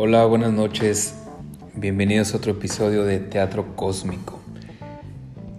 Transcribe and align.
Hola, 0.00 0.26
buenas 0.26 0.52
noches. 0.52 1.16
Bienvenidos 1.74 2.32
a 2.32 2.36
otro 2.36 2.52
episodio 2.52 3.02
de 3.02 3.18
Teatro 3.18 3.74
Cósmico. 3.74 4.38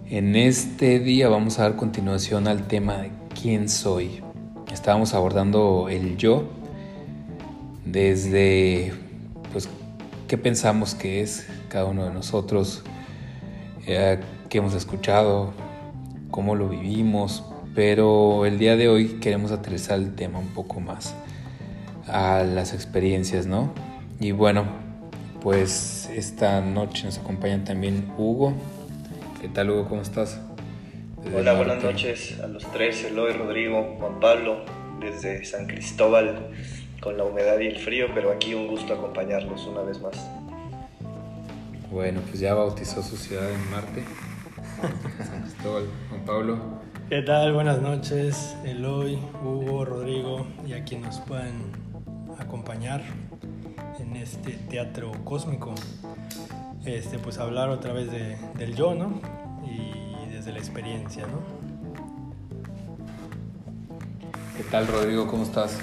En 0.08 0.34
este 0.34 0.98
día 0.98 1.28
vamos 1.28 1.58
a 1.58 1.64
dar 1.64 1.76
continuación 1.76 2.48
al 2.48 2.66
tema 2.66 2.96
de 2.96 3.10
quién 3.38 3.68
soy. 3.68 4.22
Estábamos 4.72 5.12
abordando 5.12 5.90
el 5.90 6.16
yo 6.16 6.48
desde 7.84 8.94
pues 9.52 9.68
qué 10.26 10.38
pensamos 10.38 10.94
que 10.94 11.20
es 11.20 11.46
cada 11.68 11.84
uno 11.84 12.06
de 12.06 12.14
nosotros, 12.14 12.82
eh, 13.86 14.20
qué 14.48 14.56
hemos 14.56 14.72
escuchado, 14.72 15.52
cómo 16.30 16.54
lo 16.54 16.70
vivimos, 16.70 17.44
pero 17.74 18.46
el 18.46 18.58
día 18.58 18.76
de 18.76 18.88
hoy 18.88 19.18
queremos 19.20 19.52
aterrizar 19.52 19.98
el 19.98 20.14
tema 20.14 20.38
un 20.38 20.48
poco 20.48 20.80
más 20.80 21.14
a 22.08 22.42
las 22.42 22.72
experiencias, 22.72 23.44
¿no? 23.44 23.89
Y 24.22 24.32
bueno, 24.32 24.66
pues 25.40 26.10
esta 26.14 26.60
noche 26.60 27.06
nos 27.06 27.16
acompaña 27.16 27.64
también 27.64 28.12
Hugo. 28.18 28.52
¿Qué 29.40 29.48
tal 29.48 29.70
Hugo? 29.70 29.88
¿Cómo 29.88 30.02
estás? 30.02 30.38
Hola, 31.34 31.54
buenas 31.54 31.82
noches 31.82 32.38
a 32.38 32.46
los 32.46 32.70
tres, 32.70 33.02
Eloy, 33.02 33.32
Rodrigo, 33.32 33.96
Juan 33.98 34.20
Pablo, 34.20 34.66
desde 35.00 35.42
San 35.46 35.66
Cristóbal, 35.66 36.50
con 37.00 37.16
la 37.16 37.24
humedad 37.24 37.58
y 37.60 37.68
el 37.68 37.78
frío, 37.78 38.08
pero 38.14 38.30
aquí 38.30 38.52
un 38.52 38.68
gusto 38.68 38.92
acompañarlos 38.92 39.66
una 39.66 39.80
vez 39.80 39.98
más. 40.02 40.28
Bueno, 41.90 42.20
pues 42.28 42.40
ya 42.40 42.52
bautizó 42.52 43.02
su 43.02 43.16
ciudad 43.16 43.50
en 43.50 43.70
Marte. 43.70 44.04
San 45.24 45.44
Cristóbal, 45.44 45.84
Juan 46.10 46.24
Pablo. 46.26 46.58
¿Qué 47.08 47.22
tal? 47.22 47.54
Buenas 47.54 47.80
noches, 47.80 48.54
Eloy, 48.66 49.18
Hugo, 49.42 49.86
Rodrigo 49.86 50.46
y 50.68 50.74
a 50.74 50.84
quienes 50.84 51.06
nos 51.06 51.20
puedan 51.20 51.72
acompañar 52.38 53.00
en 54.10 54.16
este 54.16 54.52
teatro 54.68 55.12
cósmico. 55.24 55.74
Este, 56.84 57.18
pues 57.18 57.38
hablar 57.38 57.68
otra 57.68 57.92
vez 57.92 58.10
de, 58.10 58.36
del 58.58 58.74
yo, 58.74 58.94
¿no? 58.94 59.20
Y 59.64 60.32
desde 60.32 60.52
la 60.52 60.58
experiencia, 60.58 61.26
¿no? 61.26 61.40
¿Qué 64.56 64.64
tal, 64.70 64.86
Rodrigo? 64.86 65.26
¿Cómo 65.26 65.44
estás? 65.44 65.78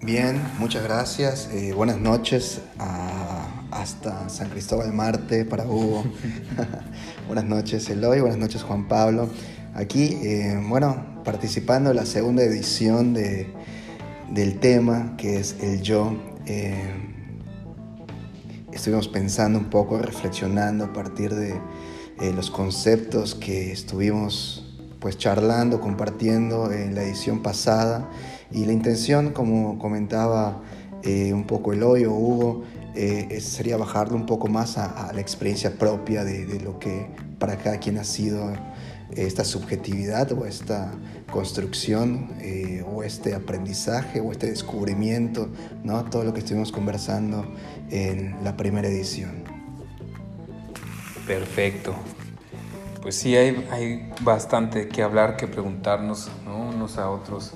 Bien, 0.00 0.40
muchas 0.58 0.82
gracias. 0.82 1.48
Eh, 1.52 1.72
buenas 1.72 1.98
noches 1.98 2.60
a, 2.78 3.46
hasta 3.70 4.28
San 4.28 4.50
Cristóbal 4.50 4.92
Marte 4.92 5.44
para 5.44 5.64
Hugo. 5.64 6.04
buenas 7.26 7.44
noches, 7.44 7.88
Eloy. 7.88 8.20
Buenas 8.20 8.38
noches, 8.38 8.62
Juan 8.62 8.88
Pablo. 8.88 9.28
Aquí, 9.74 10.18
eh, 10.22 10.60
bueno, 10.66 11.22
participando 11.24 11.90
en 11.90 11.96
la 11.96 12.06
segunda 12.06 12.42
edición 12.42 13.14
de, 13.14 13.52
del 14.30 14.58
tema 14.58 15.14
que 15.16 15.38
es 15.38 15.56
el 15.60 15.82
yo. 15.82 16.35
Eh, 16.46 16.92
estuvimos 18.72 19.08
pensando 19.08 19.58
un 19.58 19.64
poco, 19.64 19.98
reflexionando 19.98 20.84
a 20.84 20.92
partir 20.92 21.34
de 21.34 21.54
eh, 22.20 22.32
los 22.32 22.50
conceptos 22.50 23.34
que 23.34 23.72
estuvimos 23.72 24.62
pues 25.00 25.18
charlando, 25.18 25.80
compartiendo 25.80 26.72
en 26.72 26.94
la 26.94 27.02
edición 27.02 27.42
pasada. 27.42 28.08
Y 28.52 28.64
la 28.64 28.72
intención, 28.72 29.32
como 29.32 29.78
comentaba 29.78 30.62
eh, 31.02 31.32
un 31.32 31.46
poco 31.46 31.72
el 31.72 31.82
hoyo 31.82 32.12
Hugo, 32.12 32.64
sería 33.40 33.76
bajarlo 33.76 34.16
un 34.16 34.24
poco 34.24 34.48
más 34.48 34.78
a, 34.78 35.08
a 35.08 35.12
la 35.12 35.20
experiencia 35.20 35.78
propia 35.78 36.24
de, 36.24 36.46
de, 36.46 36.60
lo 36.60 36.78
que 36.78 37.08
para 37.38 37.58
cada 37.58 37.78
quien 37.78 37.98
ha 37.98 38.04
sido 38.04 38.50
esta 39.14 39.44
subjetividad 39.44 40.32
o 40.32 40.46
esta 40.46 40.92
construcción 41.30 42.32
eh, 42.40 42.84
o 42.86 43.02
este 43.02 43.34
aprendizaje 43.34 44.20
o 44.20 44.32
este 44.32 44.48
descubrimiento, 44.48 45.48
¿no? 45.84 46.04
todo 46.04 46.24
lo 46.24 46.32
que 46.32 46.40
estuvimos 46.40 46.72
conversando 46.72 47.46
en 47.90 48.36
la 48.42 48.56
primera 48.56 48.88
edición. 48.88 49.44
Perfecto. 51.26 51.94
Pues 53.02 53.14
sí, 53.16 53.36
hay, 53.36 53.66
hay 53.70 54.12
bastante 54.22 54.88
que 54.88 55.02
hablar, 55.02 55.36
que 55.36 55.46
preguntarnos 55.46 56.28
¿no? 56.44 56.70
unos 56.70 56.98
a 56.98 57.10
otros, 57.10 57.54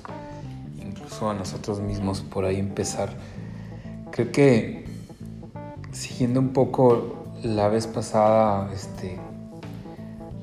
incluso 0.81 1.29
a 1.29 1.33
nosotros 1.33 1.81
mismos, 1.81 2.21
por 2.21 2.45
ahí 2.45 2.57
empezar. 2.57 3.09
Creo 4.11 4.31
que 4.31 4.85
siguiendo 5.91 6.39
un 6.39 6.53
poco 6.53 7.25
la 7.43 7.67
vez 7.67 7.87
pasada, 7.87 8.71
este, 8.73 9.19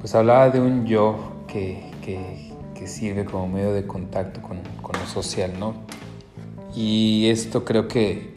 pues 0.00 0.14
hablaba 0.14 0.50
de 0.50 0.60
un 0.60 0.86
yo 0.86 1.44
que, 1.46 1.90
que, 2.02 2.46
sirve 2.86 3.26
como 3.26 3.48
medio 3.48 3.74
de 3.74 3.86
contacto 3.86 4.40
con, 4.40 4.60
con, 4.80 4.98
lo 4.98 5.06
social, 5.06 5.52
¿no? 5.58 5.74
Y 6.74 7.28
esto 7.28 7.62
creo 7.66 7.86
que, 7.86 8.34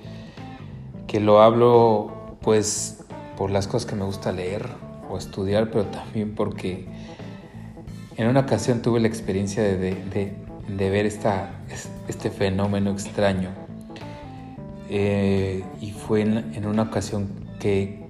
que 1.07 1.21
lo 1.21 1.41
hablo 1.41 2.35
pues 2.41 3.05
por 3.37 3.49
las 3.49 3.67
cosas 3.67 3.89
que 3.89 3.95
me 3.95 4.03
gusta 4.03 4.33
leer 4.33 4.67
o 5.09 5.17
estudiar, 5.17 5.71
pero 5.71 5.85
también 5.85 6.35
porque 6.35 6.85
en 8.17 8.27
una 8.27 8.41
ocasión 8.41 8.81
tuve 8.81 8.99
la 8.99 9.07
experiencia 9.07 9.63
de, 9.63 9.77
de, 9.77 10.33
de 10.67 10.89
ver 10.89 11.05
esta, 11.05 11.51
este 12.09 12.29
fenómeno 12.29 12.91
extraño. 12.91 13.51
Eh, 14.89 15.63
y 15.79 15.91
fue 15.91 16.23
en, 16.23 16.53
en 16.53 16.65
una 16.65 16.81
ocasión 16.81 17.29
que, 17.57 18.05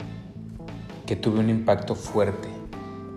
que 1.06 1.16
tuve 1.16 1.40
un 1.40 1.52
impacto 1.52 1.94
fuerte 1.94 2.51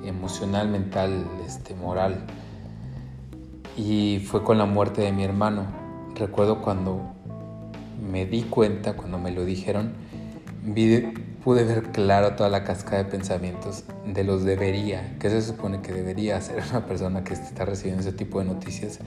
emocional, 0.08 0.68
mental, 0.68 1.24
este, 1.46 1.74
moral. 1.74 2.24
Y 3.76 4.24
fue 4.26 4.44
con 4.44 4.58
la 4.58 4.66
muerte 4.66 5.02
de 5.02 5.12
mi 5.12 5.24
hermano. 5.24 5.66
Recuerdo 6.14 6.62
cuando 6.62 7.14
me 8.00 8.26
di 8.26 8.42
cuenta, 8.42 8.94
cuando 8.94 9.18
me 9.18 9.30
lo 9.30 9.44
dijeron, 9.44 9.94
vi, 10.62 11.12
pude 11.42 11.64
ver 11.64 11.90
claro 11.90 12.36
toda 12.36 12.48
la 12.48 12.64
cascada 12.64 13.04
de 13.04 13.10
pensamientos 13.10 13.84
de 14.06 14.24
los 14.24 14.44
debería, 14.44 15.18
que 15.18 15.28
se 15.28 15.42
supone 15.42 15.82
que 15.82 15.92
debería 15.92 16.36
hacer 16.36 16.62
una 16.70 16.86
persona 16.86 17.22
que 17.22 17.34
está 17.34 17.64
recibiendo 17.64 18.00
ese 18.00 18.12
tipo 18.12 18.38
de 18.38 18.46
noticias, 18.46 18.98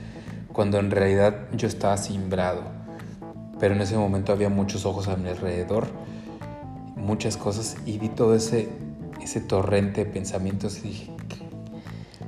cuando 0.53 0.77
en 0.77 0.91
realidad 0.91 1.47
yo 1.53 1.67
estaba 1.67 1.97
simbrado. 1.97 2.61
Pero 3.59 3.73
en 3.73 3.81
ese 3.81 3.97
momento 3.97 4.33
había 4.33 4.49
muchos 4.49 4.85
ojos 4.85 5.07
a 5.07 5.15
mi 5.15 5.29
alrededor, 5.29 5.87
muchas 6.95 7.37
cosas, 7.37 7.77
y 7.85 7.97
vi 7.97 8.09
todo 8.09 8.35
ese 8.35 8.69
ese 9.22 9.41
torrente 9.41 10.05
de 10.05 10.11
pensamientos 10.11 10.79
y 10.79 10.89
dije, 10.89 11.11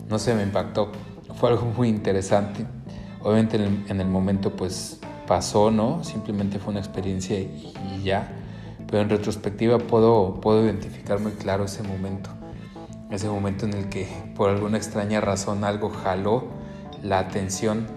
no 0.08 0.20
sé, 0.20 0.34
me 0.36 0.44
impactó. 0.44 0.92
Fue 1.36 1.50
algo 1.50 1.66
muy 1.66 1.88
interesante. 1.88 2.66
Obviamente 3.22 3.58
en 3.58 3.64
el, 3.64 3.86
en 3.90 4.02
el, 4.02 4.08
momento 4.08 4.56
pues 4.56 5.00
pasó, 5.28 5.72
¿no? 5.72 6.04
Simplemente 6.04 6.60
fue 6.60 6.72
una 6.72 6.80
experiencia 6.80 7.40
y, 7.40 7.74
y 7.96 8.04
ya. 8.04 8.32
Pero 8.88 9.04
en 9.04 9.10
retrospectiva 9.10 9.78
puedo, 9.78 10.42
puedo 10.42 10.64
identificar 10.64 11.20
muy 11.20 11.34
claro 11.34 11.66
ese 11.66 11.84
momento. 11.84 12.30
Ese 13.12 13.30
momento 13.30 13.66
en 13.66 13.74
el 13.74 13.90
que 13.90 14.08
por 14.36 14.50
alguna 14.50 14.78
extraña 14.78 15.22
razón 15.22 15.64
algo 15.64 15.90
jaló 15.90 16.46
la 17.04 17.20
atención 17.20 17.88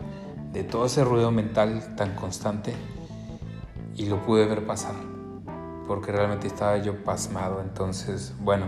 de 0.52 0.64
todo 0.64 0.86
ese 0.86 1.04
ruido 1.04 1.31
mental 1.31 1.97
tan 1.97 2.14
constante 2.14 2.75
y 3.97 4.06
lo 4.06 4.22
pude 4.22 4.47
ver 4.47 4.66
pasar 4.66 5.11
porque 5.87 6.12
realmente 6.12 6.47
estaba 6.47 6.78
yo 6.78 7.03
pasmado 7.04 7.60
entonces 7.60 8.34
bueno 8.41 8.66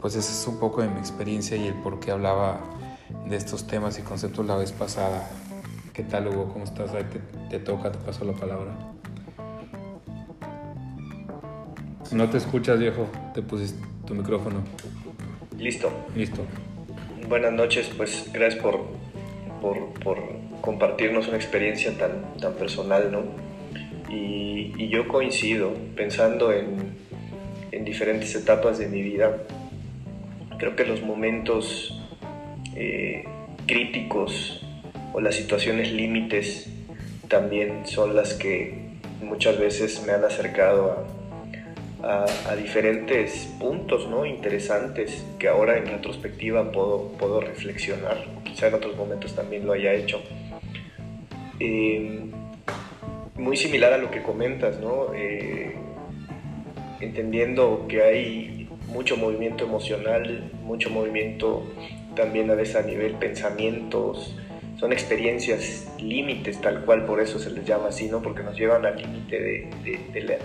pues 0.00 0.16
esa 0.16 0.32
es 0.32 0.46
un 0.46 0.58
poco 0.58 0.82
de 0.82 0.88
mi 0.88 0.98
experiencia 0.98 1.56
y 1.56 1.66
el 1.66 1.74
por 1.74 1.98
qué 1.98 2.10
hablaba 2.10 2.60
de 3.26 3.36
estos 3.36 3.66
temas 3.66 3.98
y 3.98 4.02
conceptos 4.02 4.44
la 4.46 4.56
vez 4.56 4.70
pasada. 4.72 5.30
¿Qué 5.94 6.02
tal, 6.02 6.28
Hugo? 6.28 6.50
¿Cómo 6.52 6.64
estás? 6.64 6.92
Ahí 6.92 7.04
te, 7.04 7.20
te 7.48 7.58
toca, 7.58 7.90
te 7.90 7.98
paso 7.98 8.24
la 8.24 8.34
palabra. 8.34 8.72
No 12.12 12.28
te 12.28 12.36
escuchas, 12.36 12.78
viejo, 12.78 13.08
te 13.32 13.42
pusiste 13.42 13.82
tu 14.06 14.14
micrófono. 14.14 14.62
Listo. 15.58 15.90
Listo. 16.14 16.42
Buenas 17.28 17.52
noches, 17.52 17.90
pues 17.96 18.28
gracias 18.32 18.62
por, 18.62 18.80
por, 19.62 19.94
por 20.00 20.18
compartirnos 20.60 21.28
una 21.28 21.36
experiencia 21.36 21.96
tan, 21.96 22.36
tan 22.36 22.52
personal, 22.54 23.10
¿no? 23.10 23.22
Y, 24.14 24.88
yo 24.88 25.08
coincido, 25.08 25.72
pensando 25.96 26.52
en, 26.52 26.94
en 27.72 27.84
diferentes 27.84 28.34
etapas 28.36 28.78
de 28.78 28.86
mi 28.86 29.02
vida, 29.02 29.42
creo 30.58 30.76
que 30.76 30.84
los 30.84 31.02
momentos 31.02 32.00
eh, 32.76 33.24
críticos 33.66 34.64
o 35.12 35.20
las 35.20 35.34
situaciones 35.34 35.92
límites 35.92 36.68
también 37.28 37.86
son 37.86 38.14
las 38.14 38.34
que 38.34 38.74
muchas 39.22 39.58
veces 39.58 40.04
me 40.06 40.12
han 40.12 40.24
acercado 40.24 41.06
a, 42.02 42.24
a, 42.24 42.50
a, 42.50 42.56
diferentes 42.56 43.52
puntos 43.58 44.08
¿no? 44.08 44.26
interesantes 44.26 45.24
que 45.38 45.48
ahora 45.48 45.78
en 45.78 45.86
retrospectiva 45.86 46.70
puedo, 46.70 47.12
puedo 47.18 47.40
reflexionar, 47.40 48.24
quizá 48.44 48.68
en 48.68 48.74
otros 48.74 48.96
momentos 48.96 49.34
también 49.34 49.66
lo 49.66 49.72
haya 49.72 49.92
hecho. 49.92 50.20
Eh, 51.58 52.30
muy 53.36 53.56
similar 53.56 53.92
a 53.92 53.98
lo 53.98 54.10
que 54.10 54.22
comentas, 54.22 54.78
¿no? 54.80 55.12
Eh, 55.14 55.74
entendiendo 57.00 57.86
que 57.88 58.02
hay 58.02 58.68
mucho 58.88 59.16
movimiento 59.16 59.64
emocional, 59.64 60.50
mucho 60.62 60.90
movimiento 60.90 61.64
también 62.14 62.50
a 62.50 62.54
veces 62.54 62.76
a 62.76 62.82
nivel 62.82 63.14
pensamientos, 63.14 64.36
son 64.78 64.92
experiencias 64.92 65.92
límites 65.98 66.60
tal 66.60 66.84
cual, 66.84 67.06
por 67.06 67.20
eso 67.20 67.38
se 67.38 67.50
les 67.50 67.64
llama 67.64 67.88
así, 67.88 68.08
¿no? 68.08 68.22
Porque 68.22 68.42
nos 68.42 68.56
llevan 68.56 68.84
al 68.84 68.96
límite 68.96 69.40
de, 69.40 70.40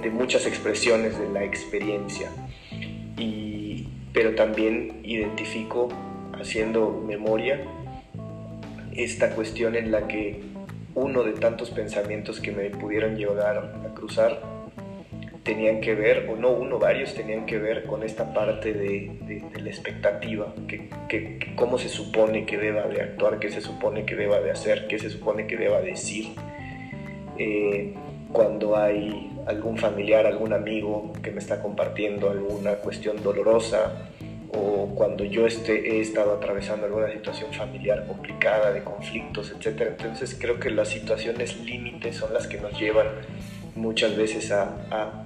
de, 0.00 0.10
muchas 0.10 0.46
expresiones 0.46 1.18
de 1.18 1.28
la 1.28 1.44
experiencia. 1.44 2.30
Y, 3.18 3.88
pero 4.12 4.34
también 4.34 5.00
identifico, 5.02 5.88
haciendo 6.32 7.02
memoria, 7.06 7.60
esta 8.94 9.34
cuestión 9.34 9.74
en 9.74 9.90
la 9.90 10.06
que 10.06 10.40
uno 10.94 11.22
de 11.22 11.32
tantos 11.32 11.70
pensamientos 11.70 12.40
que 12.40 12.52
me 12.52 12.70
pudieron 12.70 13.16
llegar 13.16 13.58
a 13.58 13.94
cruzar 13.94 14.40
tenían 15.42 15.80
que 15.80 15.94
ver, 15.94 16.28
o 16.30 16.36
no 16.36 16.50
uno, 16.50 16.78
varios 16.78 17.14
tenían 17.14 17.46
que 17.46 17.58
ver 17.58 17.84
con 17.84 18.02
esta 18.02 18.32
parte 18.32 18.72
de, 18.72 19.42
la 19.60 19.68
expectativa, 19.68 20.54
que, 20.68 21.52
cómo 21.56 21.78
se 21.78 21.88
supone 21.88 22.46
que 22.46 22.58
deba 22.58 22.86
de 22.86 23.02
actuar, 23.02 23.38
qué 23.38 23.50
se 23.50 23.60
supone 23.60 24.04
que 24.04 24.14
deba 24.14 24.40
de 24.40 24.52
hacer, 24.52 24.86
qué 24.86 24.98
se 24.98 25.10
supone 25.10 25.46
que 25.46 25.56
deba 25.56 25.80
decir. 25.80 26.34
Eh, 27.38 27.94
cuando 28.30 28.76
hay 28.76 29.30
algún 29.46 29.76
familiar, 29.76 30.26
algún 30.26 30.52
amigo 30.52 31.12
que 31.22 31.32
me 31.32 31.38
está 31.38 31.60
compartiendo 31.60 32.30
alguna 32.30 32.74
cuestión 32.76 33.22
dolorosa, 33.22 34.10
o 34.54 34.94
cuando 34.94 35.24
yo 35.24 35.46
esté, 35.46 35.96
he 35.96 36.00
estado 36.00 36.34
atravesando 36.34 36.86
alguna 36.86 37.10
situación 37.10 37.52
familiar 37.52 38.06
complicada, 38.06 38.72
de 38.72 38.82
conflictos, 38.84 39.50
etc. 39.50 39.94
Entonces 39.98 40.36
creo 40.38 40.60
que 40.60 40.70
las 40.70 40.88
situaciones 40.88 41.58
límites 41.60 42.16
son 42.16 42.32
las 42.34 42.46
que 42.46 42.60
nos 42.60 42.78
llevan 42.78 43.06
muchas 43.74 44.16
veces 44.16 44.52
a 44.52 45.22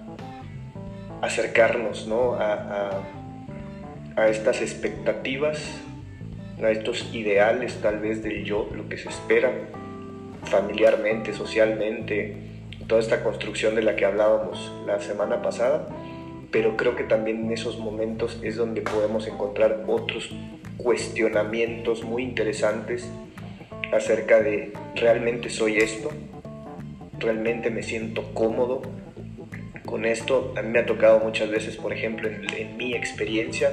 acercarnos 1.20 2.06
¿no? 2.06 2.34
a, 2.34 2.90
a, 4.16 4.28
estas 4.28 4.62
expectativas, 4.62 5.80
a 6.62 6.70
estos 6.70 7.14
ideales 7.14 7.80
tal 7.82 8.00
vez 8.00 8.22
del 8.22 8.44
yo, 8.44 8.68
lo 8.74 8.88
que 8.88 8.96
se 8.96 9.08
espera 9.08 9.52
familiarmente, 10.44 11.32
socialmente, 11.32 12.36
toda 12.86 13.00
esta 13.00 13.22
construcción 13.22 13.74
de 13.74 13.82
la 13.82 13.96
que 13.96 14.04
hablábamos 14.04 14.72
la 14.86 15.00
semana 15.00 15.42
pasada, 15.42 15.88
pero 16.56 16.74
creo 16.74 16.96
que 16.96 17.04
también 17.04 17.44
en 17.44 17.52
esos 17.52 17.78
momentos 17.78 18.40
es 18.42 18.56
donde 18.56 18.80
podemos 18.80 19.28
encontrar 19.28 19.84
otros 19.86 20.30
cuestionamientos 20.78 22.02
muy 22.02 22.22
interesantes 22.22 23.06
acerca 23.92 24.40
de 24.40 24.72
realmente 24.94 25.50
soy 25.50 25.76
esto, 25.76 26.08
realmente 27.18 27.68
me 27.68 27.82
siento 27.82 28.32
cómodo, 28.32 28.80
con 29.84 30.06
esto. 30.06 30.54
A 30.56 30.62
mí 30.62 30.70
me 30.70 30.78
ha 30.78 30.86
tocado 30.86 31.18
muchas 31.18 31.50
veces, 31.50 31.76
por 31.76 31.92
ejemplo, 31.92 32.26
en, 32.26 32.78
mi 32.78 32.94
experiencia 32.94 33.72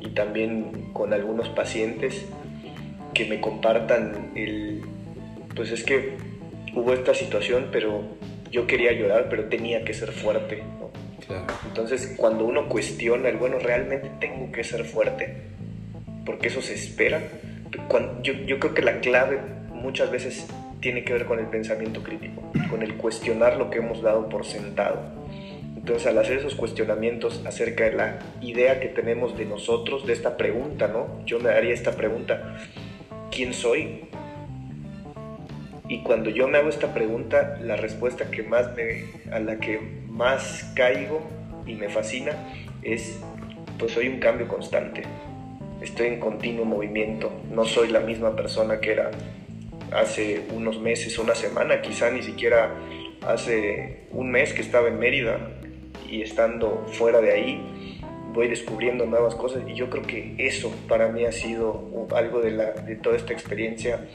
y 0.00 0.08
también 0.14 0.90
con 0.94 1.12
algunos 1.12 1.50
pacientes 1.50 2.24
que 3.12 3.26
me 3.26 3.42
compartan 3.42 4.32
el, 4.36 4.80
pues 5.54 5.70
es 5.70 5.84
que 5.84 6.16
hubo 6.74 6.94
esta 6.94 7.12
situación, 7.12 7.68
pero 7.70 8.00
yo 8.50 8.66
quería 8.66 8.92
llorar, 8.92 9.26
pero 9.28 9.50
tenía 9.50 9.84
que 9.84 9.92
ser 9.92 10.12
fuerte. 10.12 10.62
Entonces, 11.66 12.14
cuando 12.16 12.44
uno 12.44 12.68
cuestiona 12.68 13.28
el, 13.28 13.36
bueno, 13.36 13.58
realmente 13.58 14.10
tengo 14.20 14.50
que 14.52 14.64
ser 14.64 14.84
fuerte, 14.84 15.34
porque 16.24 16.48
eso 16.48 16.62
se 16.62 16.74
espera, 16.74 17.20
yo, 18.22 18.32
yo 18.32 18.58
creo 18.58 18.74
que 18.74 18.82
la 18.82 19.00
clave 19.00 19.38
muchas 19.72 20.10
veces 20.10 20.46
tiene 20.80 21.04
que 21.04 21.12
ver 21.12 21.26
con 21.26 21.38
el 21.38 21.46
pensamiento 21.46 22.02
crítico, 22.02 22.42
con 22.70 22.82
el 22.82 22.94
cuestionar 22.94 23.56
lo 23.56 23.70
que 23.70 23.78
hemos 23.78 24.02
dado 24.02 24.28
por 24.28 24.44
sentado 24.44 25.22
entonces, 25.82 26.06
al 26.06 26.18
hacer 26.18 26.38
esos 26.38 26.54
cuestionamientos 26.54 27.42
acerca 27.44 27.82
de 27.82 27.92
la 27.94 28.18
idea 28.40 28.78
que 28.78 28.86
tenemos 28.86 29.36
de 29.36 29.46
nosotros, 29.46 30.06
de 30.06 30.12
esta 30.12 30.36
pregunta, 30.36 30.86
¿no? 30.86 31.24
Yo 31.26 31.40
me 31.40 31.48
daría 31.48 31.74
esta 31.74 31.90
pregunta, 31.96 32.56
¿quién 33.32 33.52
soy? 33.52 34.04
Y 35.92 35.98
cuando 35.98 36.30
yo 36.30 36.48
me 36.48 36.56
hago 36.56 36.70
esta 36.70 36.94
pregunta, 36.94 37.58
la 37.60 37.76
respuesta 37.76 38.30
que 38.30 38.42
más 38.42 38.74
me, 38.74 39.04
a 39.30 39.38
la 39.40 39.58
que 39.58 39.78
más 40.08 40.72
caigo 40.74 41.20
y 41.66 41.74
me 41.74 41.90
fascina 41.90 42.32
es, 42.80 43.20
pues 43.78 43.92
soy 43.92 44.08
un 44.08 44.18
cambio 44.18 44.48
constante. 44.48 45.02
Estoy 45.82 46.06
en 46.06 46.18
continuo 46.18 46.64
movimiento. 46.64 47.30
No 47.50 47.66
soy 47.66 47.88
la 47.88 48.00
misma 48.00 48.34
persona 48.34 48.80
que 48.80 48.92
era 48.92 49.10
hace 49.94 50.46
unos 50.54 50.80
meses, 50.80 51.18
una 51.18 51.34
semana, 51.34 51.82
quizá 51.82 52.10
ni 52.10 52.22
siquiera 52.22 52.70
hace 53.26 54.06
un 54.12 54.30
mes 54.30 54.54
que 54.54 54.62
estaba 54.62 54.88
en 54.88 54.98
Mérida 54.98 55.50
y 56.08 56.22
estando 56.22 56.86
fuera 56.92 57.20
de 57.20 57.32
ahí 57.32 57.98
voy 58.32 58.48
descubriendo 58.48 59.04
nuevas 59.04 59.34
cosas 59.34 59.62
y 59.68 59.74
yo 59.74 59.90
creo 59.90 60.04
que 60.04 60.36
eso 60.38 60.74
para 60.88 61.08
mí 61.08 61.26
ha 61.26 61.32
sido 61.32 62.08
algo 62.16 62.40
de, 62.40 62.52
la, 62.52 62.70
de 62.70 62.96
toda 62.96 63.16
esta 63.16 63.34
experiencia 63.34 64.08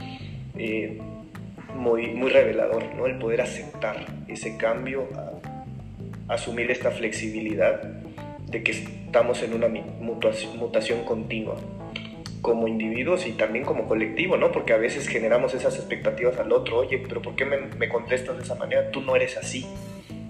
eh, 0.57 0.99
muy, 1.75 2.07
muy 2.07 2.29
revelador, 2.29 2.83
¿no? 2.95 3.05
el 3.05 3.17
poder 3.17 3.41
aceptar 3.41 4.05
ese 4.27 4.57
cambio, 4.57 5.07
asumir 6.27 6.71
esta 6.71 6.91
flexibilidad 6.91 7.81
de 7.81 8.63
que 8.63 8.71
estamos 8.71 9.43
en 9.43 9.53
una 9.53 9.67
mutación, 9.67 10.57
mutación 10.57 11.03
continua 11.03 11.55
como 12.41 12.67
individuos 12.67 13.25
y 13.27 13.31
también 13.33 13.65
como 13.65 13.87
colectivo, 13.87 14.37
¿no? 14.37 14.51
Porque 14.51 14.71
a 14.71 14.77
veces 14.77 15.07
generamos 15.07 15.53
esas 15.53 15.75
expectativas 15.75 16.37
al 16.37 16.51
otro, 16.53 16.77
oye, 16.77 16.99
pero 16.99 17.21
¿por 17.21 17.35
qué 17.35 17.45
me, 17.45 17.57
me 17.57 17.89
contestas 17.89 18.37
de 18.37 18.43
esa 18.43 18.55
manera? 18.55 18.89
Tú 18.91 19.01
no 19.01 19.15
eres 19.15 19.35
así 19.37 19.65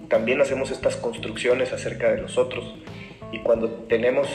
también 0.08 0.40
hacemos 0.40 0.70
estas 0.70 0.96
construcciones 0.96 1.72
acerca 1.72 2.10
de 2.10 2.20
los 2.20 2.38
otros. 2.38 2.74
Y 3.30 3.38
cuando 3.40 3.68
tenemos 3.70 4.28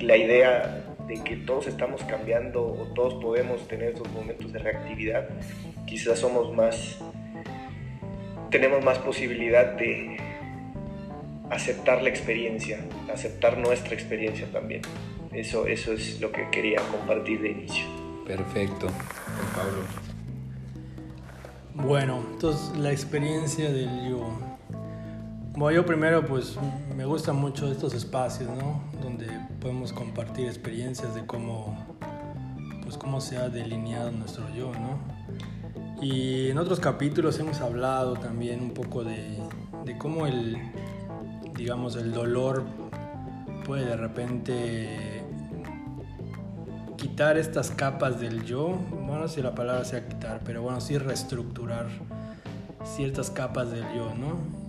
la 0.00 0.16
idea 0.16 0.91
de 1.06 1.22
que 1.22 1.36
todos 1.36 1.66
estamos 1.66 2.02
cambiando 2.04 2.64
o 2.64 2.86
todos 2.94 3.14
podemos 3.22 3.66
tener 3.68 3.94
esos 3.94 4.10
momentos 4.12 4.52
de 4.52 4.58
reactividad, 4.58 5.28
quizás 5.86 6.18
somos 6.18 6.54
más, 6.54 6.98
tenemos 8.50 8.84
más 8.84 8.98
posibilidad 8.98 9.74
de 9.74 10.16
aceptar 11.50 12.02
la 12.02 12.08
experiencia, 12.08 12.78
aceptar 13.12 13.58
nuestra 13.58 13.94
experiencia 13.94 14.46
también. 14.50 14.82
Eso, 15.32 15.66
eso 15.66 15.92
es 15.92 16.20
lo 16.20 16.30
que 16.30 16.48
quería 16.50 16.80
compartir 16.90 17.40
de 17.40 17.50
inicio. 17.50 17.84
Perfecto, 18.26 18.86
Pablo. 19.54 19.82
Bueno, 21.74 22.22
entonces 22.32 22.76
la 22.76 22.92
experiencia 22.92 23.70
del 23.70 24.10
yo 24.10 24.51
bueno, 25.54 25.76
yo 25.76 25.86
primero 25.86 26.24
pues 26.26 26.56
me 26.96 27.04
gustan 27.04 27.36
mucho 27.36 27.70
estos 27.70 27.94
espacios, 27.94 28.48
¿no? 28.50 28.82
Donde 29.02 29.28
podemos 29.60 29.92
compartir 29.92 30.46
experiencias 30.46 31.14
de 31.14 31.26
cómo, 31.26 31.76
pues 32.82 32.96
cómo 32.96 33.20
se 33.20 33.36
ha 33.36 33.48
delineado 33.48 34.10
nuestro 34.12 34.44
yo, 34.54 34.72
¿no? 34.72 34.98
Y 36.02 36.48
en 36.48 36.58
otros 36.58 36.80
capítulos 36.80 37.38
hemos 37.38 37.60
hablado 37.60 38.14
también 38.14 38.62
un 38.62 38.72
poco 38.72 39.04
de, 39.04 39.38
cómo 39.98 40.26
el, 40.26 40.56
digamos, 41.54 41.96
el 41.96 42.12
dolor 42.12 42.64
puede 43.64 43.84
de 43.84 43.96
repente 43.96 45.22
quitar 46.96 47.36
estas 47.36 47.70
capas 47.70 48.20
del 48.20 48.44
yo, 48.44 48.78
bueno, 49.06 49.28
si 49.28 49.42
la 49.42 49.54
palabra 49.54 49.84
sea 49.84 50.08
quitar, 50.08 50.40
pero 50.44 50.62
bueno, 50.62 50.80
sí 50.80 50.96
reestructurar 50.98 51.86
ciertas 52.84 53.30
capas 53.30 53.70
del 53.70 53.84
yo, 53.94 54.14
¿no? 54.14 54.61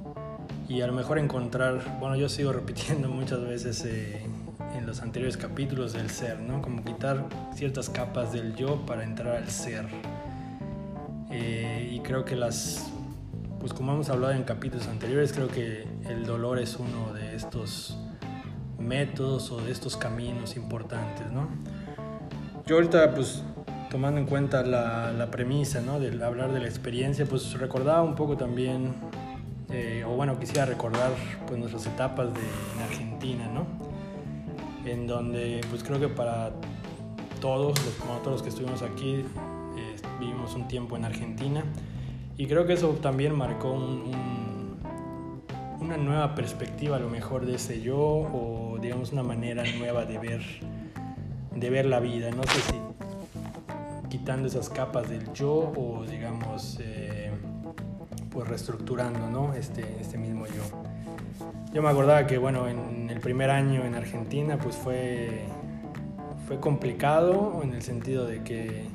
Y 0.74 0.82
a 0.82 0.88
lo 0.88 0.94
mejor 0.94 1.20
encontrar, 1.20 2.00
bueno, 2.00 2.15
yo 2.15 2.27
sigo 2.27 2.51
repitiendo 2.53 3.08
muchas 3.08 3.42
veces 3.42 3.86
eh, 3.86 4.25
en 4.75 4.88
los 4.88 5.01
anteriores 5.01 5.38
capítulos 5.38 5.94
del 5.94 6.10
ser, 6.10 6.39
¿no? 6.39 6.63
Como 6.63 6.84
quitar 6.84 7.25
ciertas 7.53 7.89
capas 7.89 8.34
del 8.34 8.56
yo 8.56 8.84
para 8.88 9.03
entrar 9.03 9.36
al 9.36 9.50
ser. 9.51 9.86
Eh, 11.30 11.92
y 11.94 12.00
creo 12.00 12.25
que 12.25 12.36
las, 12.36 12.92
pues 13.60 13.72
como 13.72 13.94
hemos 13.94 14.10
hablado 14.10 14.34
en 14.34 14.44
capítulos 14.44 14.88
anteriores, 14.88 15.32
creo 15.32 15.48
que 15.48 15.88
el 16.10 16.25
dolor 16.25 16.58
es 16.58 16.75
uno 16.77 17.13
de 17.13 17.36
estos 17.36 17.96
métodos 18.80 19.51
o 19.51 19.62
de 19.62 19.72
estos 19.72 19.96
caminos 19.96 20.56
importantes, 20.56 21.32
¿no? 21.32 21.50
Yo 22.65 22.77
ahorita, 22.77 23.13
pues 23.13 23.44
tomando 23.92 24.20
en 24.20 24.25
cuenta 24.25 24.63
la, 24.63 25.12
la 25.12 25.30
premisa, 25.30 25.82
¿no? 25.82 26.00
De 26.00 26.24
hablar 26.25 26.51
de 26.51 26.60
la 26.60 26.65
experiencia, 26.65 27.27
pues 27.27 27.53
recordaba 27.60 28.01
un 28.01 28.15
poco 28.15 28.38
también 28.38 28.96
eh, 29.74 30.03
o 30.06 30.12
bueno, 30.12 30.39
quisiera 30.39 30.65
recordar 30.65 31.12
pues 31.48 31.60
nuestras 31.60 31.88
etapas 31.88 32.32
de, 32.32 32.39
en 32.39 32.84
Argentina, 32.84 33.48
¿no? 33.48 33.65
En 34.86 35.08
donde 35.08 35.62
pues 35.72 35.84
creo 35.84 36.00
que 36.00 36.10
para 36.10 36.51
todos, 37.42 37.74
los, 37.84 37.96
todos 38.22 38.27
los 38.27 38.44
que 38.44 38.50
estuvimos 38.50 38.84
aquí, 38.84 39.25
eh, 39.75 39.96
vivimos 40.20 40.53
un 40.53 40.68
tiempo 40.68 40.96
en 40.96 41.06
Argentina 41.06 41.63
y 42.38 42.46
creo 42.46 42.68
que 42.68 42.74
eso 42.74 42.89
también 43.01 43.36
marcó 43.36 43.74
una 45.80 45.98
nueva 45.98 46.36
perspectiva 46.36 46.98
a 46.98 47.00
lo 47.00 47.10
mejor 47.10 47.48
de 47.48 47.56
ese 47.56 47.82
yo 47.82 47.98
o 47.98 48.77
digamos 48.80 49.12
una 49.12 49.24
manera 49.24 49.63
nueva 49.80 50.06
de 50.06 50.20
ver, 50.20 50.42
de 51.56 51.70
ver 51.72 51.88
la 51.88 52.00
vida. 52.00 52.30
No 52.30 52.44
sé 52.44 52.60
si 52.62 52.75
quitando 54.10 54.48
esas 54.48 54.70
capas 54.70 55.10
del 55.10 55.34
yo 55.34 55.74
o 55.75 56.06
digamos... 56.08 56.80
Eh, 56.80 57.12
pues 58.34 58.48
reestructurando, 58.48 59.30
¿no? 59.30 59.54
Este, 59.54 59.86
este 60.02 60.18
mismo 60.18 60.48
yo. 60.48 60.63
Yo 61.72 61.82
me 61.82 61.90
acordaba 61.90 62.28
que, 62.28 62.38
bueno, 62.38 62.68
en 62.68 63.10
el 63.10 63.20
primer 63.20 63.50
año 63.50 63.86
en 63.86 63.96
Argentina, 63.96 64.58
pues 64.58 64.75
fue, 64.75 65.46
fue 66.48 66.60
complicado 66.60 67.62
en 67.63 67.74
el 67.74 67.82
sentido 67.82 68.25
de 68.25 68.44
que, 68.44 68.86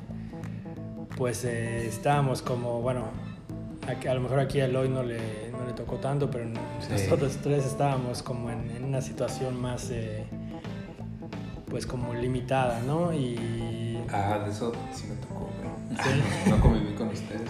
pues 1.17 1.43
eh, 1.43 1.87
estábamos 1.87 2.41
como, 2.41 2.81
bueno, 2.81 3.05
a, 3.87 4.13
lo 4.13 4.21
mejor 4.21 4.39
aquí 4.39 4.61
a 4.61 4.65
Eloy 4.65 4.87
no 4.87 5.03
le, 5.03 5.51
no 5.51 5.65
le 5.65 5.73
tocó 5.73 5.97
tanto, 5.97 6.29
pero 6.31 6.45
nosotros 6.89 7.37
tres 7.41 7.65
estábamos 7.65 8.23
como 8.23 8.49
en, 8.49 8.83
una 8.83 9.01
situación 9.01 9.59
más, 9.59 9.89
eh, 9.91 10.25
pues 11.69 11.85
como 11.85 12.13
limitada, 12.13 12.81
¿no? 12.81 13.13
Y... 13.13 13.99
Ah, 14.11 14.39
de 14.43 14.51
eso 14.51 14.71
sí 14.93 15.07
me 15.07 15.15
¿Sí? 15.89 16.49
no 16.49 16.59
conviví 16.59 16.93
con 16.93 17.09
ustedes. 17.09 17.49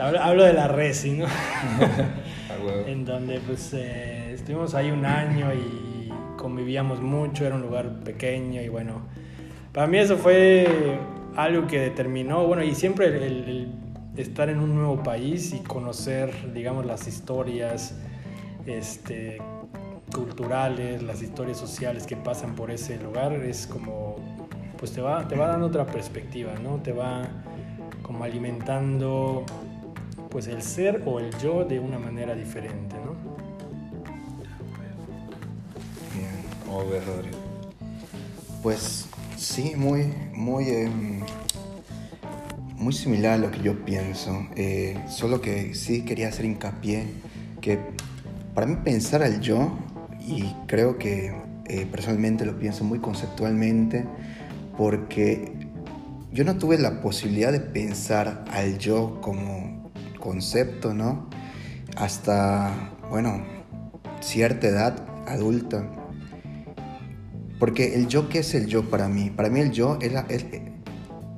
hablo, 0.00 0.44
de 0.44 0.52
la 0.52 0.68
Resi, 0.68 1.12
¿no? 1.12 1.26
en 2.86 3.04
donde 3.04 3.40
pues 3.40 3.72
eh, 3.74 4.32
estuvimos 4.34 4.74
ahí 4.74 4.90
un 4.90 5.04
año 5.04 5.52
y 5.52 6.12
convivíamos 6.36 7.00
mucho, 7.00 7.46
era 7.46 7.54
un 7.54 7.62
lugar 7.62 8.00
pequeño 8.00 8.60
y 8.60 8.68
bueno, 8.68 9.02
para 9.72 9.86
mí 9.86 9.98
eso 9.98 10.16
fue 10.16 10.98
algo 11.36 11.66
que 11.66 11.80
determinó, 11.80 12.46
bueno, 12.46 12.62
y 12.62 12.74
siempre 12.74 13.06
el, 13.06 13.72
estar 14.16 14.48
en 14.50 14.58
un 14.58 14.74
nuevo 14.74 15.02
país 15.02 15.54
y 15.54 15.60
conocer, 15.60 16.52
digamos, 16.52 16.84
las 16.84 17.06
historias 17.08 17.96
este, 18.66 19.38
culturales, 20.14 21.02
las 21.02 21.22
historias 21.22 21.58
sociales 21.58 22.06
que 22.06 22.16
pasan 22.16 22.54
por 22.54 22.70
ese 22.70 22.98
lugar, 22.98 23.32
es 23.32 23.66
como, 23.66 24.16
pues 24.82 24.90
te 24.90 25.00
va, 25.00 25.28
te 25.28 25.36
va 25.36 25.46
dando 25.46 25.68
otra 25.68 25.86
perspectiva, 25.86 26.54
¿no? 26.60 26.82
Te 26.82 26.90
va 26.90 27.22
como 28.02 28.24
alimentando, 28.24 29.46
pues 30.28 30.48
el 30.48 30.60
ser 30.60 31.04
o 31.06 31.20
el 31.20 31.30
yo 31.38 31.64
de 31.64 31.78
una 31.78 32.00
manera 32.00 32.34
diferente, 32.34 32.96
¿no? 32.96 33.12
Bien, 36.12 36.32
¿cómo 36.66 36.90
ves, 36.90 37.06
Rodrigo? 37.06 37.38
Pues 38.60 39.06
Sí, 39.36 39.74
muy, 39.76 40.12
muy, 40.34 40.68
em, 40.68 41.20
muy 42.76 42.92
similar 42.92 43.34
a 43.34 43.38
lo 43.38 43.52
que 43.52 43.60
yo 43.60 43.84
pienso. 43.84 44.48
Eh, 44.56 44.96
solo 45.08 45.40
que 45.40 45.74
sí 45.74 46.04
quería 46.04 46.26
hacer 46.26 46.44
hincapié 46.44 47.06
que 47.60 47.78
para 48.52 48.66
mí 48.66 48.76
pensar 48.82 49.22
al 49.22 49.40
yo, 49.40 49.78
y 50.20 50.44
creo 50.66 50.98
que 50.98 51.34
eh, 51.66 51.86
personalmente 51.90 52.44
lo 52.44 52.58
pienso 52.58 52.84
muy 52.84 52.98
conceptualmente, 52.98 54.04
porque 54.76 55.68
yo 56.32 56.44
no 56.44 56.56
tuve 56.56 56.78
la 56.78 57.00
posibilidad 57.00 57.52
de 57.52 57.60
pensar 57.60 58.44
al 58.50 58.78
yo 58.78 59.20
como 59.20 59.90
concepto, 60.18 60.94
¿no? 60.94 61.28
Hasta, 61.96 62.92
bueno, 63.10 63.44
cierta 64.20 64.68
edad 64.68 65.06
adulta 65.26 65.86
porque 67.62 67.94
el 67.94 68.08
yo, 68.08 68.28
¿qué 68.28 68.40
es 68.40 68.56
el 68.56 68.66
yo 68.66 68.90
para 68.90 69.06
mí? 69.06 69.30
Para 69.30 69.48
mí 69.48 69.60
el 69.60 69.70
yo 69.70 69.96
es, 70.00 70.44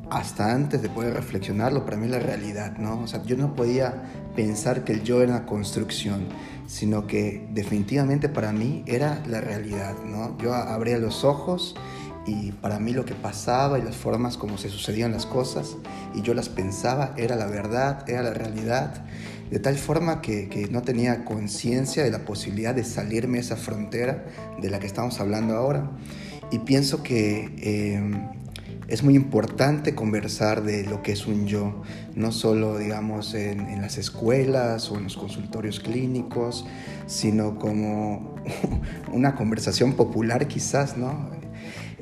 hasta 0.08 0.54
antes 0.54 0.80
de 0.80 0.88
poder 0.88 1.12
reflexionarlo, 1.12 1.84
para 1.84 1.98
mí 1.98 2.06
es 2.06 2.12
la 2.12 2.18
realidad, 2.18 2.78
¿no? 2.78 2.98
O 3.02 3.06
sea, 3.06 3.22
yo 3.24 3.36
no 3.36 3.54
podía 3.54 4.04
pensar 4.34 4.84
que 4.84 4.94
el 4.94 5.02
yo 5.02 5.20
era 5.20 5.36
una 5.36 5.44
construcción, 5.44 6.24
sino 6.66 7.06
que 7.06 7.46
definitivamente 7.52 8.30
para 8.30 8.52
mí 8.52 8.84
era 8.86 9.22
la 9.26 9.42
realidad, 9.42 9.96
¿no? 10.02 10.38
Yo 10.38 10.54
abría 10.54 10.96
los 10.96 11.24
ojos 11.24 11.76
y 12.26 12.52
para 12.52 12.78
mí 12.78 12.92
lo 12.92 13.04
que 13.04 13.14
pasaba 13.14 13.78
y 13.78 13.82
las 13.82 13.96
formas 13.96 14.36
como 14.36 14.56
se 14.56 14.70
sucedían 14.70 15.12
las 15.12 15.26
cosas 15.26 15.76
y 16.14 16.22
yo 16.22 16.34
las 16.34 16.48
pensaba 16.48 17.14
era 17.16 17.36
la 17.36 17.46
verdad, 17.46 18.08
era 18.08 18.22
la 18.22 18.32
realidad, 18.32 19.04
de 19.50 19.58
tal 19.58 19.76
forma 19.76 20.22
que, 20.22 20.48
que 20.48 20.68
no 20.68 20.82
tenía 20.82 21.24
conciencia 21.24 22.02
de 22.02 22.10
la 22.10 22.24
posibilidad 22.24 22.74
de 22.74 22.84
salirme 22.84 23.38
de 23.38 23.44
esa 23.44 23.56
frontera 23.56 24.24
de 24.60 24.70
la 24.70 24.78
que 24.78 24.86
estamos 24.86 25.20
hablando 25.20 25.54
ahora. 25.54 25.90
Y 26.50 26.60
pienso 26.60 27.02
que 27.02 27.54
eh, 27.58 28.00
es 28.88 29.02
muy 29.02 29.16
importante 29.16 29.94
conversar 29.94 30.62
de 30.62 30.84
lo 30.84 31.02
que 31.02 31.12
es 31.12 31.26
un 31.26 31.46
yo, 31.46 31.82
no 32.14 32.32
solo, 32.32 32.78
digamos, 32.78 33.34
en, 33.34 33.60
en, 33.60 33.80
las 33.80 33.98
escuelas 33.98 34.90
o 34.90 34.96
en 34.96 35.04
los 35.04 35.16
consultorios 35.16 35.80
clínicos, 35.80 36.66
sino 37.06 37.58
como 37.58 38.36
una 39.12 39.34
conversación 39.34 39.94
popular 39.94 40.48
quizás, 40.48 40.96
¿no? 40.96 41.43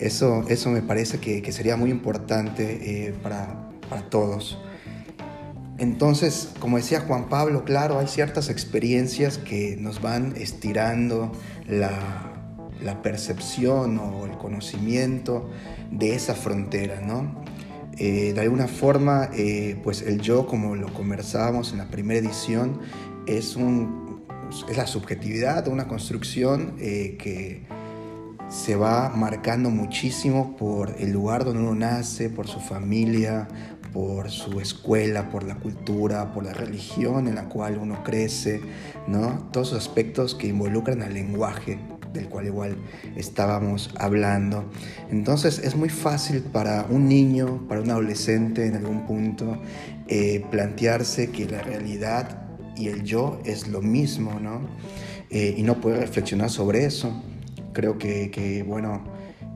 Eso, 0.02 0.44
eso 0.48 0.68
me 0.70 0.82
parece 0.82 1.20
que, 1.20 1.42
que 1.42 1.52
sería 1.52 1.76
muy 1.76 1.88
importante 1.90 3.06
eh, 3.06 3.14
para, 3.22 3.68
para 3.88 4.02
todos. 4.10 4.58
Entonces, 5.78 6.50
como 6.58 6.76
decía 6.76 7.02
Juan 7.02 7.28
Pablo, 7.28 7.64
claro, 7.64 8.00
hay 8.00 8.08
ciertas 8.08 8.50
experiencias 8.50 9.38
que 9.38 9.76
nos 9.78 10.02
van 10.02 10.34
estirando 10.36 11.30
la, 11.68 12.28
percepción 13.04 13.96
o 13.98 14.26
el 14.26 14.32
conocimiento 14.38 15.48
de 15.92 16.16
esa 16.16 16.34
frontera, 16.34 17.00
¿no? 17.00 17.40
Eh, 17.96 18.32
de 18.32 18.40
alguna 18.40 18.66
forma, 18.66 19.30
eh, 19.34 19.78
pues 19.84 20.02
el 20.02 20.20
yo, 20.20 20.48
como 20.48 20.74
lo 20.74 20.92
conversábamos 20.92 21.70
en 21.70 21.78
la 21.78 21.86
primera 21.86 22.18
edición, 22.18 22.80
es, 23.28 23.54
un, 23.54 24.24
es 24.68 24.76
la 24.76 24.88
subjetividad, 24.88 25.68
una 25.68 25.86
construcción 25.86 26.74
que 26.76 27.62
se 28.52 28.76
va 28.76 29.08
marcando 29.08 29.70
muchísimo 29.70 30.56
por 30.58 30.94
el 30.98 31.10
lugar 31.10 31.44
donde 31.44 31.62
uno 31.62 31.74
nace, 31.74 32.28
por 32.28 32.46
su 32.46 32.60
familia, 32.60 33.48
por 33.94 34.30
su 34.30 34.60
escuela, 34.60 35.30
por 35.30 35.42
la 35.42 35.54
cultura, 35.56 36.32
por 36.34 36.44
la 36.44 36.52
religión 36.52 37.28
en 37.28 37.34
la 37.34 37.48
cual 37.48 37.78
uno 37.78 38.04
crece, 38.04 38.60
¿no? 39.08 39.48
Todos 39.52 39.68
esos 39.68 39.86
aspectos 39.86 40.34
que 40.34 40.48
involucran 40.48 41.00
al 41.02 41.14
lenguaje 41.14 41.78
del 42.12 42.28
cual 42.28 42.44
igual 42.44 42.76
estábamos 43.16 43.88
hablando. 43.98 44.70
Entonces 45.10 45.58
es 45.58 45.74
muy 45.74 45.88
fácil 45.88 46.42
para 46.42 46.84
un 46.90 47.08
niño, 47.08 47.66
para 47.68 47.80
un 47.80 47.90
adolescente 47.90 48.66
en 48.66 48.76
algún 48.76 49.06
punto, 49.06 49.62
eh, 50.08 50.44
plantearse 50.50 51.30
que 51.30 51.46
la 51.46 51.62
realidad 51.62 52.42
y 52.76 52.88
el 52.88 53.02
yo 53.02 53.40
es 53.46 53.68
lo 53.68 53.80
mismo, 53.80 54.38
¿no? 54.40 54.60
Eh, 55.30 55.54
y 55.56 55.62
no 55.62 55.80
puede 55.80 56.00
reflexionar 56.00 56.50
sobre 56.50 56.84
eso. 56.84 57.22
Creo 57.72 57.98
que, 57.98 58.30
que 58.30 58.62
bueno, 58.62 59.04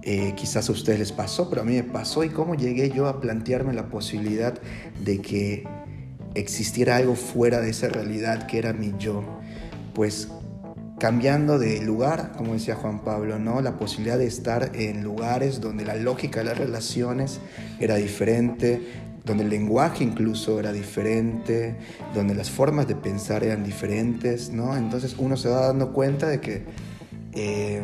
eh, 0.03 0.35
quizás 0.37 0.69
a 0.69 0.73
ustedes 0.73 0.99
les 1.01 1.13
pasó, 1.13 1.51
pero 1.51 1.63
a 1.63 1.65
mí 1.65 1.75
me 1.75 1.83
pasó 1.83 2.23
y 2.23 2.29
cómo 2.29 2.55
llegué 2.55 2.91
yo 2.91 3.09
a 3.09 3.21
plantearme 3.21 3.73
la 3.73 3.89
posibilidad 3.89 4.55
de 5.05 5.21
que 5.21 5.65
existiera 6.35 6.97
algo 6.97 7.15
fuera 7.17 7.61
de 7.61 7.71
esa 7.71 7.89
realidad 7.89 8.47
que 8.47 8.59
era 8.59 8.73
mi 8.73 8.95
yo. 8.99 9.25
Pues 9.95 10.29
cambiando 10.99 11.59
de 11.59 11.83
lugar, 11.83 12.33
como 12.37 12.55
decía 12.55 12.75
Juan 12.75 13.01
Pablo, 13.01 13.39
¿no? 13.39 13.61
La 13.61 13.77
posibilidad 13.79 14.17
de 14.17 14.27
estar 14.27 14.71
en 14.75 15.03
lugares 15.03 15.61
donde 15.61 15.85
la 15.85 15.97
lógica 15.97 16.41
de 16.41 16.47
las 16.47 16.59
relaciones 16.59 17.41
era 17.81 17.97
diferente, 17.97 18.81
donde 19.25 19.43
el 19.43 19.51
lenguaje 19.51 20.05
incluso 20.05 20.61
era 20.61 20.73
diferente, 20.73 21.75
donde 22.15 22.35
las 22.35 22.49
formas 22.49 22.87
de 22.87 22.95
pensar 22.95 23.43
eran 23.43 23.65
diferentes, 23.65 24.51
¿no? 24.51 24.77
Entonces 24.77 25.17
uno 25.19 25.37
se 25.37 25.49
va 25.49 25.67
dando 25.67 25.93
cuenta 25.93 26.29
de 26.29 26.41
que 26.41 26.65
eh, 27.37 27.83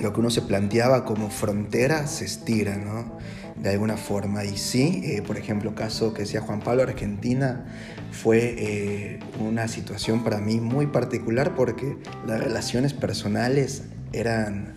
lo 0.00 0.12
que 0.12 0.20
uno 0.20 0.30
se 0.30 0.42
planteaba 0.42 1.04
como 1.04 1.30
frontera 1.30 2.06
se 2.06 2.24
estira, 2.24 2.76
¿no? 2.76 3.16
De 3.56 3.70
alguna 3.70 3.96
forma. 3.96 4.44
Y 4.44 4.56
sí, 4.56 5.02
eh, 5.04 5.22
por 5.22 5.38
ejemplo, 5.38 5.74
caso 5.74 6.12
que 6.12 6.22
decía 6.22 6.40
Juan 6.40 6.60
Pablo, 6.60 6.82
Argentina 6.82 7.64
fue 8.10 8.54
eh, 8.58 9.20
una 9.40 9.68
situación 9.68 10.24
para 10.24 10.38
mí 10.38 10.60
muy 10.60 10.86
particular 10.86 11.54
porque 11.54 11.96
las 12.26 12.42
relaciones 12.42 12.92
personales 12.92 13.84
eran 14.12 14.74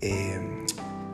eh, 0.00 0.40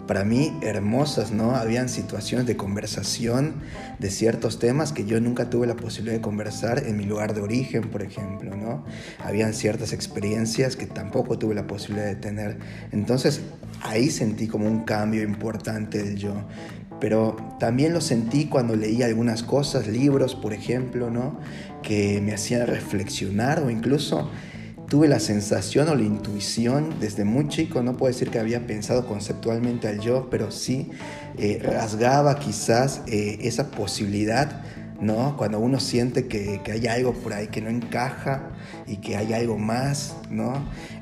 para 0.06 0.24
mí 0.24 0.58
hermosas, 0.62 1.30
¿no? 1.30 1.54
Habían 1.54 1.88
situaciones 1.88 2.46
de 2.46 2.56
conversación 2.56 3.62
de 3.98 4.10
ciertos 4.10 4.58
temas 4.58 4.92
que 4.92 5.04
yo 5.04 5.20
nunca 5.20 5.48
tuve 5.48 5.66
la 5.66 5.76
posibilidad 5.76 6.16
de 6.16 6.20
conversar 6.20 6.84
en 6.86 6.96
mi 6.96 7.04
lugar 7.04 7.34
de 7.34 7.40
origen, 7.40 7.82
por 7.90 8.02
ejemplo, 8.02 8.56
¿no? 8.56 8.84
Habían 9.24 9.54
ciertas 9.54 9.92
experiencias 9.92 10.76
que 10.76 10.86
tampoco 10.86 11.38
tuve 11.38 11.54
la 11.54 11.66
posibilidad 11.66 12.06
de 12.06 12.16
tener. 12.16 12.58
Entonces, 12.90 13.40
ahí 13.82 14.10
sentí 14.10 14.48
como 14.48 14.66
un 14.66 14.84
cambio 14.84 15.22
importante 15.22 16.02
del 16.02 16.16
yo. 16.16 16.34
Pero 17.00 17.36
también 17.58 17.92
lo 17.92 18.00
sentí 18.00 18.46
cuando 18.46 18.76
leí 18.76 19.02
algunas 19.02 19.42
cosas, 19.42 19.88
libros, 19.88 20.34
por 20.36 20.52
ejemplo, 20.52 21.10
¿no? 21.10 21.38
Que 21.82 22.20
me 22.20 22.32
hacían 22.32 22.66
reflexionar 22.66 23.60
o 23.60 23.70
incluso 23.70 24.30
tuve 24.92 25.08
la 25.08 25.20
sensación 25.20 25.88
o 25.88 25.94
la 25.94 26.02
intuición 26.02 26.96
desde 27.00 27.24
muy 27.24 27.48
chico, 27.48 27.82
no 27.82 27.96
puedo 27.96 28.12
decir 28.12 28.28
que 28.28 28.38
había 28.38 28.66
pensado 28.66 29.06
conceptualmente 29.06 29.88
al 29.88 30.00
yo, 30.00 30.28
pero 30.30 30.50
sí 30.50 30.90
eh, 31.38 31.58
rasgaba 31.62 32.38
quizás 32.38 33.00
eh, 33.06 33.38
esa 33.40 33.70
posibilidad 33.70 34.60
¿no? 35.02 35.36
Cuando 35.36 35.58
uno 35.58 35.80
siente 35.80 36.28
que, 36.28 36.60
hay 36.70 36.86
algo 36.86 37.12
por 37.12 37.32
ahí 37.32 37.48
que 37.48 37.60
no 37.60 37.68
encaja 37.68 38.50
y 38.86 38.98
que 38.98 39.16
hay 39.16 39.32
algo 39.32 39.58
más, 39.58 40.16
¿no? 40.30 40.54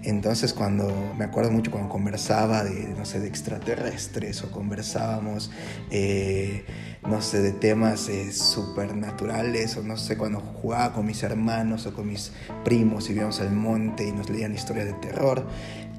Entonces 0.03 0.55
cuando, 0.55 0.91
me 1.19 1.27
acuerdo 1.27 1.51
mucho 1.51 1.71
cuando 1.71 1.91
conversaba 1.91 2.65
de, 2.65 2.95
no 2.97 3.05
sé, 3.05 3.21
de 3.21 3.29
extraterrestres 3.29 4.43
o 4.43 4.51
conversábamos, 4.51 5.51
eh, 5.91 6.65
no 7.07 7.21
sé, 7.21 7.43
de 7.43 7.53
temas 7.53 8.09
eh, 8.09 8.33
supernaturales 8.33 9.77
o 9.77 9.83
no 9.83 9.99
sé, 9.99 10.17
cuando 10.17 10.41
jugaba 10.41 10.95
con 10.95 11.05
mis 11.05 11.23
hermanos 11.23 11.87
o 11.87 11.93
con 11.93 12.09
mis 12.09 12.33
primos 12.65 13.11
y 13.11 13.13
íbamos 13.13 13.41
al 13.41 13.53
monte 13.53 14.09
y 14.09 14.13
nos 14.13 14.31
leían 14.31 14.55
historias 14.55 14.87
de 14.87 14.95
terror, 14.95 15.47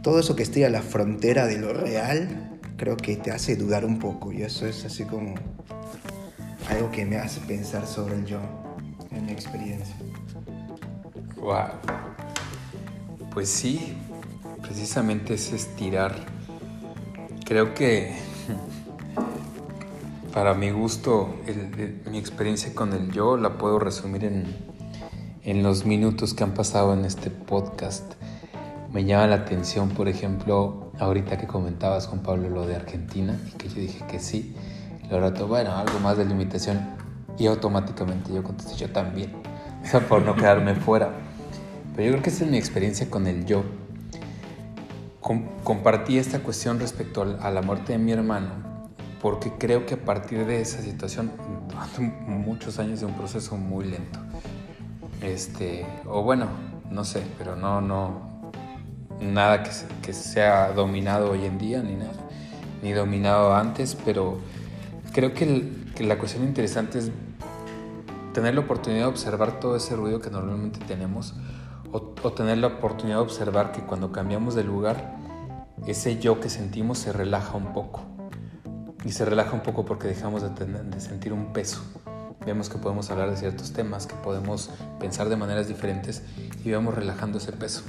todo 0.01 0.19
eso 0.19 0.35
que 0.35 0.41
esté 0.41 0.65
a 0.65 0.71
la 0.71 0.81
frontera 0.81 1.45
de 1.45 1.59
lo 1.59 1.71
real, 1.71 2.59
creo 2.77 2.97
que 2.97 3.15
te 3.15 3.29
hace 3.29 3.55
dudar 3.55 3.85
un 3.85 3.99
poco 3.99 4.33
y 4.33 4.41
eso 4.41 4.65
es 4.65 4.85
así 4.85 5.03
como 5.03 5.35
algo 6.69 6.91
que 6.91 7.05
me 7.05 7.17
hace 7.17 7.39
pensar 7.41 7.85
sobre 7.87 8.15
el 8.15 8.25
yo. 8.25 8.39
en 9.11 9.25
mi 9.25 9.31
experiencia. 9.31 9.95
Wow. 11.35 11.69
Pues 13.33 13.49
sí, 13.49 13.95
precisamente 14.61 15.33
es 15.33 15.51
estirar. 15.51 16.15
Creo 17.45 17.73
que 17.73 18.15
para 20.33 20.53
mi 20.53 20.71
gusto, 20.71 21.35
mi 22.09 22.17
experiencia 22.17 22.73
con 22.73 22.93
el 22.93 23.11
yo 23.11 23.37
la 23.37 23.57
puedo 23.57 23.79
resumir 23.79 24.23
en, 24.23 24.45
en 25.43 25.63
los 25.63 25.85
minutos 25.85 26.33
que 26.33 26.43
han 26.43 26.53
pasado 26.53 26.93
en 26.93 27.05
este 27.05 27.29
podcast. 27.29 28.13
Me 28.93 29.05
llama 29.05 29.27
la 29.27 29.35
atención, 29.35 29.89
por 29.89 30.07
ejemplo, 30.07 30.91
ahorita 30.99 31.37
que 31.37 31.47
comentabas 31.47 32.07
con 32.07 32.19
Pablo 32.19 32.49
lo 32.49 32.67
de 32.67 32.75
Argentina 32.75 33.39
y 33.47 33.57
que 33.57 33.69
yo 33.69 33.75
dije 33.75 34.05
que 34.07 34.19
sí. 34.19 34.53
Y 35.11 35.13
ahora 35.13 35.29
bueno, 35.45 35.75
algo 35.75 35.99
más 35.99 36.17
de 36.17 36.25
limitación. 36.25 36.79
Y 37.37 37.45
automáticamente 37.47 38.33
yo 38.33 38.43
contesté, 38.43 38.75
yo 38.75 38.91
también. 38.91 39.33
O 39.83 39.87
sea, 39.87 39.99
por 39.99 40.21
no 40.21 40.35
quedarme 40.35 40.75
fuera. 40.75 41.09
Pero 41.95 42.05
yo 42.05 42.11
creo 42.11 42.23
que 42.23 42.29
esa 42.29 42.45
es 42.45 42.51
mi 42.51 42.57
experiencia 42.57 43.09
con 43.09 43.25
el 43.25 43.47
yo. 43.47 43.63
compartí 45.63 46.19
esta 46.19 46.37
cuestión 46.39 46.79
respecto 46.79 47.23
a 47.41 47.49
la 47.49 47.63
muerte 47.63 47.93
de 47.93 47.97
mi 47.97 48.11
hermano 48.11 48.71
porque 49.21 49.51
creo 49.57 49.85
que 49.85 49.93
a 49.93 49.97
partir 49.97 50.45
de 50.45 50.61
esa 50.61 50.81
situación, 50.81 51.31
muchos 52.27 52.79
años 52.79 52.99
de 52.99 53.05
un 53.05 53.13
proceso 53.13 53.55
muy 53.55 53.85
lento, 53.85 54.19
este, 55.21 55.85
o 56.07 56.23
bueno, 56.23 56.47
no 56.89 57.05
sé, 57.05 57.21
pero 57.37 57.55
no, 57.55 57.81
no, 57.81 58.51
nada 59.19 59.61
que, 59.61 59.69
que 60.01 60.13
sea 60.13 60.71
dominado 60.71 61.31
hoy 61.31 61.45
en 61.45 61.59
día, 61.59 61.83
ni 61.83 61.93
nada, 61.93 62.13
ni 62.81 62.93
dominado 62.93 63.55
antes, 63.55 63.95
pero 64.03 64.39
creo 65.11 65.33
que, 65.33 65.71
que 65.95 66.03
la 66.03 66.17
cuestión 66.17 66.43
interesante 66.43 66.99
es 66.99 67.11
tener 68.33 68.55
la 68.55 68.61
oportunidad 68.61 69.01
de 69.01 69.09
observar 69.09 69.59
todo 69.59 69.75
ese 69.75 69.95
ruido 69.95 70.21
que 70.21 70.29
normalmente 70.29 70.79
tenemos, 70.87 71.35
o, 71.91 72.13
o 72.23 72.33
tener 72.33 72.57
la 72.57 72.67
oportunidad 72.67 73.17
de 73.17 73.23
observar 73.23 73.71
que 73.71 73.81
cuando 73.81 74.11
cambiamos 74.11 74.55
de 74.55 74.63
lugar, 74.63 75.17
ese 75.87 76.19
yo 76.19 76.39
que 76.39 76.49
sentimos 76.49 76.99
se 76.99 77.11
relaja 77.11 77.57
un 77.57 77.73
poco 77.73 78.01
y 79.03 79.11
se 79.11 79.25
relaja 79.25 79.53
un 79.53 79.61
poco 79.61 79.85
porque 79.85 80.07
dejamos 80.07 80.43
de, 80.43 80.99
sentir 80.99 81.33
un 81.33 81.53
peso. 81.53 81.81
Vemos 82.45 82.69
que 82.69 82.77
podemos 82.77 83.09
hablar 83.11 83.29
de 83.29 83.37
ciertos 83.37 83.71
temas, 83.73 84.07
que 84.07 84.15
podemos 84.15 84.69
pensar 84.99 85.29
de 85.29 85.35
maneras 85.35 85.67
diferentes 85.67 86.23
y 86.63 86.71
vamos 86.71 86.95
relajando 86.95 87.37
ese 87.37 87.51
peso. 87.51 87.83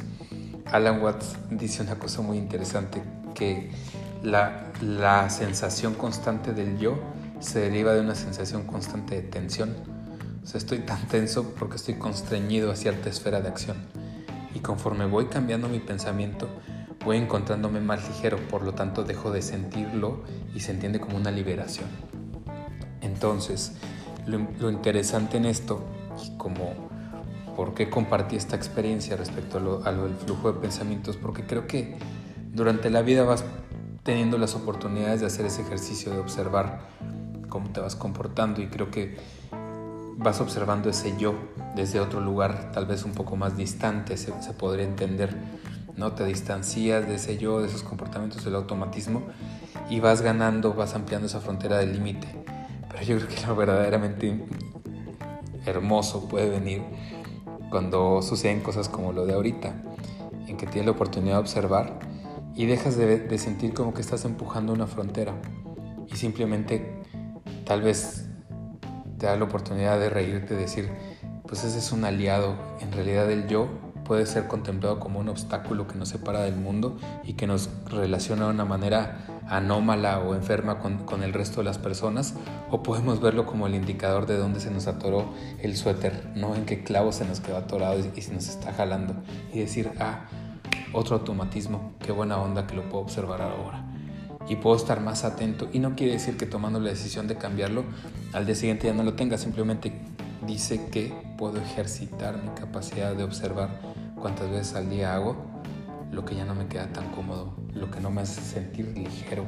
Alan 0.67 1.03
Watts 1.03 1.37
dice 1.51 1.83
una 1.83 1.97
cosa 1.97 2.23
muy 2.23 2.39
interesante, 2.39 3.03
que 3.35 3.71
la, 4.23 4.73
la 4.81 5.29
sensación 5.31 5.95
constante 5.95 6.53
del 6.53 6.79
yo 6.79 6.99
se 7.43 7.61
deriva 7.61 7.93
de 7.93 8.01
una 8.01 8.15
sensación 8.15 8.63
constante 8.65 9.17
de 9.17 9.23
tensión. 9.23 9.75
O 10.43 10.47
sea, 10.47 10.59
estoy 10.59 10.79
tan 10.79 11.07
tenso 11.09 11.55
porque 11.59 11.77
estoy 11.77 11.95
constreñido 11.95 12.71
a 12.71 12.77
cierta 12.77 13.09
esfera 13.09 13.41
de 13.41 13.49
acción. 13.49 13.77
Y 14.55 14.61
conforme 14.61 15.07
voy 15.07 15.27
cambiando 15.27 15.69
mi 15.69 15.81
pensamiento, 15.81 16.49
voy 17.05 17.17
encontrándome 17.17 17.81
más 17.81 18.09
ligero, 18.09 18.39
por 18.49 18.63
lo 18.63 18.75
tanto 18.75 19.05
dejo 19.05 19.31
de 19.31 19.43
sentirlo 19.43 20.23
y 20.55 20.61
se 20.61 20.73
entiende 20.73 21.01
como 21.01 21.17
una 21.17 21.31
liberación. 21.31 21.89
Entonces, 23.01 23.73
lo, 24.27 24.71
interesante 24.71 25.37
en 25.37 25.47
esto, 25.47 25.85
y 26.25 26.37
como 26.37 26.73
por 27.57 27.75
qué 27.75 27.91
compartí 27.91 28.37
esta 28.37 28.57
experiencia 28.57 29.17
respecto 29.17 29.59
a 29.59 29.61
lo, 29.61 29.87
a 29.87 30.09
flujo 30.25 30.53
de 30.53 30.61
pensamientos, 30.61 31.17
porque 31.17 31.45
creo 31.45 31.67
que 31.67 31.97
durante 32.53 32.89
la 32.89 33.03
vida 33.03 33.25
vas 33.25 33.45
teniendo 34.05 34.39
las 34.39 34.55
oportunidades 34.55 35.21
de 35.21 35.27
hacer 35.27 35.47
ese 35.47 35.63
ejercicio 35.63 36.13
de 36.13 36.19
observar 36.19 36.81
cómo 37.53 37.69
te 37.69 37.81
vas 37.81 37.97
comportando 37.97 38.63
y 38.63 38.69
creo 38.69 38.91
que 38.91 39.17
vas 40.17 40.41
observando 40.41 40.89
ese 40.89 41.15
yo 41.19 41.35
desde 41.77 42.01
otro 42.01 42.21
lugar, 42.21 42.73
tal 42.73 42.87
vez 42.87 43.05
un 43.05 43.13
poco 43.13 43.37
más 43.37 43.57
distante, 43.57 44.17
se, 44.17 44.33
se 44.43 44.53
podría 44.55 44.87
entender 44.87 45.37
¿no? 45.97 46.13
Te 46.13 46.25
distancias 46.25 47.07
de 47.07 47.17
ese 47.17 47.39
yo, 47.39 47.61
de 47.61 47.69
esos 47.69 47.83
comportamientos, 47.83 48.45
del 48.45 48.55
automatismo 48.55 49.23
y 49.91 50.01
vas 50.01 50.23
ganando, 50.23 50.75
vas 50.75 50.95
ampliando 50.95 51.27
esa 51.27 51.41
frontera 51.41 51.79
del 51.79 51.93
límite. 51.93 52.29
Pero 52.91 53.03
yo 53.05 53.17
creo 53.19 53.29
que 53.29 53.47
lo 53.47 53.57
verdaderamente 53.57 54.45
hermoso 55.67 56.29
puede 56.29 56.49
venir 56.49 56.83
cuando 57.71 58.23
suceden 58.23 58.61
cosas 58.61 58.89
como 58.89 59.13
lo 59.13 59.27
de 59.27 59.35
ahorita, 59.35 59.75
en 60.47 60.57
que 60.57 60.67
tienes 60.67 60.87
la 60.87 60.93
oportunidad 60.93 61.35
de 61.35 61.41
observar 61.41 61.99
y 62.55 62.67
dejas 62.67 62.97
de, 62.97 63.19
de 63.19 63.39
sentir 63.39 63.73
como 63.73 63.95
que 63.95 64.01
estás 64.01 64.25
empujando 64.25 64.73
una 64.73 64.87
frontera 64.87 65.35
y 66.11 66.17
simplemente 66.17 67.03
tal 67.65 67.83
vez 67.83 68.27
te 69.19 69.27
da 69.27 69.37
la 69.37 69.45
oportunidad 69.45 69.99
de 69.99 70.11
reírte, 70.11 70.55
de 70.55 70.63
decir, 70.63 70.91
pues 71.47 71.65
ese 71.65 71.79
es 71.79 71.93
un 71.93 72.05
aliado, 72.05 72.57
en 72.81 72.93
realidad 72.93 73.31
el 73.31 73.47
yo 73.47 73.69
puede 74.05 74.27
ser 74.27 74.49
contemplado 74.49 74.99
como 74.99 75.21
un 75.21 75.29
obstáculo 75.29 75.87
que 75.87 75.95
nos 75.95 76.09
separa 76.09 76.41
del 76.43 76.57
mundo 76.57 76.99
y 77.25 77.35
que 77.35 77.47
nos 77.47 77.71
relaciona 77.87 78.47
de 78.47 78.51
una 78.51 78.65
manera 78.65 79.43
anómala 79.49 80.19
o 80.21 80.35
enferma 80.35 80.79
con, 80.79 81.23
el 81.23 81.33
resto 81.33 81.59
de 81.61 81.65
las 81.65 81.79
personas, 81.79 82.35
o 82.71 82.83
podemos 82.83 83.21
verlo 83.21 83.47
como 83.47 83.67
el 83.67 83.75
indicador 83.75 84.27
de 84.27 84.37
dónde 84.37 84.61
se 84.61 84.71
nos 84.71 84.87
atoró 84.87 85.33
el 85.61 85.77
suéter, 85.77 86.31
¿no? 86.35 86.55
en 86.55 86.65
qué 86.65 86.83
clavo 86.83 87.13
se 87.13 87.25
nos 87.25 87.41
quedó 87.41 87.59
atorado 87.59 87.99
y, 87.99 88.11
y 88.17 88.23
se 88.23 88.33
nos 88.33 88.49
está 88.49 88.73
jalando, 88.73 89.15
y 89.53 89.61
decir, 89.61 89.91
ah, 90.01 90.27
otro 90.93 91.17
automatismo, 91.17 91.93
qué 92.01 92.13
buena 92.13 92.39
onda 92.39 92.67
que 92.67 92.75
lo 92.75 92.89
puedo 92.89 93.05
observar 93.05 93.43
ahora. 93.43 93.82
Y 94.49 94.57
puedo 94.57 94.77
estar 94.77 95.01
más 95.01 95.25
atento. 95.25 95.69
Y 95.73 95.79
no 95.79 95.95
quiere 95.95 96.15
decir 96.15 96.37
que 96.37 96.47
tomando 96.47 96.81
la 96.81 96.91
decisión 96.91 97.29
de 97.29 97.37
cambiarlo, 97.37 97.85
al 98.33 98.47
día 98.47 98.55
siguiente 98.55 98.87
ya 98.87 98.95
no 98.95 99.03
lo 99.03 99.15
tenga. 99.15 99.39
Simplemente 99.39 99.93
dice 100.47 100.89
que 100.91 101.15
puedo 101.39 101.61
ejercitar 101.61 102.43
mi 102.43 102.51
capacidad 102.51 103.15
de 103.15 103.25
observar 103.25 103.71
cuántas 104.21 104.51
veces 104.51 104.75
al 104.75 104.91
día 104.91 105.15
hago 105.15 105.53
lo 106.13 106.25
que 106.25 106.37
ya 106.37 106.45
no 106.45 106.55
me 106.55 106.67
queda 106.67 106.93
tan 106.93 107.11
cómodo, 107.11 107.55
lo 107.73 107.91
que 107.91 108.01
no 108.01 108.11
me 108.11 108.21
hace 108.21 108.41
sentir 108.43 108.87
ligero 108.97 109.45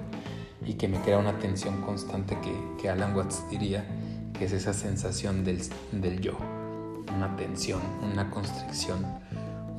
y 0.67 0.75
que 0.75 0.89
me 0.89 0.99
crea 1.01 1.19
una 1.19 1.39
tensión 1.39 1.83
constante 1.83 2.39
que, 2.81 2.89
Alan 2.89 3.15
Watts 3.15 3.49
diría 3.51 3.85
que 4.39 4.47
es 4.47 4.53
esa 4.53 4.73
sensación 4.73 5.45
del, 5.45 5.61
yo, 6.21 6.37
una 7.15 7.37
tensión, 7.37 7.81
una 8.03 8.31
constricción, 8.31 9.05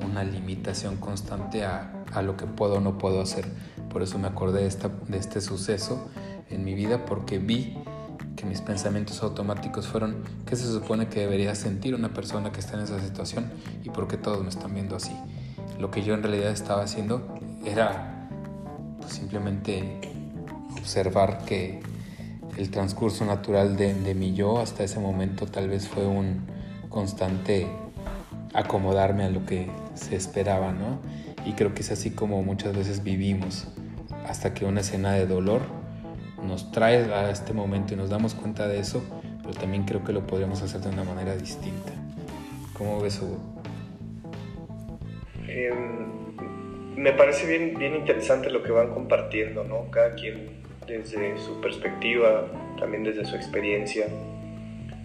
una 0.04 0.24
limitación 0.24 0.98
constante 0.98 1.66
a, 1.66 1.92
lo 2.24 2.38
que 2.38 2.46
puedo 2.46 2.76
o 2.76 2.80
no 2.80 2.98
puedo 2.98 3.22
hacer. 3.22 3.46
Por 3.90 4.02
eso 4.04 4.20
me 4.20 4.28
acordé 4.28 4.62
de, 4.62 4.68
esta, 4.68 4.90
de 5.08 5.18
este 5.18 5.42
suceso 5.42 6.10
en 6.50 6.64
mi 6.64 6.74
vida 6.74 7.06
porque 7.06 7.40
vi 7.40 7.78
que 8.36 8.46
mis 8.46 8.62
pensamientos 8.62 9.24
automáticos 9.24 9.88
fueron 9.88 10.24
qué 10.46 10.56
se 10.56 10.68
supone 10.72 11.08
que 11.08 11.22
debería 11.22 11.56
sentir 11.56 11.96
una 11.96 12.14
persona 12.14 12.52
que 12.52 12.60
está 12.60 12.76
en 12.76 12.84
esa 12.84 13.00
situación 13.00 13.50
y 13.84 13.90
por 13.90 14.08
qué 14.08 14.18
todos 14.18 14.42
me 14.44 14.50
están 14.50 14.74
viendo 14.74 14.96
así. 14.96 15.16
Lo 15.80 15.92
que 15.92 16.04
yo 16.04 16.14
en 16.14 16.24
realidad 16.24 16.52
estaba 16.52 16.84
haciendo 16.84 17.26
era 17.64 18.30
pues, 19.00 19.14
simplemente 19.14 20.00
observar 20.78 21.46
que 21.46 21.80
el 22.58 22.70
transcurso 22.72 23.26
natural 23.26 23.76
de, 23.78 23.94
de 23.94 24.16
mi 24.16 24.34
yo 24.34 24.60
hasta 24.60 24.84
ese 24.84 25.00
momento 25.00 25.46
tal 25.46 25.70
vez 25.70 25.88
fue 25.88 26.06
un 26.06 26.46
constante 26.90 27.68
acomodarme 28.54 29.26
a 29.26 29.30
lo 29.30 29.46
que 29.46 29.70
se 29.96 30.16
esperaba, 30.16 30.72
¿no? 30.72 31.00
Y 31.46 31.54
creo 31.54 31.74
que 31.74 31.82
es 31.82 31.92
así 31.92 32.12
como 32.12 32.42
muchas 32.44 32.76
veces 32.76 33.04
vivimos, 33.04 33.68
hasta 34.28 34.54
que 34.54 34.66
una 34.66 34.82
escena 34.82 35.14
de 35.14 35.28
dolor 35.28 35.62
nos 36.44 36.72
trae 36.72 36.98
a 37.14 37.30
este 37.30 37.54
momento 37.54 37.94
y 37.94 37.98
nos 37.98 38.10
damos 38.10 38.34
cuenta 38.34 38.68
de 38.68 38.80
eso, 38.80 39.04
pero 39.42 39.54
también 39.54 39.84
creo 39.84 40.04
que 40.04 40.14
lo 40.14 40.26
podríamos 40.26 40.62
hacer 40.62 40.82
de 40.82 40.90
una 40.90 41.04
manera 41.04 41.36
distinta. 41.36 41.92
¿Cómo 42.74 43.00
ves, 43.00 43.22
Hugo? 43.22 43.40
Em, 45.48 46.26
me 46.96 47.12
parece 47.14 47.48
bien, 47.48 47.78
bien 47.78 47.96
interesante 47.96 48.50
lo 48.50 48.64
que 48.64 48.72
van 48.72 48.94
compartiendo, 48.94 49.64
¿no? 49.64 49.90
Cada 49.92 50.16
quien 50.16 50.50
desde 50.88 51.38
su 51.40 51.60
perspectiva, 51.62 52.48
también 52.80 53.04
desde 53.04 53.26
su 53.26 53.36
experiencia. 53.36 54.08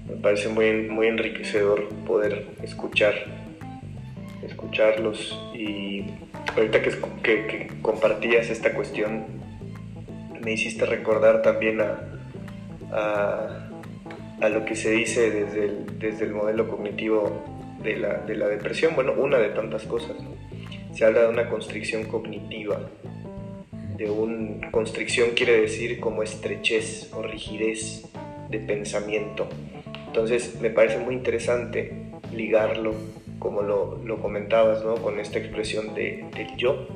Me 0.09 0.17
parece 0.17 0.49
muy, 0.49 0.89
muy 0.89 1.07
enriquecedor 1.07 1.89
poder 2.07 2.49
escuchar, 2.63 3.15
escucharlos 4.43 5.39
y 5.55 6.05
ahorita 6.57 6.83
que, 6.83 6.91
que, 7.23 7.47
que 7.47 7.71
compartías 7.83 8.51
esta 8.51 8.73
cuestión 8.73 9.25
me 10.43 10.53
hiciste 10.53 10.87
recordar 10.87 11.43
también 11.43 11.81
a, 11.81 13.71
a, 14.41 14.49
lo 14.49 14.65
que 14.65 14.75
se 14.75 14.91
dice 14.91 15.31
desde 15.31 15.65
el, 15.67 15.99
desde 15.99 16.25
el 16.25 16.33
modelo 16.33 16.69
cognitivo 16.69 17.45
de 17.83 17.97
la, 17.97 18.15
de 18.19 18.37
la, 18.37 18.49
depresión, 18.49 18.95
bueno, 18.95 19.13
una 19.13 19.39
de 19.39 19.51
tantas 19.51 19.85
cosas. 19.85 20.17
Se 20.93 21.05
habla 21.05 21.23
de 21.23 21.29
una 21.29 21.49
constricción 21.49 22.05
cognitiva, 22.05 22.81
de 23.97 24.11
una 24.11 24.71
constricción 24.71 25.31
quiere 25.37 25.61
decir 25.61 26.01
como 26.01 26.23
estrechez 26.23 27.13
o 27.13 27.23
rigidez 27.23 28.09
de 28.49 28.59
pensamiento. 28.59 29.47
Entonces 30.07 30.59
me 30.61 30.71
parece 30.71 30.99
muy 30.99 31.15
interesante 31.15 31.93
ligarlo, 32.35 32.95
como 33.41 33.63
lo, 33.63 33.99
lo 34.05 34.21
comentabas, 34.21 34.85
¿no? 34.85 34.95
con 34.97 35.19
esta 35.19 35.41
expresión 35.41 35.95
de, 35.95 36.25
del 36.37 36.57
yo, 36.57 36.87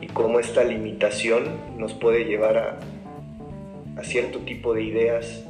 y 0.00 0.06
cómo 0.06 0.38
esta 0.38 0.62
limitación 0.62 1.44
nos 1.76 1.94
puede 1.94 2.24
llevar 2.24 2.56
a, 2.58 2.78
cierto 4.02 4.38
tipo 4.38 4.72
de 4.72 4.82
ideas 4.82 5.44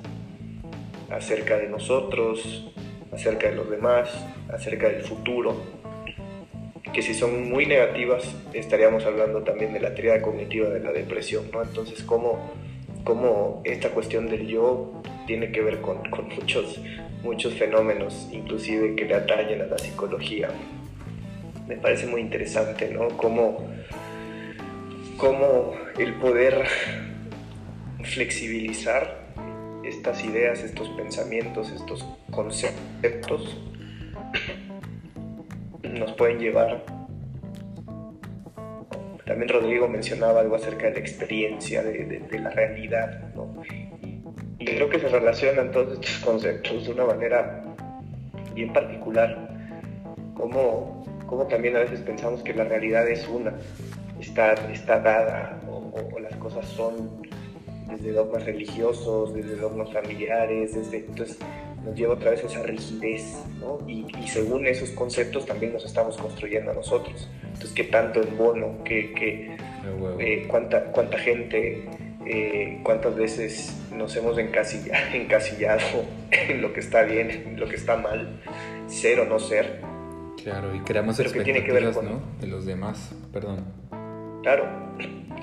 acerca 1.09 1.57
de 1.57 1.69
nosotros, 1.69 2.73
acerca 3.13 3.49
de 3.49 3.55
los 3.55 3.71
demás, 3.71 4.09
acerca 4.53 4.89
del 4.89 5.03
futuro, 5.03 5.55
que 6.93 7.01
si 7.01 7.15
son 7.15 7.49
muy 7.49 7.67
negativas 7.67 8.35
estaríamos 8.53 9.05
hablando 9.05 9.45
también 9.45 9.73
de 9.73 9.79
la 9.79 9.95
teoría 9.95 10.21
cognitiva 10.21 10.69
de 10.69 10.81
la 10.81 10.91
depresión, 10.91 11.45
¿no? 11.53 11.63
Entonces, 11.63 12.03
¿cómo, 12.03 12.51
cómo 13.05 13.63
esta 13.65 13.91
cuestión 13.91 14.29
del 14.29 14.47
yo 14.47 15.03
tiene 15.27 15.53
que 15.53 15.61
ver 15.61 15.81
con, 15.81 15.99
muchos, 16.37 16.81
muchos 17.23 17.55
fenómenos, 17.55 18.29
inclusive 18.33 18.97
que 18.97 19.05
le 19.05 19.15
atañen 19.15 19.63
a 19.63 19.67
la 19.67 19.79
psicología. 19.79 20.49
Me 21.67 21.77
parece 21.77 22.07
muy 22.07 22.21
interesante, 22.21 22.91
¿no? 22.91 23.09
Cómo, 23.17 23.59
cómo 25.17 25.75
el 25.99 26.15
poder 26.15 26.67
flexibilizar 28.03 29.21
estas 29.85 30.25
ideas, 30.25 30.63
estos 30.63 30.89
pensamientos, 30.91 31.71
estos 31.71 32.05
conceptos 32.31 33.57
nos 35.83 36.13
pueden 36.13 36.39
llevar. 36.39 37.00
También 39.31 39.49
Rodrigo 39.49 39.87
mencionaba 39.87 40.41
algo 40.41 40.57
acerca 40.57 40.89
de 40.89 40.95
la 40.95 40.99
experiencia, 40.99 41.85
de, 41.85 42.41
la 42.41 42.51
realidad, 42.51 43.33
y 44.59 44.65
creo 44.65 44.91
que 44.91 44.99
se 44.99 45.09
relacionan 45.09 45.71
todos 45.71 45.93
estos 45.93 46.19
conceptos 46.25 46.85
de 46.85 46.93
una 46.95 47.05
manera 47.05 47.63
bien 48.53 48.73
particular, 48.73 49.49
como, 50.35 51.05
como 51.29 51.47
también 51.47 51.77
a 51.77 51.79
veces 51.79 52.01
pensamos 52.01 52.43
que 52.43 52.53
la 52.55 52.65
realidad 52.65 53.09
es 53.09 53.29
una, 53.29 53.55
está, 54.19 54.55
está 54.73 54.99
dada, 54.99 55.61
o 55.71 56.19
las 56.19 56.35
cosas 56.39 56.67
son 56.67 57.23
desde 57.89 58.11
dogmas 58.11 58.45
religiosos, 58.45 59.33
desde 59.33 59.55
dogmas 59.55 59.93
familiares, 59.93 60.75
desde, 60.75 61.07
entonces 61.07 61.39
nos 61.85 61.95
lleva 61.95 62.15
otra 62.15 62.31
vez 62.31 62.43
a 62.45 62.47
esa 62.47 62.63
rigidez, 62.63 63.45
¿no? 63.61 63.79
Y, 63.89 64.07
según 64.27 64.67
esos 64.67 64.91
conceptos 64.91 65.47
también 65.47 65.73
nos 65.73 65.85
estamos 65.85 66.17
construyendo 66.17 66.73
a 66.73 66.75
nosotros. 66.75 67.29
Entonces, 67.61 67.77
¿qué 67.77 67.93
tanto 67.93 68.23
es 68.23 68.39
bono? 68.39 68.83
¿Qué, 68.85 69.55
eh, 70.19 70.47
cuánta, 70.49 70.85
¿Cuánta 70.85 71.19
gente, 71.19 71.85
eh, 72.25 72.81
cuántas 72.83 73.15
veces 73.15 73.79
nos 73.95 74.17
hemos 74.17 74.39
encasillado, 74.39 74.99
encasillado 75.13 75.83
en 76.31 76.63
lo 76.63 76.73
que 76.73 76.81
está 76.81 77.03
bien, 77.03 77.31
en 77.31 77.61
lo 77.61 77.69
que 77.69 77.77
está 77.77 77.97
mal, 77.97 78.41
ser 78.87 79.21
o 79.21 79.27
no 79.27 79.39
ser? 79.39 79.83
Claro, 80.43 80.75
y 80.75 80.81
creamos 80.81 81.21
expectativas, 81.21 81.35
que 81.35 81.53
tiene 81.53 81.67
que 81.67 81.73
ver 81.73 81.93
con, 81.93 82.07
¿no? 82.07 82.23
De 82.41 82.47
los 82.47 82.65
demás, 82.65 83.15
perdón. 83.31 83.67
Claro, 84.43 84.65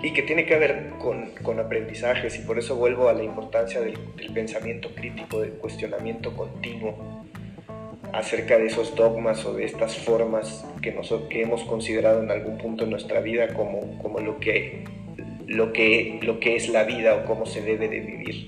y 0.01 0.11
que 0.11 0.23
tiene 0.23 0.47
que 0.47 0.57
ver 0.57 0.93
con, 0.99 1.29
con, 1.43 1.59
aprendizajes 1.59 2.39
y 2.39 2.41
por 2.41 2.57
eso 2.57 2.75
vuelvo 2.77 3.09
a 3.09 3.13
la 3.13 3.23
importancia 3.23 3.79
del, 3.79 3.99
pensamiento 4.33 4.89
crítico, 4.95 5.41
del 5.41 5.51
cuestionamiento 5.51 6.35
continuo 6.35 7.26
acerca 8.13 8.57
de 8.57 8.67
esos 8.67 8.95
dogmas 8.95 9.45
o 9.45 9.53
de 9.53 9.65
estas 9.65 9.97
formas 9.97 10.65
que, 10.81 10.91
nos, 10.91 11.13
que 11.29 11.41
hemos 11.41 11.63
considerado 11.63 12.23
en 12.23 12.31
algún 12.31 12.57
punto 12.57 12.83
en 12.83 12.91
nuestra 12.91 13.19
vida 13.19 13.53
como, 13.53 13.97
como 14.01 14.19
lo, 14.19 14.39
que, 14.39 14.85
lo, 15.45 15.73
que, 15.73 16.19
lo 16.23 16.39
que 16.39 16.55
es 16.55 16.69
la 16.69 16.83
vida 16.83 17.15
o 17.15 17.25
cómo 17.25 17.45
se 17.45 17.61
debe 17.61 17.87
de 17.87 17.99
vivir. 17.99 18.47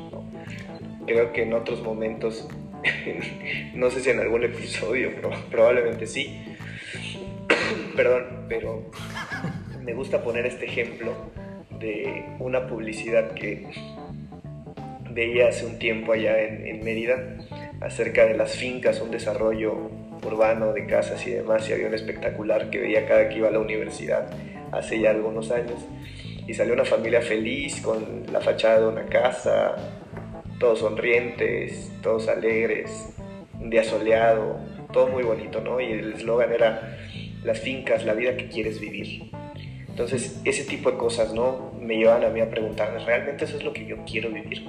Creo 1.06 1.34
que 1.34 1.43
en 1.43 1.54
otros 1.54 1.82
momentos, 1.82 2.48
no 3.74 3.89
sé 3.89 4.02
si 4.02 4.10
en 4.10 4.19
algún 4.19 4.43
episodio, 4.43 5.12
pero 5.15 5.32
probablemente 5.50 6.08
sí, 6.08 6.39
perdón, 7.95 8.45
pero 8.48 8.89
me 9.84 9.93
gusta 9.93 10.24
poner 10.24 10.45
este 10.45 10.65
ejemplo 10.65 11.13
de 11.80 12.26
una 12.39 12.67
publicidad 12.67 13.34
que 13.34 13.67
veía 15.12 15.48
hace 15.48 15.65
un 15.65 15.80
tiempo 15.80 16.13
allá 16.13 16.39
en, 16.41 16.84
Mérida 16.84 17.38
acerca 17.81 18.25
de 18.25 18.35
las 18.35 18.55
fincas, 18.55 19.01
un 19.01 19.11
desarrollo 19.11 19.89
urbano 20.25 20.73
de 20.73 20.85
casas 20.85 21.25
y 21.25 21.31
demás, 21.31 21.69
y 21.69 21.73
había 21.73 21.87
un 21.87 21.93
espectacular 21.93 22.69
que 22.69 22.79
veía 22.79 23.07
cada 23.07 23.29
que 23.29 23.37
iba 23.37 23.47
a 23.47 23.51
la 23.51 23.59
universidad 23.59 24.29
hace 24.71 24.99
ya 24.99 25.11
algunos 25.11 25.51
años, 25.51 25.85
y 26.47 26.53
salió 26.53 26.73
una 26.73 26.85
familia 26.85 27.21
feliz 27.21 27.81
con 27.81 28.25
la 28.31 28.41
fachada 28.41 28.81
de 28.81 28.87
una 28.87 29.05
casa, 29.05 29.75
todos 30.59 30.79
sonrientes, 30.79 31.91
todos 32.01 32.27
alegres, 32.27 33.09
un 33.59 33.69
día 33.69 33.83
soleado, 33.83 34.59
todo 34.91 35.07
muy 35.07 35.23
bonito, 35.23 35.61
¿no? 35.61 35.79
Y 35.79 35.91
el 35.91 36.13
eslogan 36.13 36.51
era 36.51 36.97
las 37.43 37.59
fincas, 37.59 38.05
la 38.05 38.13
vida 38.13 38.35
que 38.35 38.47
quieres 38.47 38.79
vivir. 38.79 39.31
Entonces, 39.87 40.41
ese 40.45 40.63
tipo 40.65 40.91
de 40.91 40.97
cosas, 40.97 41.33
¿no? 41.33 41.71
Me 41.79 41.97
llevan 41.97 42.23
a 42.23 42.29
mí 42.29 42.41
a 42.41 42.49
preguntarme, 42.49 42.99
¿realmente 42.99 43.45
eso 43.45 43.57
es 43.57 43.63
lo 43.63 43.73
que 43.73 43.85
yo 43.85 43.97
quiero 44.05 44.29
vivir? 44.29 44.65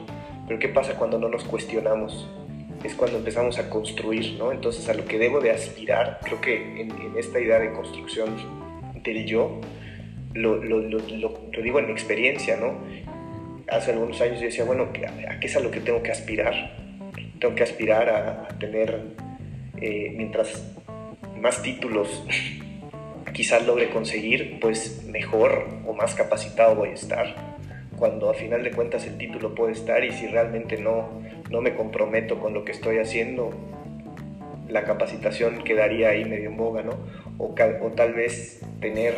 Pero 0.47 0.59
¿qué 0.59 0.69
pasa 0.69 0.95
cuando 0.95 1.19
no 1.19 1.29
nos 1.29 1.45
cuestionamos? 1.45 2.29
Es 2.85 2.95
cuando 2.95 3.19
empezamos 3.19 3.59
a 3.59 3.69
construir, 3.69 4.37
¿no? 4.39 4.53
Entonces, 4.53 4.89
a 4.89 4.95
lo 4.95 5.05
que 5.05 5.19
debo 5.19 5.41
de 5.41 5.51
aspirar, 5.51 6.19
creo 6.23 6.41
que 6.41 6.81
en, 6.81 6.93
esta 7.17 7.39
idea 7.41 7.59
de 7.59 7.73
construcción 7.73 8.37
del 9.03 9.27
yo, 9.27 9.61
lo, 10.35 10.57
lo, 10.57 10.99
digo 11.63 11.79
en 11.79 11.87
mi 11.87 11.93
experiencia, 11.93 12.57
¿no? 12.57 12.79
Hace 13.69 13.93
algunos 13.93 14.21
años 14.21 14.41
yo 14.41 14.47
decía, 14.47 14.65
bueno, 14.65 14.89
¿a 15.29 15.41
qué 15.41 15.47
es 15.47 15.57
a 15.57 15.61
lo 15.61 15.71
que 15.71 15.81
tengo 15.81 16.03
que 16.03 16.11
aspirar? 16.11 16.77
Tengo 17.39 17.55
que 17.55 17.63
aspirar 17.63 18.09
a, 18.09 18.49
tener, 18.59 19.01
eh, 19.81 20.13
mientras 20.17 20.75
más 21.41 21.63
títulos 21.63 22.25
quizás 23.33 23.67
logre 23.67 23.91
conseguir, 23.91 24.59
pues 24.61 25.05
mejor 25.05 25.69
o 25.87 25.93
más 25.93 26.15
capacitado 26.15 26.75
voy 26.75 26.91
a 26.91 26.95
estar. 26.95 27.50
Cuando 28.01 28.31
a 28.31 28.35
final 28.35 28.65
de 28.65 28.71
cuentas 28.71 29.07
el 29.07 29.19
título 29.19 29.55
puede 29.55 29.73
estar 29.73 30.03
y 30.03 30.11
si 30.11 30.27
realmente 30.27 30.79
no, 30.79 31.21
no 31.51 31.61
me 31.61 31.75
comprometo 31.75 32.41
con 32.41 32.55
lo 32.55 32.65
que 32.65 32.73
estoy 32.73 32.97
haciendo, 32.97 33.53
la 34.71 34.85
capacitación 34.85 35.63
quedaría 35.65 36.09
ahí 36.09 36.25
medio 36.25 36.49
en 36.49 36.57
boga, 36.57 36.83
¿no? 36.83 36.93
O, 37.37 37.55
o 37.55 37.91
tal 37.91 38.15
vez 38.15 38.63
tener, 38.81 39.15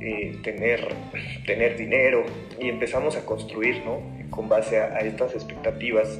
eh, 0.00 0.38
tener, 0.42 0.88
tener 1.44 1.76
dinero 1.76 2.24
y 2.58 2.70
empezamos 2.70 3.18
a 3.18 3.26
construir, 3.26 3.82
¿no? 3.84 4.00
Con 4.30 4.48
base 4.48 4.80
a, 4.80 4.98
estas 5.00 5.34
expectativas. 5.34 6.18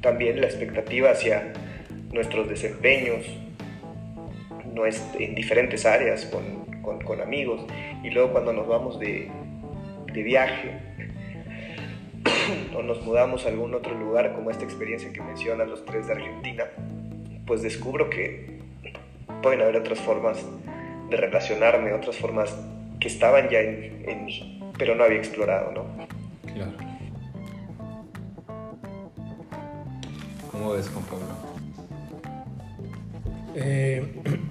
También 0.00 0.40
la 0.40 0.46
expectativa 0.48 1.12
hacia 1.12 1.52
nuestros 2.12 2.48
desempeños, 2.48 3.24
en 5.20 5.34
diferentes 5.36 5.86
áreas 5.86 6.24
con, 6.26 6.82
con, 6.82 7.00
con, 7.00 7.20
amigos 7.20 7.64
y 8.02 8.10
luego 8.10 8.32
cuando 8.32 8.52
nos 8.52 8.66
vamos 8.66 8.98
de, 8.98 9.30
de 10.12 10.22
viaje 10.22 10.95
o 12.76 12.82
nos 12.82 13.04
mudamos 13.04 13.46
a 13.46 13.48
algún 13.48 13.74
otro 13.74 13.94
lugar 13.94 14.34
como 14.34 14.50
esta 14.50 14.64
experiencia 14.64 15.12
que 15.12 15.20
mencionan 15.20 15.68
los 15.68 15.84
tres 15.84 16.06
de 16.06 16.14
Argentina, 16.14 16.64
pues 17.46 17.62
descubro 17.62 18.10
que 18.10 18.60
pueden 19.42 19.60
haber 19.60 19.76
otras 19.76 20.00
formas 20.00 20.44
de 21.10 21.16
relacionarme, 21.16 21.92
otras 21.92 22.16
formas 22.16 22.56
que 23.00 23.08
estaban 23.08 23.48
ya 23.48 23.60
en, 23.60 24.04
en 24.06 24.24
mí, 24.24 24.60
pero 24.78 24.94
no 24.94 25.04
había 25.04 25.18
explorado, 25.18 25.72
¿no? 25.72 25.84
Claro. 26.52 26.72
¿Cómo 30.50 30.72
ves, 30.72 30.88
Juan 30.88 31.04
Pablo? 31.04 31.56
Eh, 33.54 34.04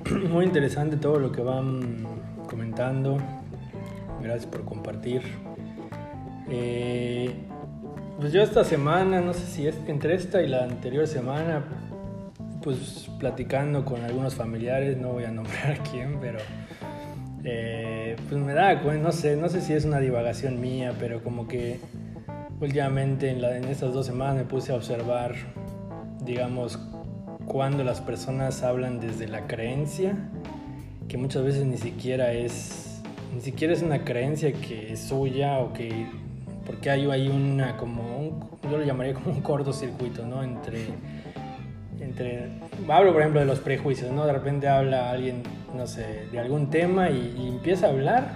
muy 0.29 0.45
interesante 0.45 0.97
todo 0.97 1.19
lo 1.19 1.31
que 1.31 1.41
van 1.41 2.05
comentando. 2.47 3.17
Gracias 4.21 4.45
por 4.45 4.65
compartir. 4.65 5.21
Eh, 6.49 7.33
pues 8.19 8.31
yo 8.31 8.41
esta 8.41 8.63
semana, 8.63 9.21
no 9.21 9.33
sé 9.33 9.45
si 9.45 9.67
es 9.67 9.75
entre 9.87 10.15
esta 10.15 10.41
y 10.41 10.47
la 10.47 10.63
anterior 10.63 11.07
semana, 11.07 11.63
pues 12.61 13.09
platicando 13.19 13.85
con 13.85 14.03
algunos 14.03 14.35
familiares, 14.35 14.97
no 14.97 15.13
voy 15.13 15.25
a 15.25 15.31
nombrar 15.31 15.79
quién, 15.91 16.19
pero 16.19 16.39
eh, 17.43 18.15
pues 18.27 18.41
me 18.41 18.53
da 18.53 18.73
no 18.75 19.11
sé, 19.11 19.35
no 19.35 19.49
sé 19.49 19.61
si 19.61 19.73
es 19.73 19.85
una 19.85 19.99
divagación 19.99 20.59
mía, 20.59 20.93
pero 20.99 21.23
como 21.23 21.47
que 21.47 21.79
últimamente 22.59 23.29
en, 23.29 23.43
en 23.43 23.65
estas 23.65 23.93
dos 23.93 24.05
semanas 24.05 24.35
me 24.35 24.45
puse 24.45 24.71
a 24.71 24.75
observar, 24.75 25.35
digamos, 26.23 26.79
cuando 27.45 27.83
las 27.83 28.01
personas 28.01 28.63
hablan 28.63 28.99
desde 28.99 29.27
la 29.27 29.45
creencia, 29.45 30.15
que 31.07 31.17
muchas 31.17 31.43
veces 31.43 31.65
ni 31.65 31.77
siquiera 31.77 32.33
es, 32.33 33.01
ni 33.33 33.41
siquiera 33.41 33.73
es 33.73 33.81
una 33.81 34.03
creencia 34.03 34.53
que 34.53 34.93
es 34.93 35.01
suya 35.01 35.59
o 35.59 35.73
que, 35.73 36.07
porque 36.65 36.89
hay 36.89 37.09
ahí 37.09 37.27
una 37.27 37.77
como, 37.77 38.49
yo 38.63 38.77
lo 38.77 38.83
llamaría 38.83 39.13
como 39.13 39.31
un 39.31 39.41
cortocircuito, 39.41 40.25
¿no? 40.25 40.43
Entre, 40.43 40.87
entre, 41.99 42.49
hablo 42.87 43.11
por 43.13 43.21
ejemplo 43.21 43.39
de 43.39 43.45
los 43.45 43.59
prejuicios, 43.59 44.11
¿no? 44.11 44.25
De 44.25 44.33
repente 44.33 44.67
habla 44.67 45.11
alguien, 45.11 45.43
no 45.75 45.87
sé, 45.87 46.27
de 46.31 46.39
algún 46.39 46.69
tema 46.69 47.09
y, 47.09 47.35
y 47.37 47.47
empieza 47.47 47.87
a 47.87 47.89
hablar, 47.89 48.31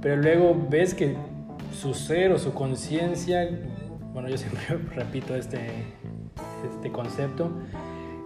pero 0.00 0.16
luego 0.16 0.56
ves 0.68 0.94
que 0.94 1.16
su 1.72 1.94
ser 1.94 2.32
o 2.32 2.38
su 2.38 2.54
conciencia, 2.54 3.48
bueno, 4.12 4.28
yo 4.28 4.38
siempre 4.38 4.62
repito 4.94 5.34
este, 5.34 5.58
este 6.72 6.90
concepto, 6.90 7.50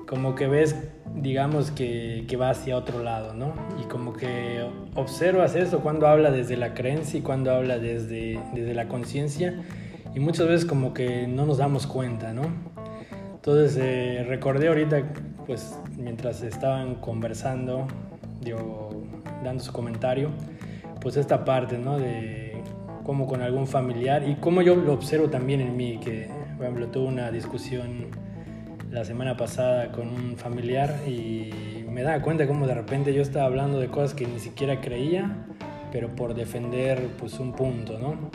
como 0.06 0.34
que 0.34 0.46
ves, 0.46 0.76
digamos, 1.20 1.70
que, 1.70 2.24
que, 2.28 2.36
va 2.36 2.50
hacia 2.50 2.76
otro 2.76 3.02
lado, 3.02 3.34
¿no? 3.34 3.54
Y 3.80 3.84
como 3.84 4.12
que 4.12 4.64
observas 4.94 5.54
eso 5.54 5.80
cuando 5.80 6.06
habla 6.06 6.30
desde 6.30 6.56
la 6.56 6.74
creencia 6.74 7.18
y 7.18 7.22
cuando 7.22 7.52
habla 7.52 7.78
desde, 7.78 8.40
desde 8.54 8.74
la 8.74 8.88
conciencia 8.88 9.62
y 10.14 10.20
muchas 10.20 10.48
veces 10.48 10.64
como 10.64 10.94
que 10.94 11.26
no 11.26 11.46
nos 11.46 11.58
damos 11.58 11.86
cuenta, 11.86 12.32
¿no? 12.32 12.42
Entonces 13.34 13.78
eh, 13.80 14.24
recordé 14.28 14.68
ahorita, 14.68 15.02
pues 15.46 15.78
mientras 15.96 16.42
estaban 16.42 16.96
conversando, 16.96 17.86
digo, 18.40 18.90
dando 19.44 19.62
su 19.62 19.72
comentario, 19.72 20.30
pues 21.00 21.16
esta 21.16 21.44
parte, 21.44 21.78
¿no? 21.78 21.98
De 21.98 22.62
cómo 23.04 23.26
con 23.26 23.42
algún 23.42 23.66
familiar 23.66 24.28
y 24.28 24.34
cómo 24.34 24.60
yo 24.60 24.76
lo 24.76 24.92
observo 24.92 25.28
también 25.28 25.60
en 25.60 25.76
mí, 25.76 25.98
que 25.98 26.28
por 26.56 26.66
ejemplo 26.66 26.88
tuve 26.88 27.06
una 27.06 27.30
discusión 27.30 28.06
la 28.90 29.04
semana 29.04 29.36
pasada 29.36 29.92
con 29.92 30.08
un 30.08 30.36
familiar 30.36 30.96
y 31.06 31.84
me 31.90 32.02
daba 32.02 32.22
cuenta 32.22 32.46
cómo 32.46 32.66
de 32.66 32.74
repente 32.74 33.12
yo 33.12 33.22
estaba 33.22 33.44
hablando 33.44 33.78
de 33.78 33.88
cosas 33.88 34.14
que 34.14 34.26
ni 34.26 34.38
siquiera 34.38 34.80
creía, 34.80 35.46
pero 35.92 36.08
por 36.08 36.34
defender 36.34 37.06
pues 37.18 37.38
un 37.38 37.52
punto, 37.52 37.98
¿no? 37.98 38.30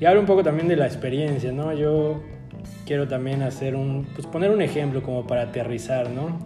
Y 0.00 0.04
hablo 0.04 0.20
un 0.20 0.26
poco 0.26 0.42
también 0.42 0.68
de 0.68 0.76
la 0.76 0.86
experiencia, 0.86 1.52
¿no? 1.52 1.72
Yo 1.72 2.22
quiero 2.86 3.08
también 3.08 3.42
hacer 3.42 3.74
un, 3.74 4.06
pues 4.14 4.26
poner 4.26 4.50
un 4.50 4.62
ejemplo 4.62 5.02
como 5.02 5.26
para 5.26 5.42
aterrizar, 5.42 6.10
¿no? 6.10 6.38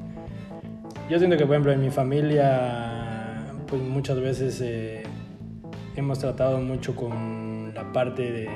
Yo 1.10 1.18
siento 1.18 1.36
que, 1.36 1.44
por 1.44 1.54
ejemplo, 1.54 1.72
en 1.72 1.80
mi 1.80 1.90
familia, 1.90 3.44
pues 3.66 3.82
muchas 3.82 4.20
veces 4.20 4.60
eh, 4.62 5.02
hemos 5.96 6.18
tratado 6.18 6.60
mucho 6.60 6.94
con 6.94 7.72
la 7.74 7.92
parte 7.92 8.30
de 8.32 8.48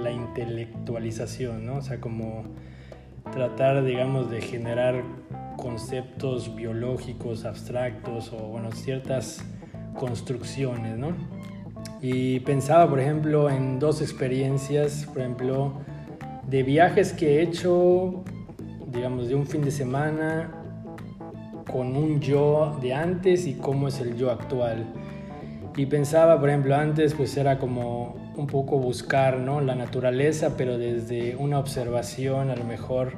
la 0.00 0.10
intelectualización, 0.10 1.66
¿no? 1.66 1.76
O 1.76 1.82
sea, 1.82 2.00
como 2.00 2.44
tratar, 3.30 3.84
digamos, 3.84 4.30
de 4.30 4.40
generar 4.40 5.02
conceptos 5.56 6.54
biológicos 6.54 7.44
abstractos 7.44 8.32
o, 8.32 8.48
bueno, 8.48 8.72
ciertas 8.72 9.44
construcciones, 9.94 10.98
¿no? 10.98 11.08
Y 12.00 12.40
pensaba, 12.40 12.88
por 12.88 13.00
ejemplo, 13.00 13.48
en 13.48 13.78
dos 13.78 14.02
experiencias, 14.02 15.06
por 15.06 15.18
ejemplo, 15.18 15.72
de 16.48 16.62
viajes 16.62 17.12
que 17.12 17.38
he 17.38 17.42
hecho, 17.42 18.24
digamos, 18.88 19.28
de 19.28 19.34
un 19.34 19.46
fin 19.46 19.62
de 19.62 19.70
semana 19.70 20.50
con 21.70 21.96
un 21.96 22.20
yo 22.20 22.76
de 22.82 22.92
antes 22.92 23.46
y 23.46 23.54
cómo 23.54 23.88
es 23.88 24.00
el 24.00 24.16
yo 24.16 24.30
actual. 24.30 24.84
Y 25.76 25.86
pensaba, 25.86 26.38
por 26.38 26.50
ejemplo, 26.50 26.74
antes 26.74 27.14
pues 27.14 27.36
era 27.36 27.58
como 27.58 28.16
un 28.36 28.46
poco 28.46 28.78
buscar 28.78 29.38
¿no? 29.38 29.60
la 29.60 29.74
naturaleza, 29.74 30.56
pero 30.56 30.78
desde 30.78 31.36
una 31.36 31.58
observación 31.58 32.50
a 32.50 32.56
lo 32.56 32.64
mejor, 32.64 33.12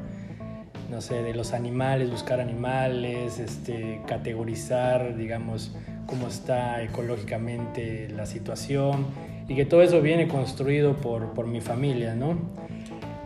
no 0.91 1.01
sé, 1.01 1.23
de 1.23 1.35
los 1.35 1.53
animales, 1.53 2.11
buscar 2.11 2.41
animales, 2.41 3.39
este, 3.39 4.01
categorizar, 4.07 5.17
digamos, 5.17 5.75
cómo 6.07 6.29
está 6.29 6.83
ecológicamente 6.83 8.09
la 8.11 8.27
situación 8.27 9.07
y 9.49 9.55
que 9.55 9.65
todo 9.65 9.83
eso 9.83 10.01
viene 10.01 10.29
construido 10.29 10.97
por, 10.97 11.33
por 11.33 11.47
mi 11.47 11.61
familia, 11.61 12.15
¿no? 12.15 12.39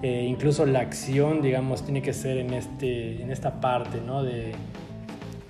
Eh, 0.03 0.27
incluso 0.29 0.65
la 0.65 0.81
acción, 0.81 1.43
digamos, 1.43 1.85
tiene 1.85 2.03
que 2.03 2.13
ser 2.13 2.39
en, 2.39 2.53
este, 2.53 3.21
en 3.21 3.33
esta 3.33 3.61
parte, 3.61 4.01
¿no? 4.01 4.23
De, 4.23 4.53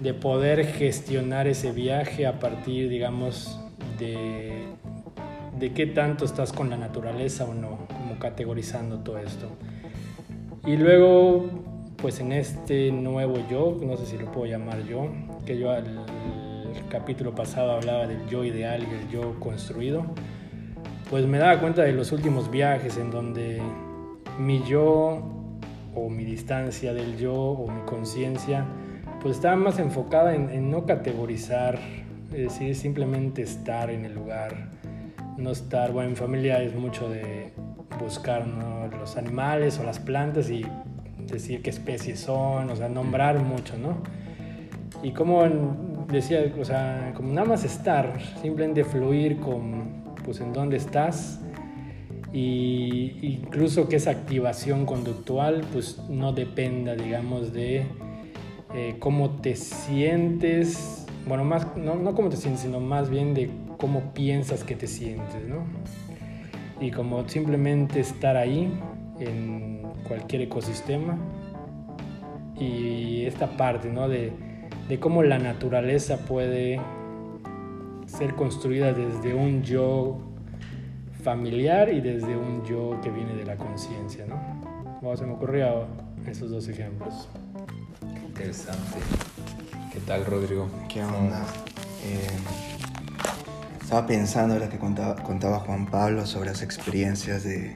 de 0.01 0.14
poder 0.14 0.64
gestionar 0.66 1.46
ese 1.48 1.72
viaje 1.72 2.27
a 2.27 2.38
partir, 2.38 2.88
digamos, 2.88 3.61
de, 3.98 4.67
de 5.59 5.73
qué 5.73 5.87
tanto 5.87 6.25
estás 6.25 6.53
con 6.53 6.71
la 6.71 6.77
naturaleza 6.77 7.44
o 7.44 7.55
no, 7.55 7.87
como 7.88 8.18
categorizando 8.18 8.99
todo 9.01 9.18
esto. 9.18 9.49
Y 10.66 10.77
luego, 10.77 11.49
pues 11.97 12.21
en 12.21 12.33
este 12.33 12.92
nuevo 12.92 13.37
yo, 13.51 13.77
no 13.83 13.97
sé 13.97 14.07
si 14.07 14.18
lo 14.18 14.31
puedo 14.31 14.47
llamar 14.47 14.85
yo, 14.85 15.09
que 15.44 15.59
yo 15.59 15.71
al 15.71 16.05
capítulo 16.88 17.35
pasado 17.35 17.73
hablaba 17.73 18.07
del 18.07 18.27
yo 18.29 18.44
ideal 18.44 18.83
y 18.83 18.94
el 18.94 19.09
yo 19.11 19.38
construido, 19.40 20.05
pues 21.11 21.27
me 21.27 21.38
daba 21.38 21.61
cuenta 21.61 21.83
de 21.83 21.92
los 21.92 22.12
últimos 22.12 22.51
viajes 22.51 22.97
en 22.97 23.11
donde 23.11 23.61
mi 24.38 24.62
yo 24.64 25.23
o 25.94 26.09
mi 26.11 26.25
distancia 26.25 26.92
del 26.92 27.16
yo 27.16 27.35
o 27.35 27.71
mi 27.71 27.81
conciencia 27.83 28.64
pues 29.21 29.37
estaba 29.37 29.57
más 29.57 29.79
enfocada 29.79 30.35
en, 30.35 30.51
en 30.51 30.71
no 30.71 30.87
categorizar, 30.87 31.79
es 32.33 32.53
decir, 32.53 32.77
simplemente 32.77 33.42
estar 33.42 33.90
en 33.90 34.05
el 34.05 34.14
lugar 34.14 34.77
no 35.38 35.53
estar, 35.53 35.92
bueno, 35.92 36.11
en 36.11 36.16
familia 36.16 36.62
es 36.62 36.74
mucho 36.74 37.09
de 37.09 37.53
buscar 37.98 38.44
los 38.98 39.16
animales 39.16 39.79
o 39.79 39.85
las 39.85 39.98
plantas 39.98 40.51
y 40.51 40.66
decir 41.27 41.62
qué 41.62 41.70
especies 41.70 42.20
son, 42.20 42.70
o 42.70 42.77
sea, 42.77 42.88
nombrar 42.88 43.38
mucho, 43.38 43.79
¿no? 43.79 43.98
Y 45.03 45.12
como 45.12 45.44
decía, 46.09 46.53
o 46.61 46.64
sea, 46.64 47.12
como 47.14 47.33
nada 47.33 47.46
más 47.46 47.64
estar, 47.64 48.18
simplemente 48.42 48.85
fluir 48.85 49.38
con, 49.38 50.05
pues, 50.24 50.40
en 50.40 50.53
dónde 50.53 50.77
estás 50.77 51.40
y 52.33 53.16
incluso 53.22 53.88
que 53.88 53.96
esa 53.96 54.11
activación 54.11 54.87
conductual, 54.87 55.64
pues, 55.72 56.03
no 56.09 56.33
dependa, 56.33 56.94
digamos, 56.96 57.53
de 57.53 57.87
eh, 58.74 58.96
cómo 58.98 59.31
te 59.40 59.55
sientes, 59.55 61.07
bueno, 61.27 61.44
más, 61.44 61.77
no, 61.77 61.94
no 61.94 62.14
cómo 62.14 62.29
te 62.29 62.37
sientes, 62.37 62.62
sino 62.62 62.81
más 62.81 63.09
bien 63.09 63.35
de 63.35 63.51
cómo 63.78 64.12
piensas 64.12 64.64
que 64.64 64.74
te 64.74 64.86
sientes, 64.86 65.42
¿no? 65.48 65.64
Y 66.80 66.90
como 66.90 67.26
simplemente 67.28 68.00
estar 68.00 68.36
ahí 68.36 68.70
en 69.18 69.82
cualquier 70.06 70.42
ecosistema 70.42 71.16
y 72.58 73.24
esta 73.24 73.56
parte, 73.56 73.90
¿no? 73.90 74.08
De, 74.08 74.32
de 74.88 75.00
cómo 75.00 75.22
la 75.22 75.38
naturaleza 75.38 76.18
puede 76.18 76.78
ser 78.06 78.34
construida 78.34 78.92
desde 78.92 79.34
un 79.34 79.62
yo 79.62 80.18
familiar 81.22 81.92
y 81.92 82.00
desde 82.00 82.36
un 82.36 82.64
yo 82.64 83.00
que 83.02 83.10
viene 83.10 83.34
de 83.34 83.44
la 83.44 83.56
conciencia, 83.56 84.26
¿no? 84.26 84.36
Bueno, 85.00 85.16
se 85.16 85.26
me 85.26 85.32
ocurrió 85.32 85.86
esos 86.26 86.50
dos 86.50 86.68
ejemplos. 86.68 87.28
Interesante. 88.26 88.98
¿Qué 89.92 90.00
tal, 90.00 90.24
Rodrigo? 90.24 90.68
¿Qué 90.88 91.02
onda? 91.02 91.44
Eh, 92.04 92.77
estaba 93.88 94.07
pensando 94.07 94.59
lo 94.59 94.68
que 94.68 94.77
contaba, 94.77 95.14
contaba, 95.14 95.61
Juan 95.61 95.87
Pablo 95.87 96.27
sobre 96.27 96.51
las 96.51 96.61
experiencias 96.61 97.42
de, 97.42 97.74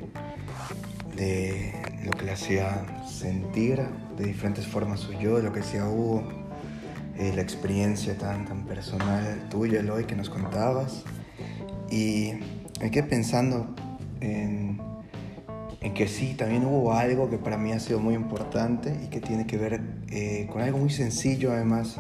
de 1.16 1.72
lo 2.04 2.10
que 2.10 2.26
le 2.26 2.32
hacía 2.32 2.84
sentir 3.08 3.80
de 4.18 4.24
diferentes 4.26 4.66
formas 4.66 5.00
su 5.00 5.14
yo, 5.14 5.38
de 5.38 5.44
lo 5.44 5.54
que 5.54 5.60
decía 5.60 5.88
Hugo, 5.88 6.22
eh, 7.16 7.32
la 7.34 7.40
experiencia 7.40 8.18
tan, 8.18 8.44
tan 8.44 8.66
personal 8.66 9.48
tuya, 9.48 9.80
Eloy, 9.80 10.04
que 10.04 10.14
nos 10.14 10.28
contabas. 10.28 11.02
Y 11.90 12.34
me 12.78 12.90
quedé 12.90 13.04
pensando 13.04 13.74
en, 14.20 14.82
en, 15.80 15.94
que 15.94 16.08
sí, 16.08 16.34
también 16.34 16.66
hubo 16.66 16.92
algo 16.92 17.30
que 17.30 17.38
para 17.38 17.56
mí 17.56 17.72
ha 17.72 17.80
sido 17.80 18.00
muy 18.00 18.14
importante 18.14 18.94
y 19.02 19.06
que 19.06 19.22
tiene 19.22 19.46
que 19.46 19.56
ver 19.56 19.80
eh, 20.10 20.46
con 20.52 20.60
algo 20.60 20.76
muy 20.76 20.90
sencillo 20.90 21.52
además 21.52 21.98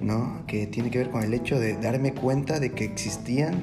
¿no? 0.00 0.44
que 0.46 0.66
tiene 0.66 0.90
que 0.90 0.98
ver 0.98 1.10
con 1.10 1.22
el 1.22 1.34
hecho 1.34 1.58
de 1.58 1.76
darme 1.76 2.14
cuenta 2.14 2.58
de 2.58 2.72
que 2.72 2.84
existían, 2.84 3.62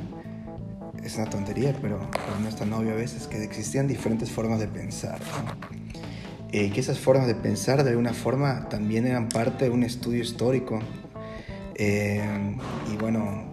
es 1.04 1.16
una 1.18 1.30
tontería, 1.30 1.76
pero, 1.82 2.00
no 2.42 2.48
es 2.48 2.56
tan 2.56 2.72
obvio 2.74 2.92
a 2.92 2.96
veces, 2.96 3.28
que 3.28 3.44
existían 3.44 3.88
diferentes 3.88 4.32
formas 4.32 4.60
de 4.60 4.68
pensar. 4.68 5.20
Eh, 6.52 6.72
que 6.72 6.80
esas 6.80 6.98
formas 6.98 7.28
de 7.28 7.36
pensar 7.36 7.84
de 7.84 7.90
alguna 7.90 8.14
forma 8.14 8.70
también 8.70 9.06
eran 9.06 9.28
parte 9.28 9.66
de 9.66 9.72
un 9.72 9.84
estudio 9.84 10.22
histórico. 10.22 10.80
Eh, 11.76 12.22
y 12.92 12.96
bueno, 12.98 13.52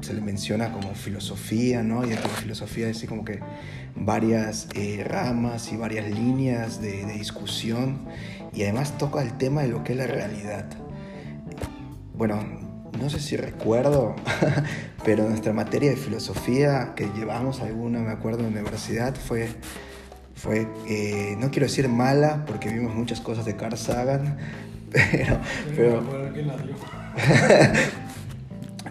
se 0.00 0.14
le 0.14 0.20
menciona 0.20 0.72
como 0.72 0.94
filosofía, 0.94 1.82
¿no? 1.82 2.04
Y 2.04 2.10
dentro 2.10 2.28
de 2.30 2.36
filosofía 2.36 2.88
es 2.88 3.04
como 3.06 3.24
que 3.24 3.40
varias 3.96 4.68
eh, 4.74 5.04
ramas 5.06 5.72
y 5.72 5.76
varias 5.76 6.08
líneas 6.10 6.80
de, 6.80 7.04
discusión 7.14 7.98
y 8.52 8.62
además 8.62 8.98
toca 8.98 9.22
el 9.22 9.36
tema 9.38 9.62
de 9.62 9.68
lo 9.68 9.84
que 9.84 9.92
es 9.92 9.98
la 9.98 10.06
realidad 10.06 10.66
bueno, 12.14 12.42
no 13.00 13.10
sé 13.10 13.20
si 13.20 13.36
recuerdo, 13.36 14.14
pero 15.04 15.28
nuestra 15.28 15.52
materia 15.52 15.90
de 15.90 15.96
filosofía 15.96 16.92
que 16.94 17.08
llevamos 17.16 17.60
alguna, 17.60 18.00
me 18.00 18.12
acuerdo, 18.12 18.40
en 18.40 18.54
la 18.54 18.60
universidad 18.60 19.14
fue, 19.14 19.48
fue 20.34 20.68
eh, 20.88 21.36
no 21.38 21.50
quiero 21.50 21.66
decir 21.66 21.88
mala, 21.88 22.44
porque 22.46 22.68
vimos 22.68 22.94
muchas 22.94 23.20
cosas 23.20 23.44
de 23.44 23.56
Carl 23.56 23.76
Sagan, 23.76 24.38
pero... 24.90 25.40
pero 25.76 26.02
pero 26.32 26.54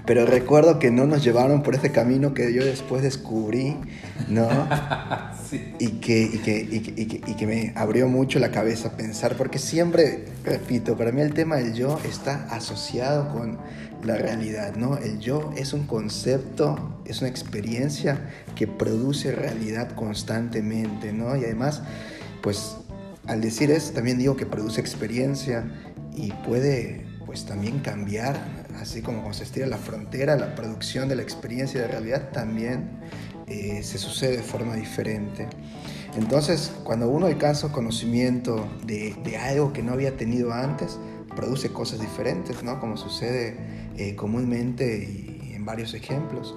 recuerdo 0.06 0.80
que 0.80 0.92
no 0.92 1.06
nos 1.06 1.24
llevaron 1.24 1.64
por 1.64 1.76
ese 1.76 1.92
camino 1.92 2.34
que 2.34 2.54
yo 2.54 2.66
después 2.66 3.02
descubrí, 3.04 3.78
¿no? 4.28 4.50
sí. 5.50 5.74
y, 5.80 5.88
que, 6.00 6.22
y, 6.24 6.38
que, 6.40 6.60
y, 6.60 6.80
que, 6.82 7.22
y, 7.26 7.36
que, 7.36 7.48
me 7.48 7.74
abrió 7.76 8.08
mucho 8.10 8.40
la 8.40 8.52
cabeza 8.52 8.98
pensar, 8.98 9.38
porque 9.38 9.60
siempre, 9.60 10.26
repito, 10.44 10.98
para 10.98 11.12
mí 11.12 11.22
el 11.22 11.34
tema 11.34 11.56
del 11.56 11.74
yo 11.74 12.00
está 12.06 12.48
asociado 12.50 13.32
con 13.32 13.58
la 14.04 14.18
realidad, 14.18 14.76
¿no? 14.76 14.98
El 14.98 15.20
yo 15.20 15.54
es 15.56 15.74
un 15.74 15.88
concepto, 15.88 17.00
es 17.06 17.22
una 17.22 17.30
experiencia 17.30 18.30
que 18.56 18.68
produce 18.68 19.32
realidad 19.32 19.92
constantemente, 19.96 21.14
¿no? 21.14 21.36
Y 21.38 21.46
además, 21.46 21.82
pues 22.42 22.76
al 23.28 23.40
decir 23.40 23.72
eso, 23.72 23.94
también 23.94 24.18
digo 24.18 24.36
que 24.36 24.46
produce 24.46 24.82
experiencia 24.82 25.64
y 26.16 26.32
puede, 26.46 27.06
pues 27.26 27.46
también 27.46 27.80
cambiar 27.80 28.63
así 28.84 29.02
como 29.02 29.20
cuando 29.20 29.38
se 29.38 29.46
estira 29.46 29.66
la 29.66 29.78
frontera, 29.78 30.36
la 30.36 30.56
producción 30.56 31.08
de 31.08 31.16
la 31.16 31.22
experiencia 31.22 31.82
de 31.82 31.88
realidad 31.88 32.32
también 32.32 32.90
eh, 33.48 33.82
se 33.82 33.98
sucede 33.98 34.38
de 34.38 34.44
forma 34.44 34.76
diferente. 34.76 35.48
Entonces, 36.18 36.72
cuando 36.84 37.08
uno 37.10 37.28
alcanza 37.28 37.72
conocimiento 37.72 38.68
de, 38.86 39.16
algo 39.38 39.72
que 39.72 39.82
no 39.82 39.94
había 39.94 40.18
tenido 40.18 40.54
antes, 40.54 41.00
produce 41.34 41.70
cosas 41.70 42.02
diferentes, 42.02 42.62
¿no? 42.62 42.80
Como 42.80 42.98
sucede 42.98 43.58
eh, 43.98 44.16
comúnmente 44.16 45.56
en 45.56 45.66
varios 45.66 45.94
ejemplos. 45.94 46.54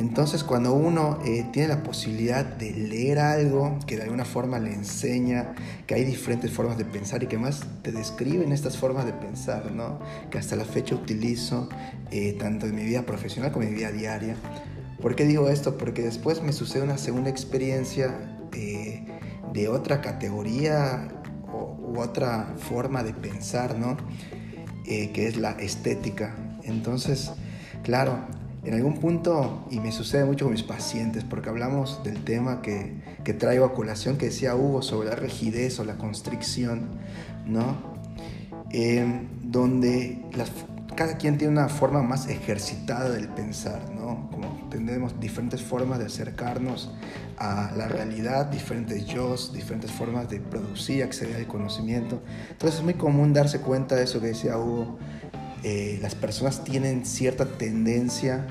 Entonces 0.00 0.44
cuando 0.44 0.72
uno 0.72 1.18
eh, 1.26 1.44
tiene 1.52 1.68
la 1.68 1.82
posibilidad 1.82 2.42
de 2.42 2.72
leer 2.72 3.18
algo 3.18 3.78
que 3.86 3.96
de 3.96 4.04
alguna 4.04 4.24
forma 4.24 4.58
le 4.58 4.72
enseña 4.72 5.54
que 5.86 5.94
hay 5.94 6.04
diferentes 6.04 6.50
formas 6.50 6.78
de 6.78 6.86
pensar 6.86 7.22
y 7.22 7.26
que 7.26 7.36
más 7.36 7.66
te 7.82 7.92
describen 7.92 8.50
estas 8.50 8.78
formas 8.78 9.04
de 9.04 9.12
pensar, 9.12 9.72
¿no? 9.72 9.98
que 10.30 10.38
hasta 10.38 10.56
la 10.56 10.64
fecha 10.64 10.94
utilizo 10.94 11.68
eh, 12.10 12.34
tanto 12.40 12.64
en 12.64 12.76
mi 12.76 12.84
vida 12.84 13.02
profesional 13.02 13.52
como 13.52 13.66
en 13.66 13.72
mi 13.72 13.76
vida 13.76 13.92
diaria. 13.92 14.36
¿Por 15.02 15.16
qué 15.16 15.26
digo 15.26 15.50
esto? 15.50 15.76
Porque 15.76 16.00
después 16.00 16.42
me 16.42 16.54
sucede 16.54 16.82
una 16.82 16.96
segunda 16.96 17.28
experiencia 17.28 18.38
eh, 18.54 19.04
de 19.52 19.68
otra 19.68 20.00
categoría 20.00 21.08
u 21.52 22.00
otra 22.00 22.54
forma 22.56 23.02
de 23.02 23.12
pensar, 23.12 23.78
¿no? 23.78 23.98
que 24.86 25.28
es 25.28 25.36
la 25.36 25.50
estética. 25.52 26.34
Entonces, 26.64 27.30
claro, 27.84 28.18
en 28.64 28.74
algún 28.74 28.98
punto, 28.98 29.66
y 29.70 29.80
me 29.80 29.90
sucede 29.90 30.24
mucho 30.24 30.44
con 30.44 30.52
mis 30.52 30.62
pacientes, 30.62 31.24
porque 31.24 31.48
hablamos 31.48 32.02
del 32.04 32.22
tema 32.24 32.60
que, 32.60 32.94
que 33.24 33.32
traigo 33.32 33.64
a 33.64 33.74
colación, 33.74 34.18
que 34.18 34.26
decía 34.26 34.54
Hugo 34.54 34.82
sobre 34.82 35.08
la 35.08 35.16
rigidez 35.16 35.80
o 35.80 35.84
la 35.84 35.96
constricción, 35.96 36.88
¿no? 37.46 37.76
Eh, 38.70 39.26
donde 39.42 40.22
cada 40.94 41.16
quien 41.16 41.38
tiene 41.38 41.52
una 41.52 41.68
forma 41.68 42.02
más 42.02 42.28
ejercitada 42.28 43.08
del 43.10 43.28
pensar, 43.28 43.80
¿no? 43.94 44.28
Como 44.30 44.68
tenemos 44.70 45.18
diferentes 45.18 45.62
formas 45.62 45.98
de 45.98 46.06
acercarnos 46.06 46.92
a 47.38 47.72
la 47.76 47.88
realidad, 47.88 48.46
diferentes 48.46 49.06
yo, 49.06 49.34
diferentes 49.52 49.90
formas 49.90 50.28
de 50.28 50.40
producir, 50.40 51.02
acceder 51.02 51.36
al 51.36 51.46
conocimiento. 51.46 52.20
Entonces 52.50 52.80
es 52.80 52.84
muy 52.84 52.94
común 52.94 53.32
darse 53.32 53.60
cuenta 53.60 53.96
de 53.96 54.04
eso 54.04 54.20
que 54.20 54.28
decía 54.28 54.58
Hugo, 54.58 54.98
eh, 55.62 55.98
las 56.00 56.14
personas 56.14 56.64
tienen 56.64 57.04
cierta 57.04 57.46
tendencia 57.46 58.46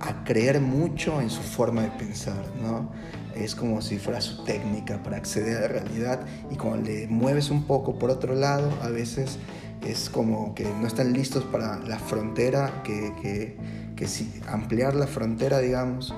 a 0.00 0.24
creer 0.24 0.60
mucho 0.60 1.20
en 1.20 1.30
su 1.30 1.42
forma 1.42 1.82
de 1.82 1.90
pensar, 1.90 2.44
¿no? 2.62 2.90
Es 3.34 3.54
como 3.54 3.82
si 3.82 3.98
fuera 3.98 4.20
su 4.20 4.44
técnica 4.44 5.02
para 5.02 5.16
acceder 5.16 5.58
a 5.58 5.60
la 5.62 5.68
realidad 5.68 6.26
y 6.50 6.56
cuando 6.56 6.88
le 6.88 7.06
mueves 7.08 7.50
un 7.50 7.64
poco 7.64 7.98
por 7.98 8.10
otro 8.10 8.34
lado, 8.34 8.72
a 8.82 8.88
veces 8.88 9.38
es 9.86 10.10
como 10.10 10.54
que 10.54 10.64
no 10.64 10.86
están 10.86 11.12
listos 11.12 11.44
para 11.44 11.78
la 11.78 11.98
frontera, 11.98 12.82
que, 12.84 13.12
que, 13.22 13.56
que 13.96 14.06
ampliar 14.48 14.94
la 14.94 15.06
frontera, 15.06 15.60
digamos. 15.60 16.14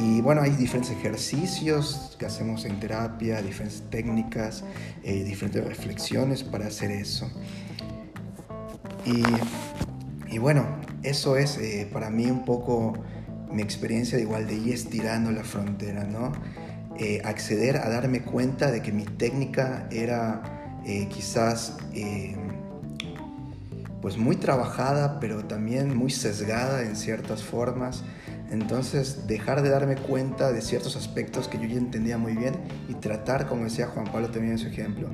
Y 0.00 0.20
bueno, 0.20 0.42
hay 0.42 0.50
diferentes 0.50 0.92
ejercicios 0.92 2.16
que 2.18 2.26
hacemos 2.26 2.64
en 2.64 2.78
terapia, 2.78 3.42
diferentes 3.42 3.82
técnicas, 3.90 4.62
eh, 5.02 5.24
diferentes 5.24 5.64
reflexiones 5.64 6.44
para 6.44 6.66
hacer 6.66 6.92
eso. 6.92 7.28
Y, 10.30 10.38
bueno, 10.38 10.66
eso 11.02 11.36
es 11.36 11.56
eh, 11.58 11.88
para 11.90 12.10
mí 12.10 12.26
un 12.26 12.44
poco 12.44 12.92
mi 13.50 13.62
experiencia 13.62 14.18
de 14.18 14.24
igual 14.24 14.46
de 14.46 14.54
ir 14.54 14.74
estirando 14.74 15.30
la 15.30 15.44
frontera, 15.44 16.04
¿no? 16.04 16.32
Eh, 16.98 17.22
acceder 17.24 17.78
a 17.78 17.88
darme 17.88 18.22
cuenta 18.22 18.70
de 18.70 18.82
que 18.82 18.92
mi 18.92 19.04
técnica 19.04 19.88
era 19.90 20.42
eh, 20.84 21.08
quizás 21.08 21.76
pues 24.02 24.16
muy 24.16 24.36
trabajada, 24.36 25.18
pero 25.20 25.44
también 25.44 25.96
muy 25.96 26.10
sesgada 26.10 26.82
en 26.82 26.94
ciertas 26.94 27.42
formas. 27.42 28.04
Entonces, 28.50 29.26
dejar 29.26 29.62
de 29.62 29.68
darme 29.68 29.96
cuenta 29.96 30.52
de 30.52 30.62
ciertos 30.62 30.96
aspectos 30.96 31.48
que 31.48 31.58
yo 31.58 31.66
ya 31.66 31.76
entendía 31.76 32.16
muy 32.16 32.34
bien 32.34 32.54
y 32.88 32.94
tratar, 32.94 33.46
como 33.46 33.64
decía 33.64 33.88
Juan 33.88 34.06
Pablo 34.06 34.28
también 34.30 34.52
en 34.52 34.58
su 34.58 34.68
ejemplo, 34.68 35.08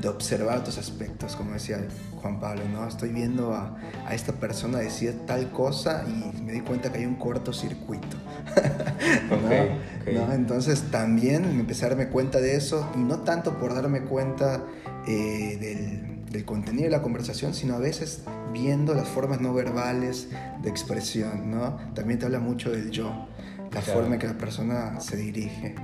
de 0.00 0.08
observar 0.08 0.58
otros 0.58 0.76
aspectos, 0.76 1.36
como 1.36 1.52
decía 1.52 1.86
Juan 2.20 2.40
Pablo, 2.40 2.62
¿no? 2.72 2.86
Estoy 2.88 3.10
viendo 3.10 3.54
a, 3.54 3.76
esta 4.10 4.32
persona 4.32 4.78
decir 4.78 5.14
tal 5.26 5.50
cosa 5.52 6.04
y 6.08 6.42
me 6.42 6.52
di 6.52 6.60
cuenta 6.60 6.90
que 6.90 6.98
hay 6.98 7.06
un 7.06 7.14
cortocircuito. 7.14 8.16
¿no? 10.12 10.32
Entonces, 10.32 10.82
también 10.90 11.42
me 11.54 11.60
empecé 11.60 11.86
a 11.86 11.90
darme 11.90 12.08
cuenta 12.08 12.40
de 12.40 12.56
eso 12.56 12.90
y 12.96 12.98
no 12.98 13.20
tanto 13.20 13.58
por 13.58 13.72
darme 13.74 14.02
cuenta 14.02 14.64
eh, 15.06 15.56
del 15.60 16.09
del 16.30 16.44
contenido 16.44 16.84
de 16.84 16.90
la 16.90 17.02
conversación, 17.02 17.54
sino 17.54 17.74
a 17.74 17.78
veces 17.78 18.22
viendo 18.52 18.94
las 18.94 19.08
formas 19.08 19.40
no 19.40 19.52
verbales 19.52 20.28
de 20.62 20.70
expresión, 20.70 21.50
¿no? 21.50 21.76
También 21.94 22.18
te 22.18 22.26
habla 22.26 22.38
mucho 22.38 22.70
del 22.70 22.90
yo, 22.90 23.28
la 23.72 23.82
forma 23.82 24.14
en 24.14 24.20
que 24.20 24.26
la 24.26 24.38
persona 24.38 25.00
se 25.00 25.16
dirige. 25.16 25.74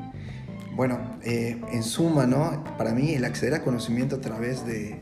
Bueno, 0.74 1.18
eh, 1.22 1.60
en 1.72 1.82
suma, 1.82 2.26
¿no? 2.26 2.62
Para 2.78 2.92
mí 2.92 3.14
el 3.14 3.24
acceder 3.24 3.54
a 3.54 3.62
conocimiento 3.62 4.16
a 4.16 4.20
través 4.20 4.64
de, 4.66 5.00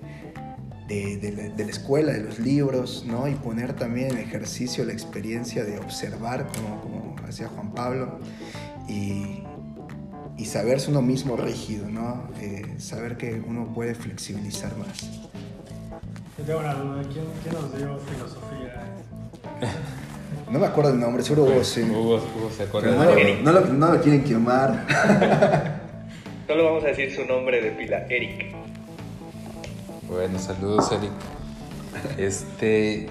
de, 0.88 1.52
la, 1.56 1.64
escuela, 1.64 2.12
de 2.12 2.20
los 2.20 2.38
libros, 2.38 3.04
¿no? 3.06 3.28
Y 3.28 3.34
poner 3.34 3.74
también 3.74 4.12
en 4.12 4.18
ejercicio 4.18 4.84
la 4.84 4.92
experiencia 4.92 5.64
de 5.64 5.78
observar, 5.78 6.46
como, 6.54 6.80
como 6.80 7.16
hacía 7.28 7.48
Juan 7.48 7.72
Pablo, 7.72 8.18
y, 8.88 9.42
y 10.36 10.44
saberse 10.46 10.90
uno 10.90 11.02
mismo 11.02 11.36
rígido, 11.36 11.88
¿no? 11.90 12.28
Eh, 12.40 12.74
saber 12.78 13.16
que 13.16 13.42
uno 13.46 13.72
puede 13.72 13.94
flexibilizar 13.94 14.76
más. 14.76 15.10
Yo 16.38 16.44
tengo 16.44 16.60
una 16.60 16.74
duda, 16.74 17.02
¿quién, 17.12 17.24
quién 17.42 17.54
nos 17.54 17.76
dio 17.76 17.98
filosofía? 17.98 18.84
No 20.50 20.58
me 20.58 20.66
acuerdo 20.66 20.90
el 20.90 21.00
nombre, 21.00 21.22
seguro 21.22 21.50
Hugo 21.50 21.64
sí. 21.64 21.82
Hugo, 21.82 22.20
se 22.54 22.64
acuerda. 22.64 22.94
No, 22.94 23.04
lo, 23.04 23.42
no, 23.42 23.52
lo, 23.52 23.72
no 23.72 23.92
lo 23.94 24.00
quieren 24.00 24.22
quemar. 24.22 24.86
Solo 26.46 26.64
vamos 26.64 26.84
a 26.84 26.88
decir 26.88 27.14
su 27.14 27.24
nombre 27.24 27.62
de 27.62 27.70
pila, 27.70 28.06
Eric. 28.08 28.54
Bueno, 30.08 30.38
saludos 30.38 30.92
Eric. 30.92 31.10
Este 32.18 33.08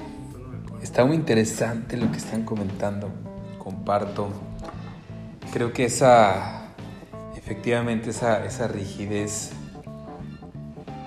está 0.83 1.05
muy 1.05 1.15
interesante 1.15 1.97
lo 1.97 2.11
que 2.11 2.17
están 2.17 2.43
comentando. 2.43 3.09
Comparto. 3.57 4.29
Creo 5.51 5.73
que 5.73 5.85
esa 5.85 6.67
efectivamente 7.35 8.11
esa, 8.11 8.45
esa 8.45 8.67
rigidez, 8.67 9.51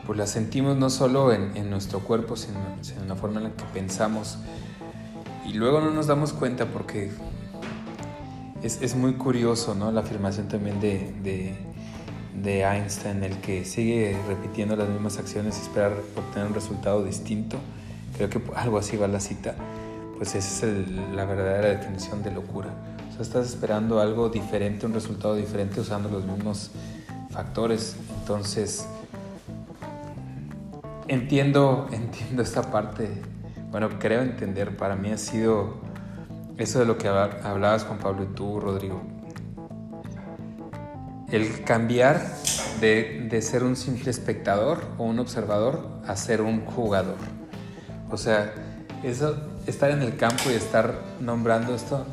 pues 0.07 0.19
la 0.19 0.27
sentimos 0.27 0.77
no 0.77 0.91
solo 0.91 1.33
en, 1.33 1.57
en 1.57 1.71
nuestro 1.71 2.01
cuerpo, 2.01 2.37
sino, 2.37 2.59
en 3.01 3.09
la 3.09 3.17
forma 3.17 3.39
en 3.39 3.45
la 3.45 3.51
que 3.51 3.65
pensamos. 3.75 4.39
Y 5.47 5.55
luego 5.55 5.81
no 5.81 5.91
nos 5.91 6.07
damos 6.07 6.33
cuenta 6.33 6.67
porque 6.67 7.11
es, 8.63 8.81
es 8.83 8.95
muy 8.95 9.15
curioso 9.15 9.75
¿no? 9.75 9.91
la 9.93 10.01
afirmación 10.01 10.49
también 10.49 10.81
de, 10.81 11.57
de, 12.43 12.63
Einstein, 12.63 13.23
el 13.25 13.37
que 13.39 13.65
sigue 13.65 14.17
repitiendo 14.29 14.77
las 14.77 14.89
mismas 14.89 15.19
acciones 15.19 15.59
y 15.59 15.63
esperar 15.63 15.93
obtener 16.17 16.49
un 16.49 16.55
resultado 16.55 17.05
distinto. 17.05 17.59
Creo 18.17 18.31
que 18.31 18.41
algo 18.55 18.79
así 18.79 18.97
va 18.97 19.09
la 19.09 19.21
cita. 19.21 19.55
Pues 20.17 20.35
esa 20.35 20.67
es 20.67 20.89
la 21.15 21.25
verdadera 21.25 21.69
definición 21.69 22.23
de 22.23 22.31
locura 22.31 22.71
estás 23.23 23.49
esperando 23.49 24.01
algo 24.01 24.29
diferente, 24.29 24.87
un 24.87 24.93
resultado 24.93 25.35
diferente 25.37 25.81
usando 25.81 26.09
los 26.09 26.25
mismos 26.25 26.71
factores. 27.31 27.97
Entonces, 28.21 28.87
entiendo, 31.09 31.89
entiendo 31.93 32.43
esta 32.43 32.71
parte. 32.71 33.09
Bueno, 33.71 33.89
creo 33.99 34.23
entender. 34.23 34.77
Para 34.77 34.97
mí 34.97 35.11
ha 35.11 35.19
sido 35.19 35.75
eso 36.57 36.79
de 36.79 36.87
lo 36.87 36.99
que 36.99 37.09
hablabas 37.09 37.85
Juan 37.85 37.99
Pablo 37.99 38.25
y 38.25 38.35
tú, 38.35 38.61
Rodrigo. 38.61 39.03
El 41.31 41.65
cambiar 41.65 42.23
de, 42.81 43.27
de 43.29 43.43
ser 43.43 43.65
un 43.65 43.77
simple 43.77 44.11
espectador 44.11 44.79
o 44.99 45.05
un 45.05 45.19
observador 45.19 45.89
a 46.07 46.17
ser 46.17 46.41
un 46.41 46.65
jugador. 46.65 47.17
O 48.11 48.17
sea, 48.17 48.55
eso, 49.03 49.37
estar 49.67 49.91
en 49.91 50.03
el 50.03 50.17
campo 50.17 50.45
y 50.51 50.55
estar 50.55 50.95
nombrando 51.21 51.75
esto 51.75 52.07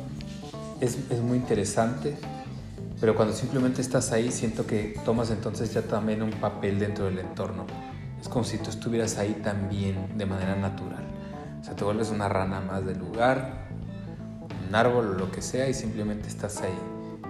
es, 0.80 0.98
es, 1.10 1.20
muy 1.20 1.38
interesante, 1.38 2.16
pero 3.00 3.14
cuando 3.14 3.32
simplemente 3.32 3.80
estás 3.80 4.10
ahí 4.12 4.30
siento 4.30 4.66
que 4.66 4.98
tomas 5.04 5.30
entonces 5.30 5.72
ya 5.72 5.82
también 5.82 6.22
un 6.22 6.30
papel 6.32 6.78
dentro 6.78 7.04
del 7.04 7.20
entorno. 7.20 7.66
Es 8.24 8.30
como 8.30 8.42
si 8.42 8.56
tú 8.56 8.70
estuvieras 8.70 9.18
ahí 9.18 9.38
también 9.44 10.16
de 10.16 10.24
manera 10.24 10.56
natural. 10.56 11.04
O 11.60 11.62
sea, 11.62 11.76
te 11.76 11.84
vuelves 11.84 12.08
una 12.08 12.26
rana 12.26 12.62
más 12.62 12.86
del 12.86 12.98
lugar, 12.98 13.68
un 14.66 14.74
árbol 14.74 15.08
o 15.08 15.12
lo 15.12 15.30
que 15.30 15.42
sea 15.42 15.68
y 15.68 15.74
simplemente 15.74 16.28
estás 16.28 16.62
ahí 16.62 16.72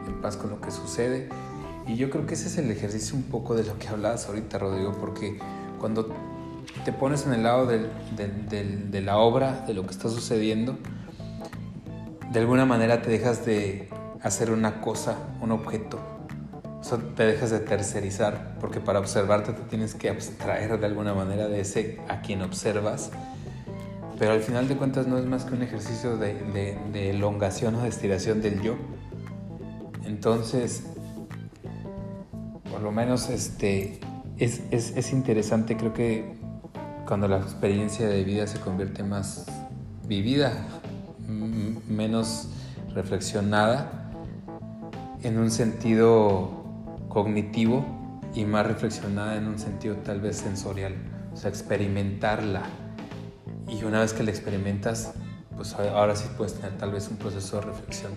en 0.07 0.20
paz 0.22 0.36
con 0.36 0.51
lo 0.51 0.61
que 0.61 0.70
sucede. 0.70 1.30
Y 1.88 1.97
yo 1.97 2.11
creo 2.11 2.26
que 2.26 2.34
ese 2.34 2.47
es 2.47 2.59
el 2.59 2.70
ejercicio 2.70 3.16
un 3.16 3.24
poco 3.24 3.57
de 3.57 3.64
lo 3.64 3.76
que 3.76 3.88
hablabas 3.88 4.28
ahorita, 4.28 4.57
Rodrigo, 4.59 4.92
porque 5.01 5.40
cuando 5.80 6.14
te 6.84 6.92
pones 6.92 7.26
en 7.26 7.34
el 7.34 7.42
lado 7.42 7.66
de 7.66 9.01
la 9.03 9.18
obra, 9.18 9.64
de 9.66 9.74
lo 9.74 9.82
que 9.82 9.90
está 9.90 10.09
sucediendo, 10.09 10.78
de 12.30 12.38
alguna 12.38 12.66
manera 12.66 13.03
te 13.03 13.11
dejas 13.11 13.45
de 13.45 13.88
hacer 14.22 14.53
una 14.53 14.80
cosa, 14.80 15.18
un 15.40 15.51
objeto. 15.51 15.99
O 16.91 16.99
te 16.99 17.24
dejas 17.24 17.51
de 17.51 17.61
tercerizar, 17.61 18.57
porque 18.61 18.78
para 18.78 18.99
observarte 18.99 19.53
te 19.53 19.62
tienes 19.62 19.95
que 19.95 20.11
abstraer 20.11 20.78
de 20.78 20.87
alguna 20.87 21.14
manera 21.14 21.49
de 21.49 21.61
ese 21.61 21.99
a 22.09 22.20
quien 22.20 22.43
observas. 22.43 23.11
Pero 24.18 24.32
al 24.32 24.41
final 24.41 24.68
de 24.68 24.76
cuentas 24.76 25.07
no 25.07 25.16
es 25.18 25.24
más 25.24 25.45
que 25.45 25.55
un 25.55 25.62
ejercicio 25.62 26.18
de, 26.18 26.35
de, 26.93 27.11
elongación 27.11 27.74
o 27.76 27.82
de 27.82 27.89
estiración 27.89 28.43
del 28.43 28.61
yo. 28.61 28.76
Entonces, 30.05 30.85
por 32.70 32.82
lo 32.82 32.93
menos 32.93 33.30
este, 33.30 33.99
es, 34.37 34.61
es, 34.70 34.95
es 34.97 35.12
interesante, 35.12 35.76
creo 35.76 35.95
que 35.95 36.35
cuando 37.07 37.28
la 37.28 37.39
experiencia 37.39 38.07
de 38.07 38.24
vida 38.24 38.47
se 38.47 38.61
convierte 38.61 39.03
más 39.03 39.47
vivida, 40.07 40.53
menos 41.89 42.49
reflexionada, 42.95 44.11
en 45.22 45.39
un 45.39 45.51
sentido 45.51 46.63
cognitivo 47.14 47.86
y 48.34 48.44
más 48.44 48.66
reflexionada 48.66 49.36
en 49.36 49.46
un 49.46 49.58
sentido 49.58 49.94
tal 49.98 50.20
vez 50.20 50.36
sensorial, 50.36 50.96
o 51.32 51.36
sea, 51.36 51.48
experimentarla. 51.48 52.64
Y 53.68 53.84
una 53.84 54.00
vez 54.00 54.12
que 54.12 54.24
la 54.24 54.30
experimentas, 54.30 55.14
pues 55.56 55.74
ahora 55.74 56.16
sí 56.16 56.28
puedes 56.36 56.54
tener 56.54 56.76
tal 56.76 56.90
vez 56.90 57.08
un 57.08 57.16
proceso 57.16 57.60
de 57.60 57.66
reflexión. 57.66 58.12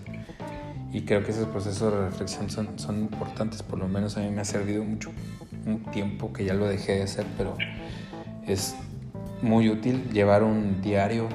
Y 0.91 1.01
creo 1.01 1.23
que 1.23 1.31
esos 1.31 1.47
procesos 1.47 1.93
de 1.93 1.99
reflexión 2.05 2.49
son, 2.49 2.79
son 2.79 2.97
importantes, 2.97 3.61
por 3.61 3.77
lo 3.77 3.87
menos 3.87 4.17
a 4.17 4.21
mí 4.21 4.31
me 4.31 4.41
ha 4.41 4.45
servido 4.45 4.83
mucho 4.83 5.11
un 5.65 5.83
tiempo 5.91 6.33
que 6.33 6.43
ya 6.43 6.55
lo 6.55 6.65
dejé 6.65 6.93
de 6.93 7.03
hacer, 7.03 7.25
pero 7.37 7.55
es 8.47 8.75
muy 9.41 9.69
útil 9.69 10.09
llevar 10.11 10.43
un 10.43 10.81
diario 10.81 11.29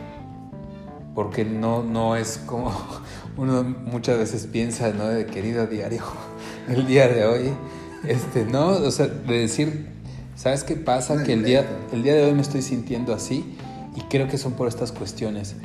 porque 1.15 1.45
no, 1.45 1.83
no 1.83 2.17
es 2.17 2.39
como 2.39 2.73
uno 3.37 3.63
muchas 3.63 4.19
veces 4.19 4.47
piensa, 4.47 4.93
¿no? 4.93 5.07
De 5.07 5.27
querido 5.27 5.67
diario, 5.67 6.03
el 6.69 6.87
día 6.87 7.09
de 7.09 7.25
hoy, 7.25 7.53
este, 8.07 8.45
¿no? 8.45 8.69
O 8.69 8.91
sea, 8.91 9.07
de 9.07 9.39
decir, 9.39 9.89
¿sabes 10.35 10.65
qué 10.65 10.77
pasa? 10.77 11.23
Que 11.25 11.33
el 11.33 11.45
día, 11.45 11.67
el 11.93 12.03
día 12.03 12.15
de 12.15 12.25
hoy 12.25 12.35
me 12.35 12.43
estoy 12.43 12.63
sintiendo 12.63 13.15
así 13.15 13.57
y 13.97 14.01
creo 14.03 14.29
que 14.29 14.39
son 14.39 14.53
por 14.53 14.69
estas 14.69 14.93
cuestiones. 14.93 15.57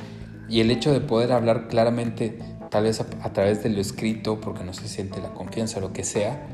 Y 0.48 0.60
el 0.60 0.70
hecho 0.70 0.92
de 0.92 1.00
poder 1.00 1.32
hablar 1.32 1.68
claramente, 1.68 2.38
tal 2.70 2.84
vez 2.84 3.00
a, 3.00 3.32
través 3.32 3.62
de 3.62 3.70
lo 3.70 3.80
escrito, 3.80 4.40
porque 4.40 4.64
no 4.64 4.72
se 4.72 4.88
siente 4.88 5.20
la 5.20 5.34
confianza 5.34 5.78
o 5.78 5.80
lo 5.80 5.92
que 5.92 6.04
sea, 6.04 6.46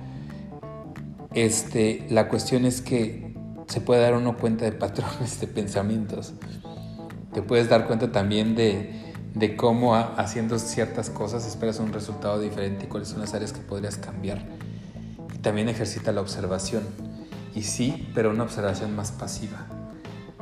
este, 1.33 2.07
la 2.11 2.29
cuestión 2.29 2.65
es 2.65 2.81
que 2.81 3.35
se 3.67 3.81
puede 3.81 4.03
dar 4.03 4.15
uno 4.15 4.37
cuenta 4.37 4.65
de 4.65 4.73
patrones 4.73 5.41
de 5.41 5.47
pensamientos. 5.47 6.35
Te 7.33 7.43
puedes 7.43 7.69
dar 7.69 7.87
cuenta 7.87 8.13
también 8.13 8.55
de, 8.55 9.04
de 9.35 9.57
cómo 9.57 9.97
haciendo 9.97 10.59
ciertas 10.59 11.11
cosas 11.11 11.47
esperas 11.47 11.81
un 11.81 11.93
resultado 11.93 12.41
diferente 12.41 12.85
y 12.85 12.89
cuáles 12.89 13.09
son 13.09 13.21
las 13.21 13.35
áreas 13.35 13.53
que 13.53 13.61
podrías 13.61 13.97
cambiar. 13.97 14.47
También 15.43 15.69
ejercita 15.69 16.13
la 16.13 16.21
observación. 16.21 16.85
Y 17.55 17.63
sí, 17.63 18.11
pero 18.15 18.31
una 18.31 18.45
observación 18.45 18.95
más 18.95 19.13
pasiva. 19.13 19.67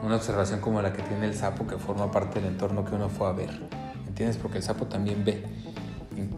Una 0.02 0.16
observación 0.16 0.60
como 0.60 0.82
la 0.82 0.92
que 0.92 1.02
tiene 1.02 1.26
el 1.26 1.34
sapo 1.34 1.66
que 1.66 1.76
forma 1.76 2.10
parte 2.10 2.40
del 2.40 2.50
entorno 2.50 2.84
que 2.84 2.94
uno 2.94 3.08
fue 3.08 3.28
a 3.28 3.32
ver. 3.32 3.50
¿Entiendes? 4.06 4.36
Porque 4.36 4.58
el 4.58 4.64
sapo 4.64 4.86
también 4.86 5.24
ve, 5.24 5.42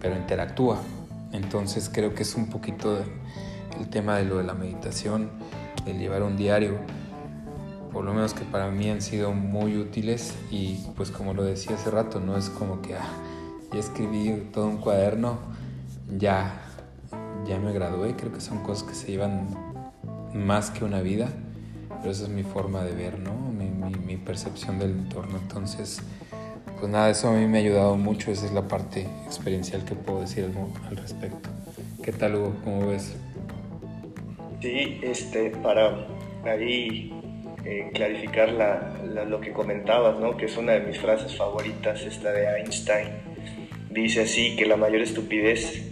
pero 0.01 0.17
interactúa. 0.17 0.79
Entonces 1.33 1.91
creo 1.93 2.15
que 2.15 2.23
es 2.23 2.35
un 2.37 2.49
poquito 2.49 2.99
el 3.79 3.89
tema 3.89 4.17
de 4.17 4.25
lo 4.25 4.39
de 4.39 4.45
la 4.45 4.55
meditación, 4.55 5.31
de 5.85 5.95
llevar 5.95 6.23
un 6.23 6.37
diario 6.37 6.79
por 7.95 8.05
lo 8.05 8.13
menos 8.13 8.35
que 8.35 8.45
para 8.45 8.71
mí 8.73 8.91
han 8.91 9.01
sido 9.01 9.33
muy 9.33 9.79
útiles 9.79 10.35
y 10.51 10.81
pues 10.97 11.13
como 11.13 11.33
lo 11.33 11.45
decía 11.45 11.77
hace 11.77 11.93
rato, 11.93 12.19
no 12.19 12.37
es 12.37 12.51
como 12.51 12.83
que 12.83 12.97
ah, 12.97 13.09
ya 13.73 13.79
escribí 13.79 14.49
todo 14.53 14.67
un 14.67 14.79
cuaderno, 14.79 15.39
ya, 16.19 16.61
ya 17.47 17.59
me 17.61 17.73
gradué, 17.73 18.17
creo 18.17 18.33
que 18.33 18.41
son 18.41 18.65
cosas 18.65 18.89
que 18.89 18.95
se 18.97 19.13
llevan 19.13 19.49
más 20.35 20.71
que 20.71 20.85
una 20.85 21.01
vida, 21.03 21.29
pero 22.01 22.11
esa 22.11 22.25
es 22.25 22.31
mi 22.31 22.43
forma 22.43 22.83
de 22.83 22.95
ver, 22.95 23.21
¿no? 23.21 23.33
Mi, 23.33 23.71
mi, 23.97 24.17
percepción 24.17 24.81
del 24.81 24.91
entorno, 24.91 25.39
entonces 25.41 26.03
pues 26.81 26.91
nada, 26.91 27.11
eso 27.11 27.29
a 27.29 27.33
mí 27.33 27.47
me 27.47 27.59
ha 27.59 27.61
ayudado 27.61 27.97
mucho, 27.97 28.33
esa 28.33 28.47
es 28.47 28.53
la 28.53 28.67
parte 28.67 29.07
experiencial 29.25 29.85
que 29.85 29.95
puedo 29.95 30.21
decir 30.21 30.51
al, 30.89 30.97
respecto. 30.97 31.49
¿Qué 32.03 32.11
tal 32.11 32.35
Hugo? 32.35 32.55
¿Cómo 32.65 32.89
ves? 32.89 33.15
Sí, 34.61 34.99
este, 35.03 35.51
para 35.51 36.07
ahí 36.45 37.14
eh, 37.65 37.91
clarificar 37.95 38.51
lo 39.27 39.41
que 39.41 39.53
comentabas, 39.53 40.19
¿no? 40.21 40.37
que 40.37 40.47
es 40.47 40.57
una 40.57 40.73
de 40.73 40.81
mis 40.81 40.99
frases 40.99 41.35
favoritas, 41.35 42.03
esta 42.03 42.31
de 42.31 42.47
Einstein. 42.59 43.09
Dice 43.91 44.23
así 44.23 44.55
que 44.57 44.67
la 44.67 44.77
mayor 44.77 45.01
estupidez 45.01 45.83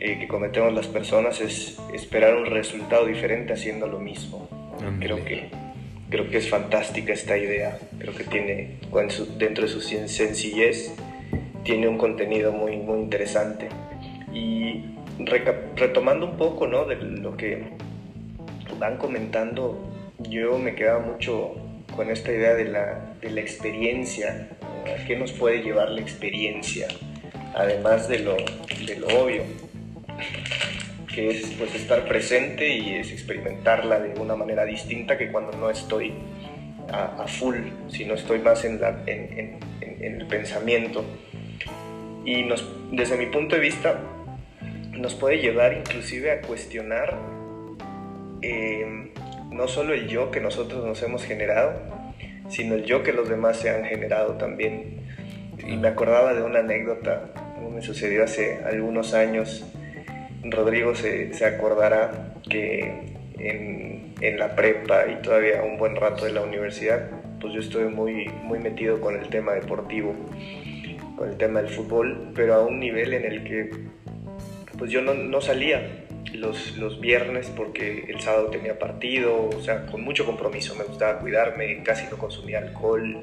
eh, 0.00 0.18
que 0.18 0.28
cometemos 0.28 0.72
las 0.72 0.86
personas 0.86 1.40
es 1.40 1.78
esperar 1.92 2.36
un 2.36 2.46
resultado 2.46 3.04
diferente 3.04 3.52
haciendo 3.52 3.86
lo 3.86 3.98
mismo. 3.98 4.48
Creo 5.00 5.24
que, 5.24 5.50
creo 6.08 6.30
que 6.30 6.38
es 6.38 6.48
fantástica 6.48 7.12
esta 7.12 7.36
idea. 7.36 7.78
Creo 7.98 8.14
que 8.14 8.24
tiene, 8.24 8.78
dentro 9.38 9.66
de 9.66 9.70
su 9.70 9.80
sencillez, 9.80 10.94
tiene 11.64 11.88
un 11.88 11.98
contenido 11.98 12.52
muy, 12.52 12.76
muy 12.76 13.00
interesante. 13.00 13.68
Y 14.32 14.84
retomando 15.74 16.26
un 16.26 16.36
poco 16.36 16.66
¿no? 16.66 16.84
de 16.84 16.96
lo 16.96 17.36
que 17.36 17.64
van 18.78 18.96
comentando 18.96 19.88
yo 20.18 20.58
me 20.58 20.74
quedaba 20.74 21.00
mucho 21.00 21.54
con 21.94 22.10
esta 22.10 22.32
idea 22.32 22.54
de 22.54 22.64
la, 22.64 23.14
de 23.20 23.30
la 23.30 23.40
experiencia, 23.40 24.48
¿a 24.86 25.04
qué 25.04 25.16
nos 25.16 25.32
puede 25.32 25.62
llevar 25.62 25.90
la 25.90 26.00
experiencia? 26.00 26.88
Además 27.54 28.08
de 28.08 28.20
lo, 28.20 28.36
de 28.36 28.96
lo 28.98 29.06
obvio, 29.08 29.42
que 31.12 31.28
es 31.30 31.46
pues, 31.58 31.74
estar 31.74 32.06
presente 32.06 32.68
y 32.68 32.94
es 32.94 33.10
experimentarla 33.12 34.00
de 34.00 34.20
una 34.20 34.36
manera 34.36 34.64
distinta 34.64 35.16
que 35.16 35.30
cuando 35.30 35.56
no 35.56 35.70
estoy 35.70 36.12
a, 36.92 37.26
full, 37.26 37.56
sino 37.88 38.14
estoy 38.14 38.38
más 38.38 38.64
en, 38.64 38.80
en, 39.06 39.58
el 40.00 40.26
pensamiento. 40.26 41.04
Y 42.24 42.42
nos, 42.42 42.64
desde 42.92 43.16
mi 43.16 43.26
punto 43.26 43.56
de 43.56 43.62
vista, 43.62 44.00
nos 44.92 45.14
puede 45.14 45.38
llevar 45.38 45.72
inclusive 45.72 46.30
a 46.30 46.40
cuestionar 46.40 47.18
eh, 48.42 49.12
no 49.50 49.68
solo 49.68 49.94
el 49.94 50.08
yo 50.08 50.30
que 50.30 50.40
nosotros 50.40 50.84
nos 50.84 51.02
hemos 51.02 51.24
generado, 51.24 51.72
sino 52.48 52.74
el 52.74 52.84
yo 52.84 53.02
que 53.02 53.12
los 53.12 53.28
demás 53.28 53.58
se 53.58 53.70
han 53.70 53.84
generado 53.84 54.34
también. 54.34 55.00
Y 55.66 55.76
me 55.76 55.88
acordaba 55.88 56.34
de 56.34 56.42
una 56.42 56.60
anécdota, 56.60 57.30
me 57.72 57.82
sucedió 57.82 58.24
hace 58.24 58.60
algunos 58.64 59.14
años. 59.14 59.66
Rodrigo 60.44 60.94
se, 60.94 61.32
acordará 61.44 62.34
que 62.48 63.14
en, 63.38 64.38
la 64.38 64.54
prepa 64.54 65.06
y 65.08 65.22
todavía 65.22 65.62
un 65.62 65.78
buen 65.78 65.96
rato 65.96 66.24
de 66.24 66.32
la 66.32 66.42
universidad, 66.42 67.10
pues 67.40 67.52
yo 67.54 67.60
estuve 67.60 67.88
muy, 67.88 68.28
muy 68.44 68.58
metido 68.58 69.00
con 69.00 69.16
el 69.16 69.28
tema 69.28 69.52
deportivo, 69.52 70.14
con 71.16 71.28
el 71.28 71.36
tema 71.36 71.60
del 71.60 71.70
fútbol, 71.70 72.32
pero 72.34 72.54
a 72.54 72.64
un 72.64 72.78
nivel 72.80 73.14
en 73.14 73.24
el 73.24 73.44
que 73.44 73.70
pues 74.76 74.90
yo 74.90 75.02
no 75.02 75.40
salía, 75.40 76.07
los, 76.34 76.76
los, 76.76 77.00
viernes 77.00 77.50
porque 77.56 78.04
el 78.08 78.20
sábado 78.20 78.48
tenía 78.48 78.78
partido, 78.78 79.48
o 79.48 79.60
sea, 79.60 79.86
con 79.86 80.02
mucho 80.02 80.26
compromiso, 80.26 80.74
me 80.74 80.84
gustaba 80.84 81.18
cuidarme, 81.20 81.82
casi 81.82 82.06
no 82.10 82.18
consumía 82.18 82.58
alcohol, 82.58 83.22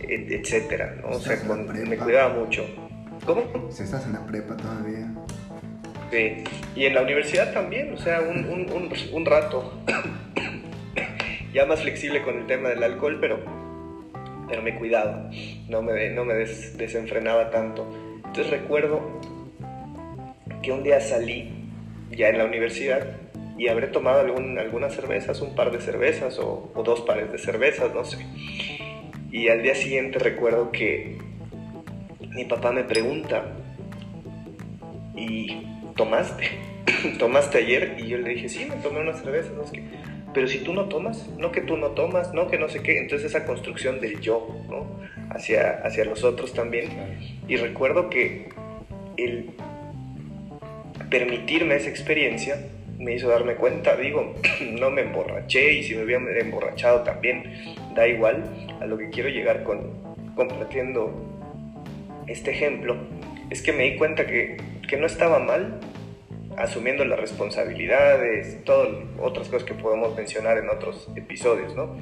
etcétera, 0.00 0.96
¿no? 1.02 1.16
O 1.16 1.20
sea, 1.20 1.36
me 1.44 1.96
cuidaba 1.96 2.34
mucho. 2.34 2.64
¿Cómo? 3.24 3.42
Si 3.70 3.82
estás 3.82 4.06
en 4.06 4.12
la 4.12 4.24
prepa 4.24 4.56
todavía. 4.56 5.12
Sí, 6.10 6.44
y 6.76 6.84
en 6.84 6.94
la 6.94 7.02
universidad 7.02 7.52
también, 7.52 7.92
o 7.92 7.96
sea, 7.96 8.20
un, 8.20 8.44
un, 8.48 8.92
un, 9.12 9.26
rato 9.26 9.82
ya 11.52 11.66
más 11.66 11.82
flexible 11.82 12.22
con 12.22 12.38
el 12.38 12.46
tema 12.46 12.68
del 12.68 12.82
alcohol, 12.84 13.18
pero, 13.20 13.40
pero 14.48 14.62
me 14.62 14.76
cuidaba, 14.78 15.28
no 15.68 15.82
me, 15.82 16.10
no 16.10 16.24
me 16.24 16.34
desenfrenaba 16.34 17.50
tanto. 17.50 17.88
Entonces 18.18 18.50
recuerdo 18.50 19.20
que 20.62 20.70
un 20.70 20.84
día 20.84 21.00
salí 21.00 21.65
ya 22.16 22.28
en 22.28 22.38
la 22.38 22.44
universidad 22.44 23.06
y 23.58 23.68
habré 23.68 23.86
tomado 23.88 24.20
algún, 24.20 24.58
algunas 24.58 24.94
cervezas, 24.94 25.40
un 25.40 25.54
par 25.54 25.70
de 25.70 25.80
cervezas 25.80 26.38
o, 26.38 26.72
dos 26.84 27.00
pares 27.02 27.32
de 27.32 27.38
cervezas, 27.38 27.94
no 27.94 28.04
sé. 28.04 28.18
Y 29.30 29.48
al 29.48 29.62
día 29.62 29.74
siguiente 29.74 30.18
recuerdo 30.18 30.70
que 30.72 31.18
mi 32.28 32.44
papá 32.44 32.72
me 32.72 32.84
pregunta, 32.84 33.44
¿y 35.14 35.62
tomaste? 35.96 36.50
¿Tomaste 37.18 37.58
ayer? 37.58 37.96
Y 37.98 38.08
yo 38.08 38.18
le 38.18 38.30
dije, 38.30 38.48
sí, 38.48 38.66
me 38.68 38.76
tomé 38.76 39.00
una 39.00 39.14
cerveza, 39.14 39.50
no 39.56 39.66
sé 39.66 39.82
Pero 40.34 40.46
si 40.46 40.58
tú 40.58 40.74
no 40.74 40.84
tomas, 40.84 41.28
no 41.38 41.50
que 41.50 41.62
tú 41.62 41.76
no 41.76 41.88
tomas, 41.90 42.32
no 42.34 42.48
que 42.48 42.58
no 42.58 42.68
sé 42.68 42.82
qué. 42.82 42.98
Entonces 42.98 43.30
esa 43.30 43.46
construcción 43.46 44.00
del 44.00 44.20
yo, 44.20 44.54
¿no? 44.68 44.86
Hacia, 45.30 45.80
hacia 45.82 46.04
los 46.04 46.24
otros 46.24 46.52
también. 46.52 46.90
Y 47.48 47.56
recuerdo 47.56 48.10
que 48.10 48.50
el 49.16 49.50
permitirme 51.10 51.76
esa 51.76 51.88
experiencia 51.88 52.58
me 52.98 53.14
hizo 53.14 53.28
darme 53.28 53.54
cuenta, 53.56 53.96
digo, 53.96 54.34
no 54.72 54.90
me 54.90 55.02
emborraché 55.02 55.74
y 55.74 55.82
si 55.82 55.94
me 55.94 56.04
hubiera 56.04 56.40
emborrachado 56.40 57.02
también 57.02 57.76
da 57.94 58.06
igual 58.06 58.44
a 58.80 58.86
lo 58.86 58.98
que 58.98 59.10
quiero 59.10 59.28
llegar 59.28 59.62
con 59.62 60.06
compartiendo 60.34 61.12
este 62.26 62.50
ejemplo, 62.50 62.96
es 63.50 63.62
que 63.62 63.72
me 63.72 63.84
di 63.84 63.96
cuenta 63.96 64.26
que, 64.26 64.56
que 64.86 64.96
no 64.96 65.06
estaba 65.06 65.38
mal 65.38 65.80
asumiendo 66.56 67.04
las 67.04 67.18
responsabilidades, 67.18 68.62
todas 68.64 68.88
otras 69.20 69.48
cosas 69.48 69.66
que 69.66 69.74
podemos 69.74 70.16
mencionar 70.16 70.58
en 70.58 70.68
otros 70.68 71.08
episodios, 71.16 71.74
¿no? 71.74 71.96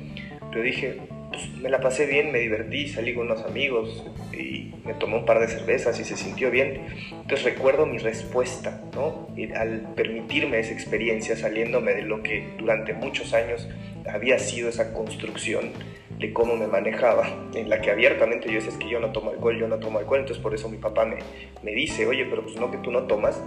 Pero 0.50 0.62
dije, 0.62 0.98
pues, 1.34 1.48
me 1.60 1.68
la 1.68 1.80
pasé 1.80 2.06
bien, 2.06 2.30
me 2.30 2.38
divertí, 2.38 2.88
salí 2.88 3.12
con 3.12 3.26
unos 3.26 3.42
amigos 3.42 4.04
y 4.32 4.72
me 4.84 4.94
tomé 4.94 5.16
un 5.16 5.24
par 5.24 5.40
de 5.40 5.48
cervezas 5.48 5.98
y 5.98 6.04
se 6.04 6.16
sintió 6.16 6.50
bien. 6.50 6.82
Entonces 7.10 7.44
recuerdo 7.44 7.86
mi 7.86 7.98
respuesta, 7.98 8.82
¿no? 8.94 9.28
al 9.56 9.94
permitirme 9.94 10.60
esa 10.60 10.72
experiencia, 10.72 11.36
saliéndome 11.36 11.94
de 11.94 12.02
lo 12.02 12.22
que 12.22 12.54
durante 12.58 12.92
muchos 12.92 13.34
años 13.34 13.68
había 14.08 14.38
sido 14.38 14.68
esa 14.68 14.92
construcción 14.92 15.72
de 16.18 16.32
cómo 16.32 16.56
me 16.56 16.68
manejaba, 16.68 17.26
en 17.54 17.68
la 17.68 17.80
que 17.80 17.90
abiertamente 17.90 18.48
yo 18.48 18.54
decía 18.54 18.70
es 18.70 18.78
que 18.78 18.88
yo 18.88 19.00
no 19.00 19.10
tomo 19.10 19.30
alcohol, 19.30 19.58
yo 19.58 19.66
no 19.66 19.78
tomo 19.78 19.98
alcohol, 19.98 20.20
entonces 20.20 20.42
por 20.42 20.54
eso 20.54 20.68
mi 20.68 20.76
papá 20.76 21.04
me, 21.04 21.16
me 21.62 21.72
dice, 21.72 22.06
oye, 22.06 22.24
pero 22.30 22.42
pues 22.44 22.56
no 22.56 22.70
que 22.70 22.78
tú 22.78 22.92
no 22.92 23.04
tomas. 23.04 23.42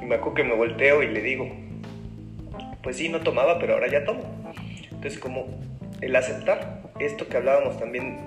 Y 0.00 0.06
me 0.06 0.14
acuerdo 0.14 0.34
que 0.34 0.44
me 0.44 0.54
volteo 0.54 1.02
y 1.02 1.08
le 1.08 1.20
digo, 1.20 1.50
pues 2.82 2.96
sí, 2.96 3.10
no 3.10 3.20
tomaba, 3.20 3.58
pero 3.58 3.74
ahora 3.74 3.88
ya 3.88 4.04
tomo. 4.04 4.22
Entonces 4.90 5.18
como 5.18 5.46
el 6.00 6.16
aceptar 6.16 6.82
esto 6.98 7.28
que 7.28 7.36
hablábamos 7.36 7.78
también 7.78 8.18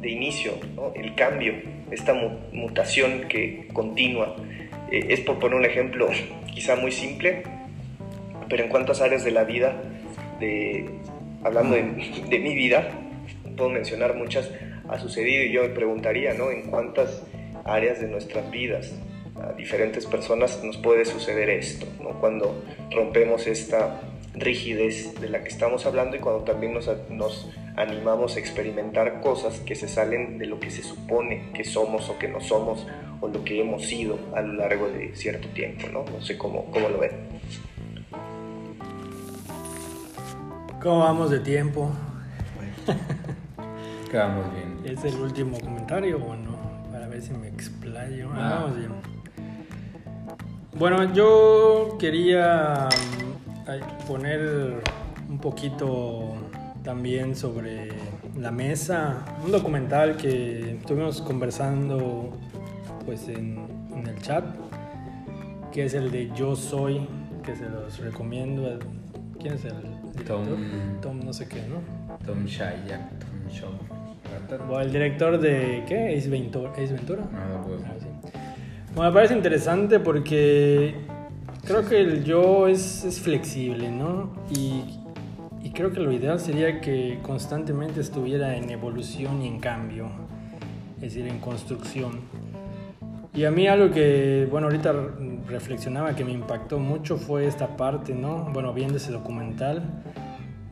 de 0.00 0.10
inicio, 0.10 0.52
el 0.94 1.14
cambio, 1.14 1.54
esta 1.90 2.14
mutación 2.52 3.28
que 3.28 3.68
continúa, 3.72 4.36
eh, 4.90 5.06
es 5.08 5.20
por 5.20 5.38
poner 5.38 5.58
un 5.58 5.64
ejemplo 5.64 6.08
quizá 6.54 6.76
muy 6.76 6.92
simple, 6.92 7.42
pero 8.48 8.64
en 8.64 8.70
cuántas 8.70 9.00
áreas 9.00 9.24
de 9.24 9.30
la 9.30 9.44
vida, 9.44 9.82
de, 10.40 10.88
hablando 11.42 11.76
de, 12.28 12.38
mi 12.38 12.54
vida, 12.54 12.90
puedo 13.56 13.70
mencionar 13.70 14.14
muchas, 14.14 14.50
ha 14.88 14.98
sucedido 14.98 15.44
y 15.44 15.52
yo 15.52 15.62
me 15.62 15.70
preguntaría, 15.70 16.34
¿no? 16.34 16.50
En 16.50 16.62
cuántas 16.70 17.24
áreas 17.64 18.00
de 18.00 18.08
nuestras 18.08 18.50
vidas 18.50 18.94
a 19.42 19.52
diferentes 19.52 20.06
personas 20.06 20.62
nos 20.64 20.78
puede 20.78 21.04
suceder 21.04 21.50
esto, 21.50 21.86
¿no? 22.00 22.20
Cuando 22.20 22.64
rompemos 22.90 23.46
esta 23.46 24.00
rigidez 24.40 25.20
de 25.20 25.28
la 25.28 25.42
que 25.42 25.48
estamos 25.48 25.86
hablando 25.86 26.16
y 26.16 26.20
cuando 26.20 26.44
también 26.44 26.74
nos, 26.74 26.90
nos, 27.10 27.50
animamos 27.76 28.36
a 28.36 28.40
experimentar 28.40 29.20
cosas 29.20 29.60
que 29.60 29.74
se 29.76 29.88
salen 29.88 30.38
de 30.38 30.46
lo 30.46 30.58
que 30.58 30.70
se 30.70 30.82
supone 30.82 31.52
que 31.54 31.64
somos 31.64 32.08
o 32.08 32.18
que 32.18 32.26
no 32.26 32.40
somos 32.40 32.86
o 33.20 33.28
lo 33.28 33.44
que 33.44 33.60
hemos 33.60 33.86
sido 33.86 34.18
a 34.34 34.40
lo 34.40 34.54
largo 34.54 34.88
de 34.88 35.14
cierto 35.14 35.48
tiempo, 35.48 35.86
¿no? 35.92 36.04
No 36.04 36.20
sé 36.20 36.36
cómo, 36.36 36.64
cómo 36.72 36.88
lo 36.88 36.98
ven. 36.98 37.12
¿Cómo 40.82 41.00
vamos 41.00 41.30
de 41.30 41.40
tiempo? 41.40 41.90
Quedamos 44.10 44.46
bien. 44.54 44.96
¿Es 44.96 45.04
el 45.04 45.20
último 45.20 45.58
comentario 45.60 46.16
o 46.18 46.36
no? 46.36 46.56
Para 46.90 47.08
ver 47.08 47.20
si 47.20 47.32
me 47.32 47.48
explayo. 47.48 48.30
Ah. 48.32 48.60
Vamos 48.60 48.76
bien. 48.76 48.92
Bueno, 50.78 51.12
yo 51.12 51.96
quería 51.98 52.88
poner 54.06 54.82
un 55.28 55.38
poquito 55.38 56.34
también 56.82 57.36
sobre 57.36 57.88
la 58.36 58.50
mesa 58.50 59.24
un 59.44 59.52
documental 59.52 60.16
que 60.16 60.76
estuvimos 60.80 61.20
conversando 61.20 62.32
pues 63.04 63.28
en, 63.28 63.66
el 64.06 64.22
chat 64.22 64.44
que 65.72 65.84
es 65.84 65.94
el 65.94 66.10
de 66.10 66.30
Yo 66.34 66.56
Soy 66.56 67.06
que 67.44 67.54
se 67.56 67.68
los 67.68 67.98
recomiendo 67.98 68.78
¿quién 69.40 69.54
es 69.54 69.64
el 69.64 70.24
Tom, 70.24 70.46
Tom 71.00 71.20
no 71.24 71.32
sé 71.32 71.46
qué, 71.46 71.62
¿no? 71.68 72.16
Tom 72.24 72.44
Shaya, 72.44 73.08
Tom 73.18 73.50
Shaw 73.50 73.98
el 74.80 74.92
director 74.92 75.38
de. 75.38 75.84
¿Qué? 75.86 76.14
¿Es 76.14 76.30
Ventura? 76.30 77.22
Ah, 77.34 77.62
pues. 77.66 77.80
Bueno, 78.94 79.10
me 79.10 79.14
parece 79.14 79.34
interesante 79.34 80.00
porque 80.00 80.94
creo 81.68 81.86
que 81.86 82.00
el 82.00 82.24
yo 82.24 82.66
es, 82.66 83.04
es 83.04 83.20
flexible, 83.20 83.90
¿no? 83.90 84.30
Y, 84.50 84.84
y, 85.62 85.70
creo 85.72 85.92
que 85.92 86.00
lo 86.00 86.10
ideal 86.10 86.40
sería 86.40 86.80
que 86.80 87.18
constantemente 87.22 88.00
estuviera 88.00 88.56
en 88.56 88.70
evolución 88.70 89.42
y 89.42 89.48
en 89.48 89.60
cambio, 89.60 90.08
es 90.96 91.02
decir, 91.02 91.26
en 91.28 91.38
construcción. 91.40 92.20
Y 93.34 93.44
a 93.44 93.50
mí 93.50 93.68
algo 93.68 93.90
que, 93.90 94.48
bueno, 94.50 94.68
ahorita 94.68 94.94
reflexionaba 95.46 96.16
que 96.16 96.24
me 96.24 96.32
impactó 96.32 96.78
mucho 96.78 97.18
fue 97.18 97.46
esta 97.46 97.76
parte, 97.76 98.14
¿no? 98.14 98.50
Bueno, 98.52 98.72
viendo 98.72 98.96
ese 98.96 99.12
documental 99.12 99.82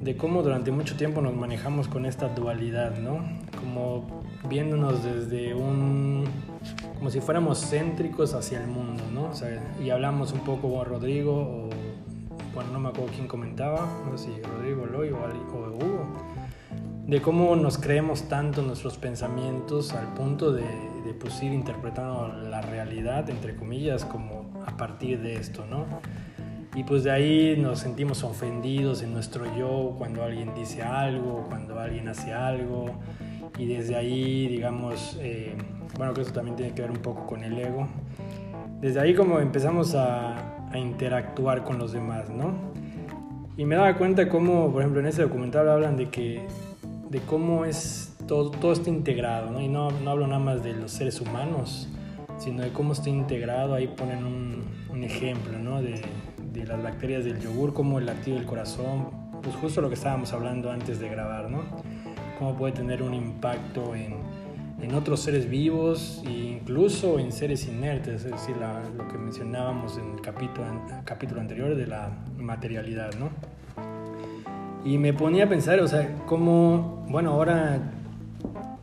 de 0.01 0.17
cómo 0.17 0.43
durante 0.43 0.71
mucho 0.71 0.97
tiempo 0.97 1.21
nos 1.21 1.35
manejamos 1.35 1.89
con 1.89 2.05
esta 2.05 2.29
dualidad, 2.29 2.99
¿no? 2.99 3.21
Como 3.59 4.23
viéndonos 4.49 5.03
desde 5.03 5.55
un... 5.55 6.25
como 6.99 7.11
si 7.11 7.21
fuéramos 7.21 7.59
céntricos 7.71 8.35
hacia 8.35 8.61
el 8.61 8.67
mundo, 8.67 9.03
¿no? 9.13 9.31
Y 9.83 9.91
hablamos 9.91 10.33
un 10.33 10.41
poco 10.41 10.73
con 10.73 10.85
Rodrigo, 10.85 11.33
o 11.35 11.71
bueno, 12.55 12.73
no 12.73 12.81
me 12.81 12.89
acuerdo 12.91 13.13
quién 13.15 13.27
comentaba, 13.27 13.89
no 14.11 14.17
sé 14.19 14.27
si 14.27 14.43
Rodrigo 14.43 14.87
Loy 14.87 15.11
o, 15.11 15.17
o 15.17 15.69
Hugo, 15.75 16.07
de 17.07 17.23
cómo 17.23 17.55
nos 17.57 17.79
creemos 17.79 18.29
tanto 18.29 18.63
nuestros 18.63 18.99
pensamientos 18.99 19.93
al 19.93 20.13
punto 20.15 20.53
de, 20.53 20.63
de 20.63 21.15
pues, 21.15 21.43
ir 21.43 21.53
interpretando 21.53 22.29
la 22.29 22.61
realidad, 22.61 23.31
entre 23.31 23.57
comillas, 23.57 24.05
como 24.05 24.63
a 24.67 24.77
partir 24.77 25.21
de 25.21 25.37
esto, 25.37 25.65
¿no? 25.67 25.87
Y 26.77 26.85
pues 26.85 27.05
de 27.05 27.11
ahí 27.11 27.57
nos 27.57 27.79
sentimos 27.81 28.23
ofendidos 28.23 29.03
en 29.03 29.15
nuestro 29.15 29.47
yo 29.57 29.95
cuando 29.97 30.23
alguien 30.23 30.55
dice 30.55 30.83
algo, 30.83 31.47
cuando 31.49 31.81
alguien 31.81 32.07
hace 32.07 32.35
algo. 32.35 32.91
Y 33.59 33.65
desde 33.65 33.97
ahí, 33.97 34.47
digamos, 34.47 35.17
eh, 35.23 35.55
bueno, 35.97 36.13
que 36.13 36.21
eso 36.21 36.33
también 36.33 36.55
tiene 36.55 36.75
que 36.75 36.83
ver 36.83 36.91
un 36.91 36.99
poco 36.99 37.25
con 37.27 37.43
el 37.45 37.59
ego. 37.59 37.89
Desde 38.83 39.01
ahí 39.01 39.15
como 39.15 39.41
empezamos 39.41 39.95
a, 39.95 40.69
a 40.71 40.79
interactuar 40.79 41.65
con 41.65 41.79
los 41.79 41.93
demás, 41.93 42.29
¿no? 42.29 42.53
Y 43.57 43.65
me 43.65 43.77
daba 43.77 43.97
cuenta 43.97 44.29
cómo, 44.29 44.71
por 44.71 44.83
ejemplo, 44.83 45.01
en 45.01 45.07
ese 45.07 45.23
documental 45.23 45.71
hablan 45.71 45.97
de 45.97 46.11
que, 46.11 46.43
de 47.09 47.21
cómo 47.21 47.65
es 47.65 48.15
todo, 48.29 48.51
todo 48.51 48.73
está 48.73 48.91
integrado, 48.91 49.51
¿no? 49.51 49.63
Y 49.63 49.69
no, 49.69 49.93
no 49.93 50.11
hablo 50.11 50.27
nada 50.27 50.41
más 50.41 50.63
de 50.63 50.75
los 50.75 50.93
seres 50.93 51.23
humanos, 51.23 51.89
sino 52.37 52.63
de 52.63 52.69
cómo 52.69 52.93
está 52.93 53.09
integrado. 53.09 53.73
Ahí 53.73 53.87
ponen 53.87 54.27
un, 54.27 54.63
un 54.91 55.05
ejemplo, 55.05 55.59
¿no? 55.59 55.81
De, 55.81 56.03
de 56.61 56.67
las 56.67 56.83
bacterias 56.83 57.25
del 57.25 57.39
yogur, 57.41 57.73
como 57.73 57.99
el 57.99 58.07
latido 58.07 58.37
del 58.37 58.47
corazón, 58.47 59.11
pues 59.43 59.55
justo 59.57 59.81
lo 59.81 59.89
que 59.89 59.95
estábamos 59.95 60.33
hablando 60.33 60.71
antes 60.71 60.99
de 60.99 61.09
grabar, 61.09 61.51
¿no? 61.51 61.63
Cómo 62.39 62.57
puede 62.57 62.73
tener 62.73 63.03
un 63.03 63.15
impacto 63.15 63.95
en, 63.95 64.15
en 64.81 64.95
otros 64.95 65.21
seres 65.21 65.49
vivos 65.49 66.23
e 66.27 66.31
incluso 66.31 67.19
en 67.19 67.33
seres 67.33 67.67
inertes, 67.67 68.25
es 68.25 68.33
decir, 68.33 68.57
lo 68.97 69.09
que 69.09 69.19
mencionábamos 69.19 69.99
en 69.99 70.13
el 70.13 70.21
capítulo, 70.21 70.67
capítulo 71.05 71.41
anterior 71.41 71.75
de 71.75 71.87
la 71.87 72.11
materialidad, 72.39 73.15
¿no? 73.15 73.31
Y 74.85 74.99
me 74.99 75.13
ponía 75.13 75.45
a 75.45 75.49
pensar, 75.49 75.81
o 75.81 75.89
sea, 75.89 76.17
cómo, 76.27 77.05
bueno, 77.09 77.33
ahora, 77.33 77.81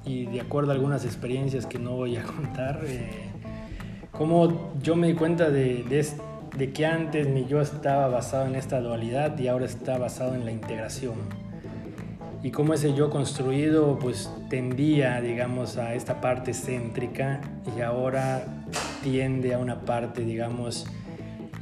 y 0.06 0.26
de 0.26 0.42
acuerdo 0.42 0.72
a 0.72 0.76
algunas 0.76 1.06
experiencias 1.06 1.66
que 1.66 1.80
no 1.80 1.92
voy 1.92 2.18
a 2.18 2.24
contar, 2.36 2.82
eh, 2.86 3.10
cómo 4.12 4.74
yo 4.82 4.96
me 4.96 5.08
di 5.08 5.14
cuenta 5.14 5.50
de, 5.50 5.84
de, 5.84 6.00
de 6.58 6.72
que 6.72 6.86
antes 6.86 7.28
mi 7.28 7.46
yo 7.46 7.62
estaba 7.62 8.08
basado 8.08 8.46
en 8.46 8.56
esta 8.56 8.80
dualidad 8.80 9.38
y 9.40 9.48
ahora 9.48 9.66
está 9.66 9.98
basado 9.98 10.36
en 10.36 10.46
la 10.46 10.52
integración. 10.52 11.16
Y 12.44 12.52
cómo 12.52 12.74
ese 12.74 12.94
yo 12.94 13.10
construido 13.10 13.98
pues 14.00 14.30
tendía, 14.50 15.22
digamos, 15.22 15.78
a 15.78 15.96
esta 15.96 16.20
parte 16.20 16.54
céntrica 16.54 17.42
y 17.76 17.82
ahora 17.82 18.44
tiende 19.02 19.54
a 19.54 19.60
una 19.60 19.82
parte, 19.82 20.24
digamos, 20.24 20.86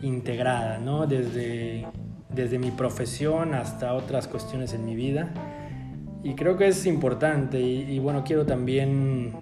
integrada, 0.02 0.80
¿no? 0.80 1.06
Desde, 1.06 1.86
desde 2.34 2.58
mi 2.58 2.72
profesión 2.72 3.54
hasta 3.54 3.94
otras 3.94 4.28
cuestiones 4.28 4.74
en 4.74 4.86
mi 4.86 4.96
vida. 4.96 5.32
Y 6.24 6.34
creo 6.34 6.58
que 6.58 6.68
es 6.68 6.86
importante 6.86 7.60
y, 7.60 7.98
bueno, 8.00 8.24
quiero 8.24 8.46
también 8.46 9.34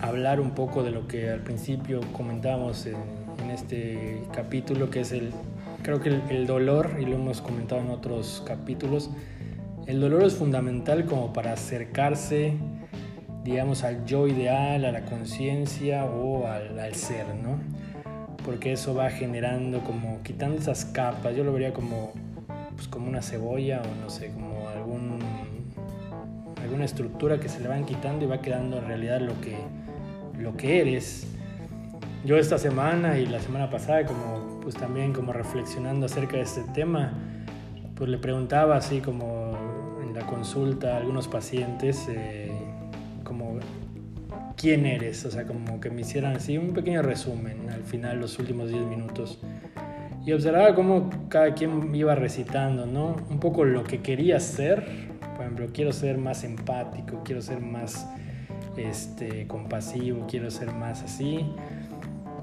hablar 0.00 0.40
un 0.40 0.50
poco 0.50 0.82
de 0.82 0.90
lo 0.90 1.08
que 1.08 1.30
al 1.30 1.40
principio 1.40 2.00
comentábamos 2.12 2.86
en, 2.86 2.96
en 3.46 3.52
este 3.52 4.22
capítulo, 4.34 4.90
que 4.90 5.00
es 5.00 5.12
el, 5.12 5.30
creo 5.82 6.00
que 6.00 6.08
el, 6.30 6.46
dolor, 6.46 6.96
y 7.00 7.04
lo 7.04 7.14
hemos 7.14 7.40
comentado 7.40 7.80
en 7.80 7.90
otros 7.90 8.42
capítulos, 8.44 9.10
el 9.86 10.00
dolor 10.00 10.24
es 10.24 10.34
fundamental 10.34 11.04
como 11.06 11.32
para 11.32 11.52
acercarse, 11.52 12.54
digamos, 13.44 13.84
al 13.84 14.04
yo 14.04 14.26
ideal, 14.26 14.84
a 14.84 14.90
la 14.90 15.04
conciencia 15.04 16.04
o 16.06 16.48
al, 16.48 16.78
al, 16.78 16.94
ser, 16.94 17.26
¿no? 17.36 17.60
Porque 18.44 18.72
eso 18.72 18.94
va 18.94 19.10
generando 19.10 19.80
como, 19.84 20.22
quitando 20.24 20.58
esas 20.58 20.84
capas, 20.84 21.36
yo 21.36 21.44
lo 21.44 21.52
vería 21.52 21.72
como, 21.72 22.12
pues 22.74 22.88
como 22.88 23.08
una 23.08 23.22
cebolla 23.22 23.80
o 23.82 24.02
no 24.02 24.10
sé, 24.10 24.32
como 24.32 24.68
algún, 24.68 25.20
alguna 26.60 26.84
estructura 26.84 27.38
que 27.38 27.48
se 27.48 27.60
le 27.60 27.68
van 27.68 27.84
quitando 27.84 28.24
y 28.24 28.28
va 28.28 28.40
quedando 28.40 28.78
en 28.78 28.86
realidad 28.86 29.20
lo 29.20 29.40
que, 29.40 29.56
lo 30.36 30.56
que 30.56 30.80
eres 30.80 31.28
yo 32.26 32.36
esta 32.36 32.58
semana 32.58 33.18
y 33.20 33.26
la 33.26 33.38
semana 33.38 33.70
pasada, 33.70 34.04
como 34.04 34.58
pues 34.60 34.74
también 34.74 35.12
como 35.12 35.32
reflexionando 35.32 36.06
acerca 36.06 36.36
de 36.36 36.42
este 36.42 36.62
tema, 36.74 37.12
pues 37.94 38.10
le 38.10 38.18
preguntaba 38.18 38.76
así 38.76 39.00
como 39.00 39.56
en 40.02 40.12
la 40.12 40.26
consulta 40.26 40.94
a 40.94 40.96
algunos 40.96 41.28
pacientes, 41.28 42.08
eh, 42.08 42.50
como 43.22 43.60
quién 44.56 44.86
eres, 44.86 45.24
o 45.24 45.30
sea, 45.30 45.46
como 45.46 45.80
que 45.80 45.88
me 45.88 46.00
hicieran 46.00 46.34
así 46.34 46.58
un 46.58 46.74
pequeño 46.74 47.00
resumen 47.00 47.70
al 47.70 47.84
final, 47.84 48.18
los 48.18 48.40
últimos 48.40 48.70
10 48.70 48.86
minutos. 48.86 49.38
Y 50.26 50.32
observaba 50.32 50.74
cómo 50.74 51.08
cada 51.28 51.54
quien 51.54 51.94
iba 51.94 52.16
recitando, 52.16 52.86
¿no? 52.86 53.14
Un 53.30 53.38
poco 53.38 53.64
lo 53.64 53.84
que 53.84 54.00
quería 54.00 54.40
ser. 54.40 54.84
Por 55.36 55.42
ejemplo, 55.42 55.68
quiero 55.72 55.92
ser 55.92 56.18
más 56.18 56.42
empático, 56.42 57.22
quiero 57.24 57.40
ser 57.40 57.60
más 57.60 58.04
este, 58.76 59.46
compasivo, 59.46 60.26
quiero 60.26 60.50
ser 60.50 60.72
más 60.72 61.04
así 61.04 61.46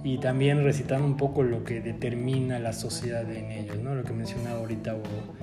y 0.04 0.18
también 0.18 0.64
recitando 0.64 1.06
un 1.06 1.18
poco 1.18 1.44
lo 1.44 1.64
que 1.64 1.82
determina 1.82 2.60
la 2.60 2.74
sociedad 2.74 3.30
en 3.32 3.52
ellos, 3.52 3.78
¿no? 3.80 3.96
lo 3.96 4.04
que 4.04 4.14
mencionaba 4.14 4.60
ahorita 4.60 4.96
Hugo. 4.96 5.34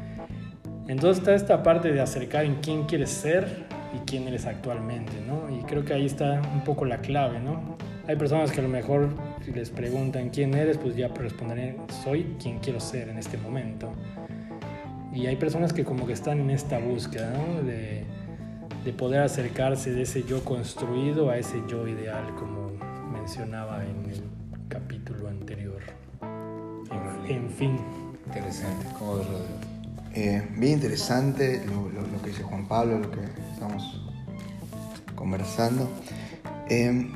Entonces 0.89 1.19
está 1.19 1.35
esta 1.35 1.63
parte 1.63 1.93
de 1.93 2.01
acercar 2.01 2.45
en 2.45 2.57
quién 2.57 2.85
quieres 2.85 3.11
ser, 3.11 3.67
y 3.93 3.99
quién 4.01 4.29
eres 4.29 4.47
actualmente, 4.47 5.13
¿no? 5.27 5.51
Y 5.55 5.63
creo 5.65 5.85
que 5.85 5.95
ahí 5.95 6.07
está 6.07 6.41
un 6.55 6.63
poco 6.63 6.85
la 6.85 6.99
clave, 6.99 7.41
¿no? 7.41 7.77
Hay 8.07 8.17
personas 8.17 8.51
que 8.53 8.61
a 8.61 8.63
lo 8.63 8.69
mejor 8.69 9.11
si 9.45 9.53
les 9.53 9.71
preguntan 9.71 10.31
quién 10.31 10.55
eres, 10.55 10.79
pues 10.79 10.97
ya 10.97 11.09
responderé, 11.09 11.77
soy 12.05 12.37
quien 12.41 12.59
quiero 12.59 12.81
ser 12.81 13.09
en 13.09 13.19
este 13.19 13.37
momento. 13.37 13.93
Y 15.13 15.27
hay 15.27 15.37
personas 15.37 15.73
que 15.73 15.85
como 15.85 16.07
que 16.07 16.13
están 16.13 16.41
en 16.41 16.51
esta 16.51 16.79
búsqueda, 16.79 17.33
¿no? 17.33 17.63
De, 17.63 18.05
de 18.85 18.93
poder 18.93 19.23
acercarse 19.23 19.93
de 19.93 20.03
ese 20.03 20.23
yo 20.23 20.45
construido 20.45 21.31
a 21.31 21.37
ese 21.37 21.63
yo 21.69 21.87
ideal, 21.89 22.35
como 22.37 22.71
mencionaba 23.13 23.85
en 23.85 24.11
el 24.11 24.30
En, 27.31 27.49
fin. 27.49 27.79
Interesante, 28.27 28.87
¿cómo 28.99 29.19
verlo? 29.19 29.39
Eh, 30.13 30.43
bien 30.57 30.73
interesante 30.73 31.65
lo, 31.65 31.89
lo, 31.89 32.23
que 32.23 32.31
dice 32.31 32.43
Juan 32.43 32.67
Pablo, 32.67 32.99
lo 32.99 33.09
que 33.09 33.21
estamos 33.53 34.05
conversando. 35.15 35.89
Eh, 36.69 37.09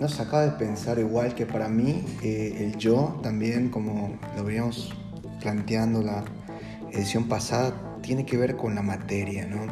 nos 0.00 0.18
acaba 0.18 0.42
de 0.42 0.50
pensar 0.52 0.98
igual 0.98 1.36
que 1.36 1.46
para 1.46 1.68
mí 1.68 2.04
eh, 2.24 2.56
el 2.58 2.76
yo 2.76 3.20
también, 3.22 3.68
como 3.68 4.18
lo 4.36 4.42
veníamos 4.42 4.92
planteando 5.40 6.02
la 6.02 6.24
edición 6.90 7.28
pasada, 7.28 7.72
tiene 8.02 8.26
que 8.26 8.36
ver 8.36 8.56
con 8.56 8.74
la 8.74 8.82
materia, 8.82 9.46
¿no? 9.46 9.66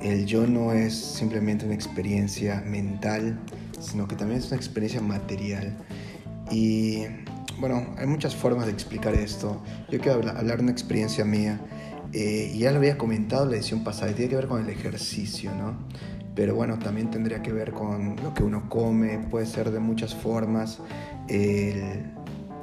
El 0.00 0.24
yo 0.24 0.46
no 0.46 0.72
es 0.72 0.94
simplemente 0.94 1.66
una 1.66 1.74
experiencia 1.74 2.62
mental, 2.66 3.38
sino 3.80 4.08
que 4.08 4.16
también 4.16 4.40
es 4.40 4.46
una 4.46 4.56
experiencia 4.56 5.02
material. 5.02 5.76
Y 6.50 7.04
bueno, 7.58 7.94
hay 7.96 8.06
muchas 8.06 8.34
formas 8.34 8.66
de 8.66 8.72
explicar 8.72 9.14
esto. 9.14 9.62
Yo 9.90 10.00
quiero 10.00 10.28
hablar 10.28 10.56
de 10.56 10.62
una 10.62 10.72
experiencia 10.72 11.24
mía. 11.24 11.60
Eh, 12.12 12.52
y 12.54 12.58
ya 12.58 12.70
lo 12.70 12.78
había 12.78 12.96
comentado 12.96 13.42
en 13.44 13.50
la 13.50 13.56
edición 13.56 13.82
pasada, 13.82 14.12
y 14.12 14.14
tiene 14.14 14.30
que 14.30 14.36
ver 14.36 14.46
con 14.46 14.62
el 14.62 14.70
ejercicio, 14.70 15.52
¿no? 15.52 15.76
Pero 16.36 16.54
bueno, 16.54 16.78
también 16.78 17.10
tendría 17.10 17.42
que 17.42 17.52
ver 17.52 17.72
con 17.72 18.14
lo 18.22 18.32
que 18.34 18.44
uno 18.44 18.68
come, 18.68 19.18
puede 19.30 19.46
ser 19.46 19.70
de 19.72 19.80
muchas 19.80 20.14
formas. 20.14 20.78
El, 21.28 22.12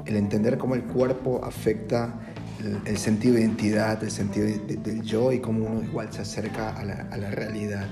entender 0.05 0.57
cómo 0.57 0.75
el 0.75 0.83
cuerpo 0.83 1.41
afecta 1.43 2.19
el, 2.85 2.97
sentido 2.97 3.35
de 3.35 3.41
identidad, 3.41 4.03
el 4.03 4.11
sentido 4.11 4.47
del 4.47 5.01
yo 5.03 5.31
y 5.31 5.39
cómo 5.39 5.65
uno 5.65 5.83
igual 5.83 6.11
se 6.11 6.21
acerca 6.21 6.69
a 6.69 6.83
la, 6.83 7.31
realidad. 7.31 7.87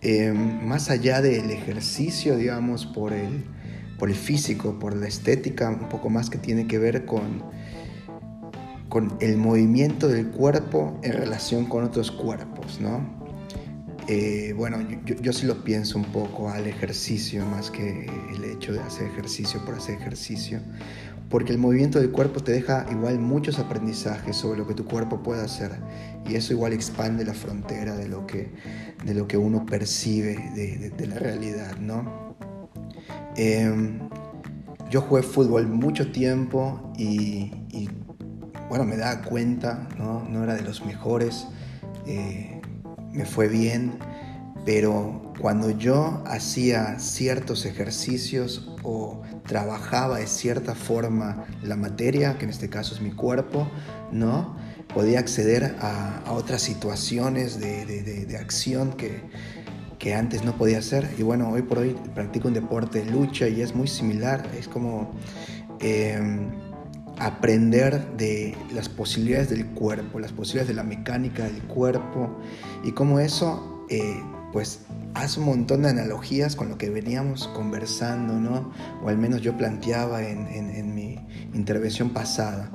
Eh, 0.00 0.32
más 0.32 0.90
allá 0.90 1.20
del 1.20 1.50
ejercicio, 1.50 2.36
digamos, 2.36 2.86
por 2.86 3.12
el, 3.12 3.44
por 3.98 4.08
el 4.08 4.16
físico, 4.16 4.78
por 4.78 4.96
la 4.96 5.08
estética, 5.08 5.68
un 5.68 5.88
poco 5.88 6.08
más 6.08 6.30
que 6.30 6.38
tiene 6.38 6.66
que 6.66 6.78
ver 6.78 7.04
con, 7.04 7.42
con 8.88 9.16
el 9.20 9.36
movimiento 9.36 10.08
del 10.08 10.28
cuerpo 10.28 10.98
en 11.02 11.12
relación 11.12 11.66
con 11.66 11.84
otros 11.84 12.10
cuerpos, 12.10 12.80
¿no? 12.80 13.18
Eh, 14.06 14.54
bueno, 14.56 14.78
yo, 15.04 15.16
yo, 15.16 15.32
sí 15.34 15.46
lo 15.46 15.62
pienso 15.64 15.98
un 15.98 16.06
poco 16.06 16.48
al 16.48 16.66
ejercicio 16.66 17.44
más 17.44 17.70
que 17.70 18.06
el 18.34 18.44
hecho 18.44 18.72
de 18.72 18.80
hacer 18.80 19.06
ejercicio 19.08 19.62
por 19.66 19.74
hacer 19.74 19.96
ejercicio, 19.96 20.60
porque 21.28 21.52
el 21.52 21.58
movimiento 21.58 22.00
del 22.00 22.10
cuerpo 22.10 22.40
te 22.42 22.52
deja 22.52 22.86
igual 22.90 23.18
muchos 23.18 23.58
aprendizajes 23.58 24.34
sobre 24.34 24.60
lo 24.60 24.66
que 24.66 24.72
tu 24.72 24.86
cuerpo 24.86 25.22
puede 25.22 25.42
hacer 25.42 25.72
y 26.26 26.36
eso 26.36 26.54
igual 26.54 26.72
expande 26.72 27.22
la 27.22 27.34
frontera 27.34 27.96
de 27.96 28.08
lo 28.08 28.26
que, 28.26 28.50
de 29.04 29.12
lo 29.12 29.28
que 29.28 29.36
uno 29.36 29.66
percibe 29.66 30.36
de, 30.54 30.88
de 30.88 31.06
la 31.06 31.16
realidad, 31.16 31.76
¿no? 31.76 32.27
Em, 33.38 34.00
yo 34.90 35.00
jugué 35.00 35.22
fútbol 35.22 35.68
mucho 35.68 36.10
tiempo 36.10 36.92
y, 36.98 37.52
bueno, 38.68 38.84
me 38.84 38.96
daba 38.96 39.22
cuenta, 39.22 39.88
no, 39.96 40.24
no 40.28 40.42
era 40.42 40.56
de 40.56 40.62
los 40.62 40.84
mejores, 40.84 41.46
eh, 42.04 42.60
me 43.12 43.24
fue 43.24 43.46
bien, 43.46 43.96
pero 44.64 45.32
cuando 45.38 45.70
yo 45.70 46.24
hacía 46.26 46.98
ciertos 46.98 47.64
ejercicios 47.64 48.72
o 48.82 49.22
trabajaba 49.46 50.18
de 50.18 50.26
cierta 50.26 50.74
forma 50.74 51.46
la 51.62 51.76
materia, 51.76 52.38
que 52.38 52.44
en 52.44 52.50
este 52.50 52.68
caso 52.68 52.96
es 52.96 53.00
mi 53.00 53.12
cuerpo, 53.12 53.68
¿no? 54.10 54.56
podía 54.92 55.20
acceder 55.20 55.76
a, 55.80 56.24
otras 56.30 56.62
situaciones 56.62 57.60
de, 57.60 57.84
de 57.86 58.36
acción 58.36 58.94
que, 58.94 59.20
que 59.98 60.14
antes 60.14 60.44
no 60.44 60.56
podía 60.56 60.78
hacer. 60.78 61.08
Y 61.18 61.22
bueno, 61.22 61.50
hoy 61.50 61.62
por 61.62 61.78
hoy 61.78 61.96
practico 62.14 62.48
un 62.48 62.54
deporte 62.54 63.04
de 63.04 63.10
lucha 63.10 63.48
y 63.48 63.60
es 63.60 63.74
muy 63.74 63.88
similar. 63.88 64.48
Es 64.56 64.68
como 64.68 65.12
em, 65.80 66.50
aprender 67.18 68.16
de 68.16 68.56
las 68.72 68.88
posibilidades 68.88 69.50
del 69.50 69.66
cuerpo, 69.66 70.20
las 70.20 70.32
posibilidades 70.32 70.68
de 70.68 70.74
la 70.74 70.84
mecánica 70.84 71.44
del 71.44 71.62
cuerpo 71.64 72.38
y 72.84 72.92
cómo 72.92 73.18
eso, 73.18 73.86
eh, 73.90 74.22
pues, 74.52 74.80
hace 75.14 75.40
un 75.40 75.46
montón 75.46 75.82
de 75.82 75.90
analogías 75.90 76.54
con 76.54 76.68
lo 76.68 76.78
que 76.78 76.90
veníamos 76.90 77.48
conversando, 77.48 78.34
¿no? 78.34 78.72
O 79.02 79.08
al 79.08 79.18
menos 79.18 79.40
yo 79.42 79.56
planteaba 79.56 80.22
en, 80.22 80.46
en 80.48 80.94
mi 80.94 81.18
intervención 81.54 82.10
pasada 82.10 82.70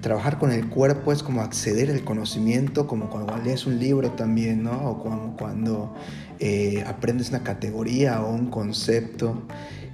trabajar 0.00 0.38
con 0.38 0.52
el 0.52 0.68
cuerpo 0.68 1.12
es 1.12 1.22
como 1.22 1.42
acceder 1.42 1.90
al 1.90 2.04
conocimiento, 2.04 2.86
como 2.86 3.10
cuando 3.10 3.36
lees 3.38 3.66
un 3.66 3.78
libro 3.78 4.12
también, 4.12 4.62
¿no? 4.62 4.90
O 4.90 5.02
como 5.02 5.36
cuando 5.36 5.94
eh, 6.40 6.84
aprendes 6.86 7.30
una 7.30 7.42
categoría 7.42 8.22
o 8.22 8.32
un 8.32 8.50
concepto, 8.50 9.42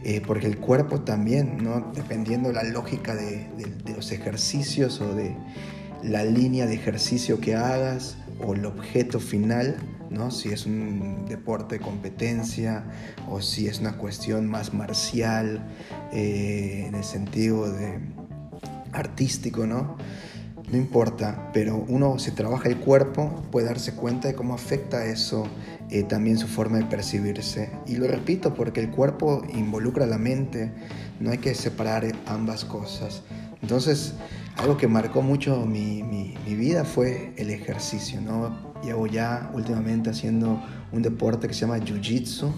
eh, 0.03 0.21
porque 0.27 0.47
el 0.47 0.59
cuerpo 0.59 1.01
también, 1.01 1.65
¿no? 1.65 1.93
Dependiendo 1.95 2.49
de 2.49 2.55
la 2.55 2.65
lógica 2.65 3.15
de, 3.15 3.49
los 3.97 4.13
ejercicios 4.13 5.01
o 5.01 5.15
de 5.15 5.35
la 6.03 6.25
línea 6.25 6.67
de 6.67 6.75
ejercicio 6.75 7.41
que 7.41 7.55
hagas 7.55 8.19
o 8.47 8.55
el 8.55 8.67
objeto 8.67 9.21
final, 9.21 9.77
¿no? 10.11 10.31
Si 10.31 10.51
es 10.51 10.67
un 10.67 11.25
deporte 11.27 11.79
de 11.79 11.81
competencia 11.81 12.85
o 13.31 13.41
si 13.41 13.67
es 13.67 13.81
una 13.81 13.97
cuestión 13.97 14.47
más 14.47 14.75
marcial, 14.75 15.67
eh, 16.13 16.85
en 16.89 16.95
el 16.95 17.05
sentido 17.05 17.73
de 17.73 18.01
artístico, 18.93 19.67
¿no? 19.67 19.97
No 20.71 20.77
importa, 20.79 21.51
pero 21.53 21.85
uno 21.89 22.19
si 22.19 22.31
trabaja 22.31 22.69
el 22.69 22.79
cuerpo 22.79 23.43
puede 23.51 23.67
darse 23.67 23.95
cuenta 23.95 24.29
de 24.29 24.35
cómo 24.35 24.55
afecta 24.55 25.07
eso 25.07 25.47
eh, 25.95 26.03
también 26.03 26.39
su 26.39 26.49
forma 26.49 26.79
de 26.79 26.85
percibirse. 26.87 27.71
Y 27.87 27.95
lo 27.97 28.09
repito 28.09 28.53
porque 28.53 28.81
el 28.81 28.91
cuerpo 28.91 29.43
involucra 29.55 30.07
la 30.07 30.19
mente, 30.19 30.73
no 31.21 31.31
hay 31.31 31.39
que 31.39 31.55
separar 31.55 32.05
ambas 32.27 32.65
cosas. 32.65 33.23
Entonces, 33.63 34.15
algo 34.57 34.77
que 34.77 34.89
marcó 34.89 35.23
mucho 35.23 35.65
mi, 35.67 36.03
mi, 36.03 36.35
mi 36.45 36.57
vida 36.57 36.85
fue 36.85 37.33
el 37.37 37.51
ejercicio, 37.51 38.21
¿no? 38.21 38.75
Llevo 38.83 39.07
ya 39.07 39.51
últimamente 39.55 40.11
haciendo 40.11 40.61
un 40.91 41.03
deporte 41.03 41.47
que 41.47 41.55
se 41.55 41.61
llama 41.61 41.79
Jiu-Jitsu, 41.79 42.53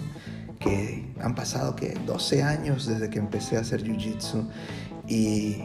que 0.58 1.12
han 1.20 1.34
pasado 1.34 1.76
que 1.76 1.94
12 2.06 2.42
años 2.42 2.86
desde 2.86 3.10
que 3.10 3.18
empecé 3.18 3.58
a 3.58 3.60
hacer 3.60 3.84
Jiu-Jitsu 3.84 4.48
y 5.06 5.58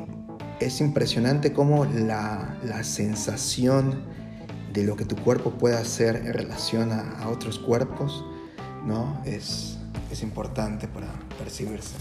es 0.60 0.80
impresionante 0.82 1.54
cómo 1.54 1.86
la, 1.86 2.58
sensación 2.84 4.04
de 4.74 4.84
lo 4.84 4.96
que 4.96 5.06
tu 5.06 5.16
cuerpo 5.16 5.52
puede 5.52 5.76
hacer 5.76 6.16
en 6.16 6.34
relación 6.34 6.92
a, 6.92 7.28
otros 7.30 7.60
cuerpos, 7.60 8.24
¿no? 8.86 9.22
Es, 9.26 9.78
es 10.12 10.24
importante 10.24 10.88
para 10.88 11.08
percibirse. 11.38 11.96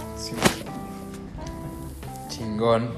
Chingón. 2.28 2.88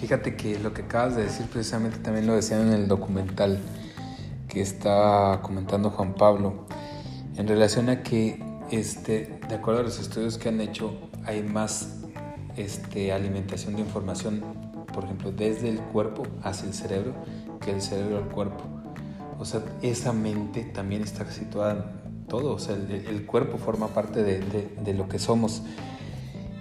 Fíjate 0.00 0.36
que 0.36 0.58
lo 0.60 0.72
que 0.72 0.82
acabas 0.82 1.16
de 1.16 1.24
decir 1.24 1.46
precisamente 1.46 1.98
también 1.98 2.26
lo 2.26 2.34
decían 2.34 2.68
en 2.68 2.72
el 2.72 2.86
documental 2.86 3.58
que 4.48 4.60
estaba 4.60 5.42
comentando 5.42 5.90
Juan 5.90 6.14
Pablo, 6.14 6.66
en 7.36 7.48
relación 7.48 7.88
a 7.88 8.02
que, 8.02 8.42
este, 8.70 9.40
de 9.48 9.54
acuerdo 9.56 9.80
a 9.80 9.82
los 9.82 9.98
estudios 9.98 10.38
que 10.38 10.48
han 10.48 10.60
hecho, 10.60 10.96
hay 11.24 11.42
más 11.42 11.96
este, 12.56 13.12
alimentación 13.12 13.74
de 13.74 13.82
información 13.82 14.42
por 14.98 15.04
ejemplo, 15.04 15.30
desde 15.30 15.68
el 15.68 15.78
cuerpo 15.78 16.24
hacia 16.42 16.66
el 16.66 16.74
cerebro 16.74 17.14
que 17.60 17.70
el 17.70 17.80
cerebro 17.80 18.18
al 18.18 18.28
cuerpo. 18.30 18.64
O 19.38 19.44
sea, 19.44 19.62
esa 19.82 20.12
mente 20.12 20.62
también 20.62 21.02
está 21.02 21.30
situada 21.30 21.72
en 22.04 22.26
todo, 22.26 22.54
o 22.54 22.58
sea, 22.58 22.74
el, 22.74 23.24
cuerpo 23.26 23.58
forma 23.58 23.88
parte 23.88 24.22
de, 24.22 24.40
de, 24.40 24.94
lo 24.94 25.08
que 25.08 25.18
somos. 25.18 25.62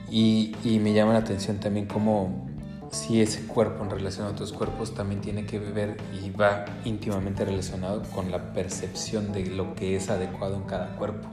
Y, 0.10 0.56
y, 0.64 0.80
me 0.80 0.94
llama 0.94 1.14
la 1.14 1.20
atención 1.20 1.58
también 1.58 1.88
cómo 1.88 2.48
si 2.92 3.22
ese 3.22 3.46
cuerpo 3.46 3.84
en 3.84 3.90
relación 3.90 4.28
a 4.28 4.30
otros 4.30 4.54
cuerpos 4.54 4.94
también 4.94 5.20
tiene 5.20 5.46
que 5.46 5.60
ver 5.60 5.98
y 6.24 6.30
va 6.30 6.64
íntimamente 6.86 7.44
relacionado 7.44 8.04
con 8.16 8.32
la 8.32 8.54
percepción 8.54 9.34
de 9.34 9.48
lo 9.48 9.76
que 9.76 9.98
es 9.98 10.10
adecuado 10.10 10.56
en 10.56 10.64
cada 10.64 10.96
cuerpo 10.96 11.28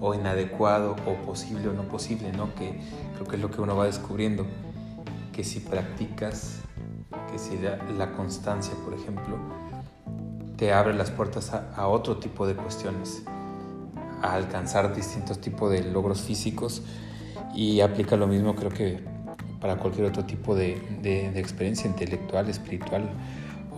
o 0.00 0.14
inadecuado 0.14 0.96
o 1.06 1.14
posible 1.26 1.68
o 1.68 1.72
no 1.72 1.82
posible, 1.82 2.32
¿no? 2.32 2.54
Que 2.54 2.80
creo 3.14 3.26
que 3.26 3.36
es 3.36 3.42
lo 3.42 3.50
que 3.50 3.60
uno 3.60 3.76
va 3.76 3.84
descubriendo 3.84 4.46
que 5.34 5.42
si 5.42 5.60
practicas, 5.60 6.60
que 7.30 7.38
si 7.38 7.58
la, 7.58 8.12
constancia, 8.12 8.74
por 8.84 8.94
ejemplo, 8.94 9.36
te 10.56 10.72
abre 10.72 10.94
las 10.94 11.10
puertas 11.10 11.52
a, 11.52 11.88
otro 11.88 12.18
tipo 12.18 12.46
de 12.46 12.54
cuestiones, 12.54 13.22
a 14.22 14.34
alcanzar 14.34 14.94
distintos 14.94 15.40
tipos 15.40 15.70
de 15.70 15.84
logros 15.84 16.22
físicos 16.22 16.82
y 17.54 17.80
aplica 17.80 18.16
lo 18.16 18.26
mismo 18.26 18.54
creo 18.54 18.70
que 18.70 19.00
para 19.60 19.76
cualquier 19.76 20.06
otro 20.06 20.24
tipo 20.24 20.54
de, 20.54 20.80
de, 21.02 21.38
experiencia 21.38 21.88
intelectual, 21.88 22.48
espiritual 22.48 23.08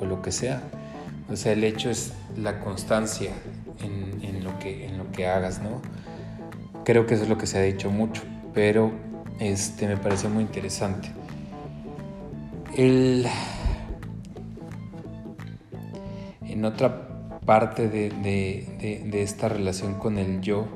o 0.00 0.04
lo 0.04 0.20
que 0.20 0.32
sea. 0.32 0.62
O 1.30 1.36
sea, 1.36 1.52
el 1.52 1.62
hecho 1.64 1.90
es 1.90 2.12
la 2.36 2.60
constancia 2.60 3.30
en, 3.80 4.44
lo, 4.44 4.58
que, 4.58 4.86
en 4.86 4.98
lo 4.98 5.10
que 5.12 5.26
hagas, 5.26 5.60
¿no? 5.60 5.80
Creo 6.84 7.06
que 7.06 7.14
eso 7.14 7.24
es 7.24 7.28
lo 7.28 7.38
que 7.38 7.46
se 7.46 7.58
ha 7.58 7.62
dicho 7.62 7.90
mucho, 7.90 8.22
pero 8.52 8.92
este, 9.38 9.86
me 9.86 9.96
parece 9.96 10.28
muy 10.28 10.42
interesante. 10.42 11.10
El, 12.76 13.26
en 16.56 16.64
otra 16.64 17.06
parte 17.44 17.90
de, 17.90 18.08
de, 18.08 19.22
esta 19.22 19.46
relación 19.50 19.94
con 19.94 20.16
el 20.16 20.40
yo, 20.40 20.66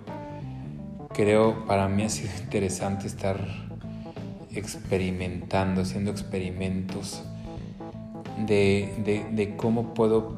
creo 1.15 1.65
para 1.65 1.89
mí 1.89 2.03
ha 2.03 2.11
sido 2.11 2.31
interesante 2.43 3.07
estar 3.07 3.41
experimentando, 4.51 5.81
haciendo 5.81 6.11
experimentos 6.11 7.23
de, 8.47 9.25
de, 9.33 9.57
cómo 9.57 9.95
puedo 9.95 10.35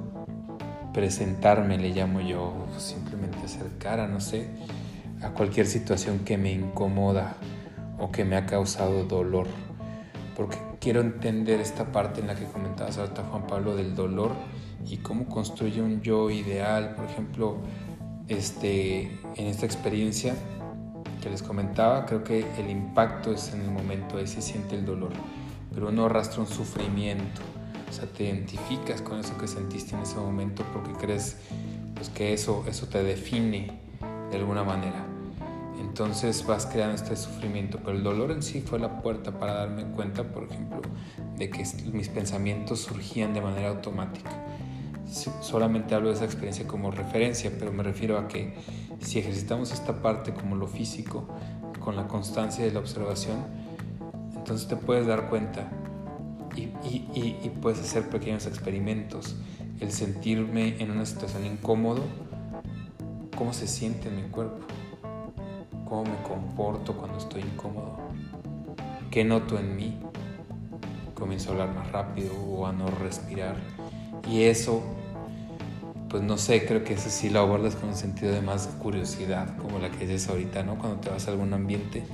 presentarme, 0.94 1.76
le 1.76 1.90
llamo 1.90 2.20
yo, 2.20 2.54
simplemente 2.78 3.38
acercar 3.44 3.98
a, 3.98 4.06
no 4.06 4.20
sé, 4.20 4.46
a 5.22 5.30
cualquier 5.30 5.66
situación 5.66 6.20
que 6.20 6.38
me 6.38 6.52
incomoda 6.52 7.34
o 7.98 8.12
que 8.12 8.24
me 8.24 8.36
ha 8.36 8.46
causado 8.46 9.04
dolor. 9.04 9.48
Porque 10.36 10.56
quiero 10.78 11.00
entender 11.00 11.60
esta 11.60 11.90
parte 11.90 12.20
en 12.20 12.28
la 12.28 12.36
que 12.36 12.44
comentabas 12.44 12.96
ahorita 12.98 13.24
Juan 13.24 13.46
Pablo 13.48 13.74
del 13.74 13.96
dolor 13.96 14.32
y 14.86 14.98
cómo 14.98 15.26
construye 15.26 15.80
un 15.82 16.00
yo 16.02 16.30
ideal. 16.30 16.94
Por 16.94 17.06
ejemplo, 17.06 17.56
este, 18.28 19.18
en 19.36 19.46
esta 19.46 19.66
experiencia 19.66 20.34
que 21.22 21.30
les 21.30 21.42
comentaba, 21.42 22.06
creo 22.06 22.24
que 22.24 22.44
el 22.58 22.70
impacto 22.70 23.32
es 23.32 23.52
en 23.52 23.60
el 23.60 23.70
momento, 23.70 24.16
ahí 24.16 24.26
se 24.26 24.42
siente 24.42 24.74
el 24.74 24.84
dolor, 24.84 25.12
pero 25.72 25.88
uno 25.88 26.06
arrastra 26.06 26.40
un 26.40 26.48
sufrimiento 26.48 27.40
o 27.92 27.94
sea, 27.94 28.06
te 28.06 28.24
identificas 28.24 29.02
con 29.02 29.20
eso 29.20 29.36
que 29.36 29.46
sentiste 29.46 29.94
en 29.94 30.00
ese 30.00 30.16
momento 30.16 30.64
porque 30.72 30.92
crees 30.92 31.36
pues, 31.94 32.08
que 32.08 32.32
eso, 32.32 32.64
eso 32.66 32.86
te 32.86 33.02
define 33.02 33.70
de 34.30 34.38
alguna 34.38 34.64
manera. 34.64 35.04
Entonces 35.78 36.46
vas 36.46 36.64
creando 36.64 36.94
este 36.94 37.14
sufrimiento, 37.16 37.78
pero 37.84 37.94
el 37.94 38.02
dolor 38.02 38.30
en 38.30 38.42
sí 38.42 38.62
fue 38.62 38.78
la 38.78 39.02
puerta 39.02 39.38
para 39.38 39.52
darme 39.52 39.84
cuenta, 39.84 40.22
por 40.22 40.44
ejemplo, 40.44 40.80
de 41.36 41.50
que 41.50 41.66
mis 41.92 42.08
pensamientos 42.08 42.80
surgían 42.80 43.34
de 43.34 43.42
manera 43.42 43.68
automática. 43.68 44.30
Solamente 45.12 45.94
hablo 45.94 46.08
de 46.08 46.14
esa 46.14 46.24
experiencia 46.24 46.66
como 46.66 46.90
referencia, 46.90 47.52
pero 47.58 47.70
me 47.70 47.82
refiero 47.82 48.18
a 48.18 48.28
que 48.28 48.54
si 49.00 49.18
ejercitamos 49.18 49.70
esta 49.72 50.00
parte 50.00 50.32
como 50.32 50.56
lo 50.56 50.66
físico, 50.66 51.28
con 51.80 51.96
la 51.96 52.08
constancia 52.08 52.64
de 52.64 52.72
la 52.72 52.78
observación, 52.78 53.44
entonces 54.34 54.68
te 54.68 54.76
puedes 54.76 55.06
dar 55.06 55.28
cuenta 55.28 55.70
y, 56.56 57.48
puedes 57.60 57.80
hacer 57.80 58.08
pequeños 58.08 58.46
experimentos. 58.46 59.36
El 59.80 59.92
sentirme 59.92 60.80
en 60.82 60.90
una 60.90 61.04
situación 61.04 61.44
incómodo, 61.44 62.02
cómo 63.36 63.52
se 63.52 63.66
siente 63.66 64.08
en 64.08 64.16
mi 64.16 64.22
cuerpo, 64.22 64.60
cómo 65.84 66.04
me 66.04 66.22
comporto 66.22 66.96
cuando 66.96 67.18
estoy 67.18 67.42
incómodo, 67.42 67.98
qué 69.10 69.24
noto 69.24 69.58
en 69.58 69.76
mí. 69.76 69.98
Comienzo 71.14 71.50
a 71.50 71.52
hablar 71.52 71.74
más 71.74 71.92
rápido 71.92 72.34
o 72.34 72.66
a 72.66 72.72
no 72.72 72.86
respirar. 72.90 73.56
Y 74.28 74.44
eso, 74.44 74.82
pues 76.12 76.22
no 76.22 76.36
sé, 76.36 76.66
creo 76.66 76.84
que 76.84 76.92
eso 76.92 77.08
sí 77.08 77.30
lo 77.30 77.40
abordas 77.40 77.74
con 77.74 77.88
un 77.88 77.94
sentido 77.96 78.32
de 78.32 78.42
más 78.42 78.66
curiosidad, 78.82 79.56
como 79.56 79.78
la 79.78 79.90
que 79.90 80.06
dices 80.06 80.28
ahorita, 80.28 80.62
¿no? 80.62 80.76
Cuando 80.76 81.00
te 81.00 81.08
vas 81.08 81.26
a 81.26 81.30
algún 81.30 81.54
ambiente. 81.54 82.04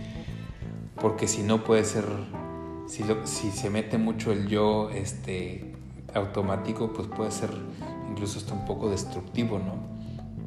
Porque 0.95 1.27
si 1.27 1.43
no 1.43 1.65
puede 1.65 1.85
ser 1.85 2.05
si, 2.87 3.03
si 3.25 3.51
se 3.51 3.71
mete 3.71 3.99
mucho 3.99 4.31
el 4.31 4.47
yo 4.47 4.89
este, 4.91 5.75
automático, 6.15 6.93
pues 6.93 7.09
puede 7.09 7.33
ser 7.33 7.51
incluso 8.09 8.39
hasta 8.39 8.55
un 8.55 8.65
poco 8.67 8.89
destructivo, 8.89 9.59
¿no? 9.59 9.75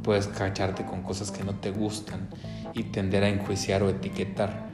Puedes 0.02 0.28
cacharte 0.28 0.86
con 0.86 1.04
cosas 1.04 1.30
que 1.30 1.44
no 1.44 1.54
te 1.56 1.72
gustan 1.72 2.30
y 2.74 2.84
tender 2.84 3.26
a 3.26 3.28
enjuiciar 3.28 3.84
o 3.84 3.90
etiquetar. 3.90 4.70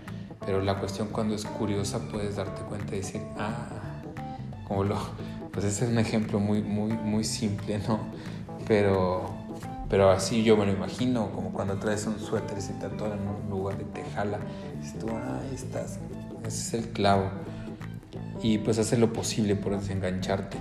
Pero 0.46 0.62
la 0.62 0.78
cuestión 0.80 1.08
cuando 1.12 1.34
es 1.34 1.46
curiosa 1.46 2.08
puedes 2.12 2.36
darte 2.36 2.62
cuenta 2.62 2.94
y 2.94 3.00
decir, 3.00 3.22
ah, 3.40 3.70
como 4.68 4.84
lo... 4.84 4.98
Pues 5.52 5.66
ese 5.66 5.86
es 5.86 5.92
un 5.92 5.98
ejemplo 5.98 6.40
muy, 6.40 6.62
muy, 6.62 6.94
muy 6.94 7.24
simple, 7.24 7.80
¿no? 7.88 8.00
Pero, 8.68 9.30
pero 9.90 10.10
así 10.12 10.44
yo 10.44 10.58
me 10.58 10.66
lo 10.66 10.74
imagino, 10.74 11.32
como 11.32 11.52
cuando 11.52 11.78
traes 11.78 12.06
un 12.06 12.20
suéter 12.20 12.58
y 12.58 12.62
se 12.62 12.74
te 12.74 12.86
en 12.86 12.94
un 12.94 13.50
lugar 13.50 13.78
y 13.80 13.86
te 13.86 14.04
jala. 14.14 14.40
Dices 14.82 15.00
tú, 15.00 15.08
ah, 15.12 15.42
estás, 15.54 16.00
ese 16.46 16.78
es 16.78 16.86
el 16.86 16.92
clavo 16.92 17.30
y 18.42 18.58
pues 18.60 18.80
hacer 18.80 19.00
lo 19.00 19.14
posible 19.14 19.56
por 19.56 19.80
desengancharte. 19.80 20.58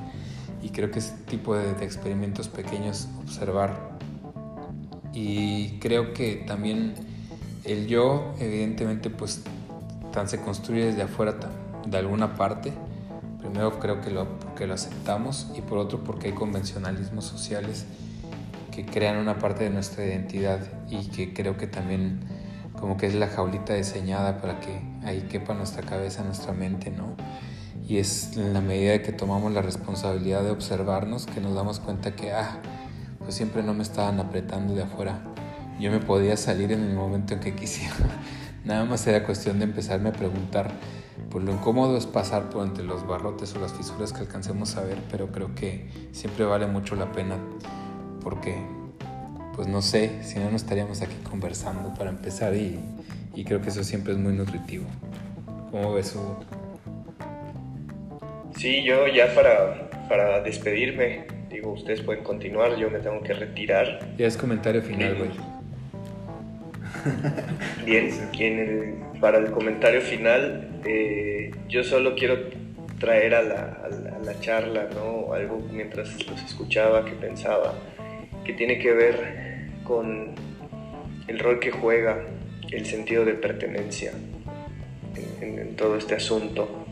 Y 0.62 0.70
creo 0.70 0.90
que 0.90 0.98
ese 0.98 1.14
tipo 1.26 1.54
de, 1.54 1.70
experimentos 1.84 2.48
pequeños 2.48 3.08
observar. 3.22 3.96
Y 5.12 5.78
creo 5.78 6.12
que 6.12 6.44
también 6.46 6.94
el 7.64 7.86
yo, 7.86 8.34
evidentemente, 8.38 9.10
pues 9.10 9.42
tan 10.12 10.28
se 10.28 10.40
construye 10.40 10.86
desde 10.86 11.02
afuera 11.02 11.36
de 11.86 11.98
alguna 11.98 12.34
parte. 12.34 12.72
Primero 13.38 13.78
creo 13.78 14.00
que 14.00 14.10
lo, 14.10 14.38
porque 14.38 14.66
lo 14.66 14.74
aceptamos 14.74 15.48
y 15.56 15.60
por 15.60 15.78
otro 15.78 16.02
porque 16.04 16.28
hay 16.28 16.34
convencionalismos 16.34 17.24
sociales 17.24 17.86
que 18.70 18.84
crean 18.84 19.16
una 19.16 19.38
parte 19.38 19.64
de 19.64 19.70
nuestra 19.70 20.04
identidad 20.04 20.60
y 20.90 21.08
que 21.08 21.32
creo 21.32 21.56
que 21.56 21.66
también 21.66 22.20
como 22.78 22.96
que 22.96 23.06
es 23.06 23.14
la 23.14 23.28
jaulita 23.28 23.74
diseñada 23.74 24.38
para 24.40 24.60
que 24.60 24.80
ahí 25.04 25.22
quepa 25.30 25.54
nuestra 25.54 25.82
cabeza, 25.82 26.22
nuestra 26.22 26.52
mente, 26.52 26.90
¿no? 26.90 27.16
Y 27.88 27.98
es 27.98 28.36
en 28.36 28.52
la 28.52 28.60
medida 28.60 29.00
que 29.02 29.12
tomamos 29.12 29.52
la 29.52 29.62
responsabilidad 29.62 30.42
de 30.42 30.50
observarnos 30.50 31.26
que 31.26 31.40
nos 31.40 31.54
damos 31.54 31.80
cuenta 31.80 32.16
que, 32.16 32.32
ah, 32.32 32.60
pues 33.20 33.34
siempre 33.34 33.62
no 33.62 33.74
me 33.74 33.82
estaban 33.82 34.18
apretando 34.20 34.74
de 34.74 34.82
afuera. 34.82 35.22
Yo 35.78 35.90
me 35.90 36.00
podía 36.00 36.36
salir 36.36 36.72
en 36.72 36.82
el 36.82 36.94
momento 36.94 37.34
en 37.34 37.40
que 37.40 37.54
quisiera. 37.54 37.94
Nada 38.64 38.84
más 38.84 39.06
era 39.06 39.24
cuestión 39.24 39.58
de 39.58 39.64
empezarme 39.64 40.08
a 40.08 40.12
preguntar. 40.12 40.72
Pues 41.30 41.44
lo 41.44 41.52
incómodo 41.52 41.96
es 41.96 42.06
pasar 42.06 42.50
por 42.50 42.66
entre 42.66 42.84
los 42.84 43.06
barrotes 43.06 43.54
o 43.54 43.60
las 43.60 43.72
fisuras 43.72 44.12
que 44.12 44.20
alcancemos 44.20 44.76
a 44.76 44.82
ver, 44.82 44.98
pero 45.10 45.28
creo 45.28 45.54
que 45.54 45.88
siempre 46.12 46.44
vale 46.44 46.66
mucho 46.66 46.96
la 46.96 47.12
pena 47.12 47.36
porque, 48.22 48.56
pues 49.54 49.68
no 49.68 49.82
sé, 49.82 50.22
si 50.22 50.38
no, 50.38 50.50
no 50.50 50.56
estaríamos 50.56 51.02
aquí 51.02 51.16
conversando 51.28 51.94
para 51.94 52.10
empezar 52.10 52.54
y, 52.54 52.80
y 53.34 53.44
creo 53.44 53.60
que 53.60 53.68
eso 53.68 53.84
siempre 53.84 54.12
es 54.12 54.18
muy 54.18 54.32
nutritivo. 54.32 54.86
¿Cómo 55.70 55.94
ves, 55.94 56.14
Hugo? 56.14 56.40
Sí, 58.56 58.82
yo 58.82 59.06
ya 59.06 59.34
para, 59.34 59.90
para 60.08 60.40
despedirme, 60.40 61.26
digo, 61.50 61.72
ustedes 61.72 62.00
pueden 62.00 62.24
continuar, 62.24 62.76
yo 62.76 62.90
me 62.90 62.98
tengo 63.00 63.22
que 63.22 63.34
retirar. 63.34 64.16
Ya 64.16 64.26
es 64.26 64.36
comentario 64.36 64.82
final, 64.82 65.16
güey. 65.16 65.55
Bien, 67.84 68.10
para 69.20 69.38
el 69.38 69.50
comentario 69.50 70.00
final, 70.00 70.80
eh, 70.84 71.50
yo 71.68 71.84
solo 71.84 72.14
quiero 72.14 72.38
traer 72.98 73.34
a 73.34 73.42
la, 73.42 74.40
charla, 74.40 74.88
¿no? 74.94 75.32
Algo 75.32 75.66
mientras 75.72 76.26
los 76.28 76.42
escuchaba 76.42 77.04
que 77.04 77.12
pensaba, 77.12 77.74
que 78.44 78.52
tiene 78.52 78.78
que 78.78 78.92
ver 78.92 79.68
con 79.84 80.34
el 81.26 81.38
rol 81.38 81.58
que 81.58 81.70
juega 81.70 82.24
el 82.70 82.86
sentido 82.86 83.24
de 83.24 83.34
pertenencia 83.34 84.12
en 85.40 85.74
todo 85.76 85.96
este 85.96 86.14
asunto. 86.14 86.86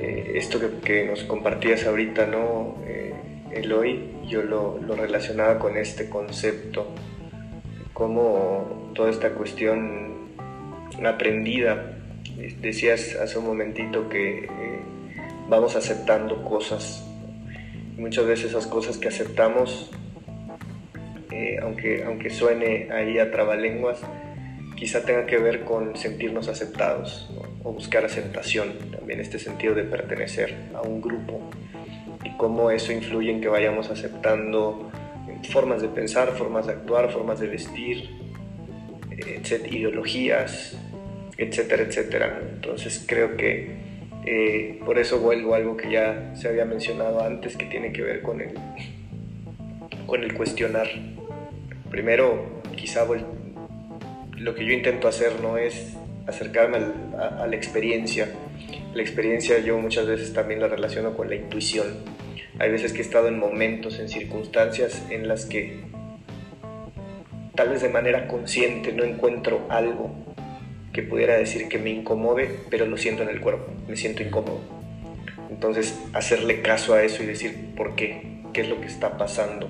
Eh, 0.00 0.32
esto 0.36 0.58
que, 0.82 1.04
nos 1.04 1.24
compartías 1.24 1.86
ahorita, 1.86 2.26
¿no? 2.26 2.78
Eh, 2.86 3.12
Eloy, 3.52 4.00
yo 4.28 4.42
lo, 4.42 4.78
relacionaba 4.96 5.58
con 5.58 5.76
este 5.76 6.08
concepto, 6.08 6.88
como 7.94 8.90
toda 8.94 9.10
esta 9.10 9.30
cuestión 9.30 10.12
aprendida, 11.06 11.96
decías 12.60 13.16
hace 13.16 13.38
un 13.38 13.46
momentito 13.46 14.08
que 14.08 14.40
eh, 14.40 14.48
vamos 15.48 15.76
aceptando 15.76 16.42
cosas, 16.44 17.04
muchas 17.96 18.26
veces 18.26 18.46
esas 18.46 18.66
cosas 18.66 18.98
que 18.98 19.08
aceptamos, 19.08 19.90
aunque, 21.62 22.04
aunque 22.04 22.30
suene 22.30 22.88
ahí 22.92 23.18
a 23.18 23.30
trabalenguas, 23.30 24.00
quizá 24.76 25.04
tenga 25.04 25.26
que 25.26 25.38
ver 25.38 25.64
con 25.64 25.96
sentirnos 25.96 26.48
aceptados 26.48 27.30
o 27.62 27.72
buscar 27.72 28.04
aceptación, 28.04 28.72
también 28.90 29.20
este 29.20 29.38
sentido 29.38 29.74
de 29.74 29.84
pertenecer 29.84 30.54
a 30.74 30.82
un 30.82 31.00
grupo. 31.00 31.40
Y 32.24 32.36
cómo 32.36 32.70
eso 32.70 32.92
influye 32.92 33.30
en 33.30 33.40
que 33.40 33.48
vayamos 33.48 33.90
aceptando 33.90 34.90
formas 35.44 35.82
de 35.82 35.88
pensar, 35.88 36.32
formas 36.32 36.66
de 36.66 36.72
actuar, 36.72 37.10
formas 37.10 37.40
de 37.40 37.48
vestir, 37.48 38.10
ideologías, 39.70 40.78
etcétera, 41.36 41.82
etcétera. 41.82 42.40
Entonces 42.54 43.04
creo 43.06 43.36
que 43.36 43.76
eh, 44.26 44.80
por 44.84 44.98
eso 44.98 45.20
vuelvo 45.20 45.54
a 45.54 45.58
algo 45.58 45.76
que 45.76 45.90
ya 45.90 46.34
se 46.34 46.48
había 46.48 46.64
mencionado 46.64 47.22
antes 47.22 47.56
que 47.56 47.66
tiene 47.66 47.92
que 47.92 48.02
ver 48.02 48.22
con 48.22 48.40
el, 48.40 48.54
con 50.06 50.22
el 50.22 50.34
cuestionar. 50.34 50.88
Primero, 51.90 52.62
quizá 52.76 53.06
lo 54.36 54.54
que 54.54 54.64
yo 54.64 54.72
intento 54.72 55.08
hacer 55.08 55.40
no 55.40 55.58
es 55.58 55.96
acercarme 56.26 56.78
a, 57.18 57.46
la 57.46 57.56
experiencia. 57.56 58.28
La 58.94 59.02
experiencia 59.02 59.58
yo 59.58 59.78
muchas 59.78 60.06
veces 60.06 60.32
también 60.32 60.60
la 60.60 60.68
relaciono 60.68 61.16
con 61.16 61.28
la 61.28 61.34
intuición. 61.34 61.86
Hay 62.58 62.70
veces 62.70 62.92
que 62.92 62.98
he 62.98 63.02
estado 63.02 63.28
en 63.28 63.38
momentos, 63.38 63.98
en 63.98 64.08
circunstancias 64.08 65.02
en 65.10 65.26
las 65.26 65.44
que 65.44 65.80
tal 67.54 67.70
vez 67.70 67.82
de 67.82 67.88
manera 67.88 68.28
consciente 68.28 68.92
no 68.92 69.04
encuentro 69.04 69.66
algo 69.68 70.10
que 70.92 71.02
pudiera 71.02 71.36
decir 71.36 71.68
que 71.68 71.78
me 71.78 71.90
incomode, 71.90 72.48
pero 72.70 72.86
lo 72.86 72.96
siento 72.96 73.24
en 73.24 73.28
el 73.28 73.40
cuerpo, 73.40 73.72
me 73.88 73.96
siento 73.96 74.22
incómodo. 74.22 74.60
Entonces, 75.50 76.00
hacerle 76.12 76.62
caso 76.62 76.94
a 76.94 77.02
eso 77.02 77.22
y 77.22 77.26
decir 77.26 77.74
por 77.76 77.96
qué, 77.96 78.40
qué 78.52 78.60
es 78.60 78.68
lo 78.68 78.80
que 78.80 78.86
está 78.86 79.18
pasando, 79.18 79.68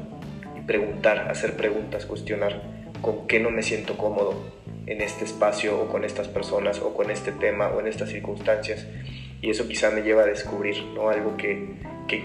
y 0.56 0.60
preguntar, 0.60 1.30
hacer 1.30 1.56
preguntas, 1.56 2.04
cuestionar 2.04 2.62
con 3.00 3.26
qué 3.26 3.40
no 3.40 3.50
me 3.50 3.62
siento 3.62 3.96
cómodo 3.96 4.34
en 4.86 5.00
este 5.00 5.24
espacio 5.24 5.80
o 5.80 5.88
con 5.88 6.04
estas 6.04 6.28
personas 6.28 6.80
o 6.80 6.94
con 6.94 7.10
este 7.10 7.32
tema 7.32 7.68
o 7.68 7.80
en 7.80 7.86
estas 7.86 8.10
circunstancias. 8.10 8.86
Y 9.40 9.50
eso 9.50 9.68
quizá 9.68 9.90
me 9.90 10.02
lleva 10.02 10.22
a 10.22 10.26
descubrir 10.26 10.82
¿no? 10.94 11.08
algo 11.10 11.36
que, 11.36 11.66
que, 12.08 12.22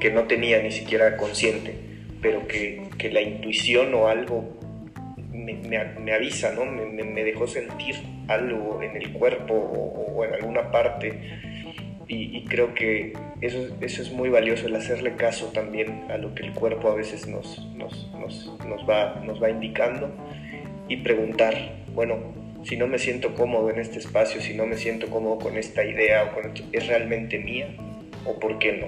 que, 0.00 0.10
no 0.10 0.24
tenía 0.24 0.62
ni 0.62 0.70
siquiera 0.70 1.16
consciente, 1.16 1.74
pero 2.20 2.46
que, 2.46 2.82
que 2.98 3.10
la 3.10 3.22
intuición 3.22 3.94
o 3.94 4.08
algo 4.08 4.58
me, 5.32 6.12
avisa, 6.12 6.52
¿no? 6.52 6.64
Me, 6.64 7.24
dejó 7.24 7.46
sentir 7.46 7.96
algo 8.28 8.82
en 8.82 8.96
el 8.96 9.12
cuerpo 9.12 9.54
o, 9.54 10.24
en 10.24 10.34
alguna 10.34 10.70
parte. 10.70 11.20
Y, 12.06 12.44
creo 12.44 12.74
que 12.74 13.14
eso, 13.40 13.66
eso, 13.80 14.02
es 14.02 14.12
muy 14.12 14.28
valioso, 14.28 14.66
el 14.66 14.76
hacerle 14.76 15.16
caso 15.16 15.46
también 15.52 16.04
a 16.10 16.18
lo 16.18 16.34
que 16.34 16.44
el 16.44 16.52
cuerpo 16.52 16.90
a 16.90 16.94
veces 16.94 17.26
nos, 17.26 17.66
nos, 17.74 18.12
nos, 18.18 18.88
va, 18.88 19.22
nos 19.24 19.42
va 19.42 19.50
indicando 19.50 20.12
y 20.88 20.98
preguntar, 20.98 21.84
bueno, 21.94 22.34
si 22.64 22.76
no 22.76 22.86
me 22.86 22.98
siento 22.98 23.34
cómodo 23.34 23.70
en 23.70 23.78
este 23.78 23.98
espacio, 23.98 24.40
si 24.40 24.54
no 24.54 24.66
me 24.66 24.76
siento 24.76 25.08
cómodo 25.08 25.38
con 25.38 25.56
esta 25.56 25.84
idea, 25.84 26.24
o 26.24 26.34
con 26.34 26.52
¿es 26.72 26.86
realmente 26.86 27.38
mía 27.38 27.68
o 28.24 28.38
por 28.38 28.58
qué 28.58 28.72
no? 28.72 28.86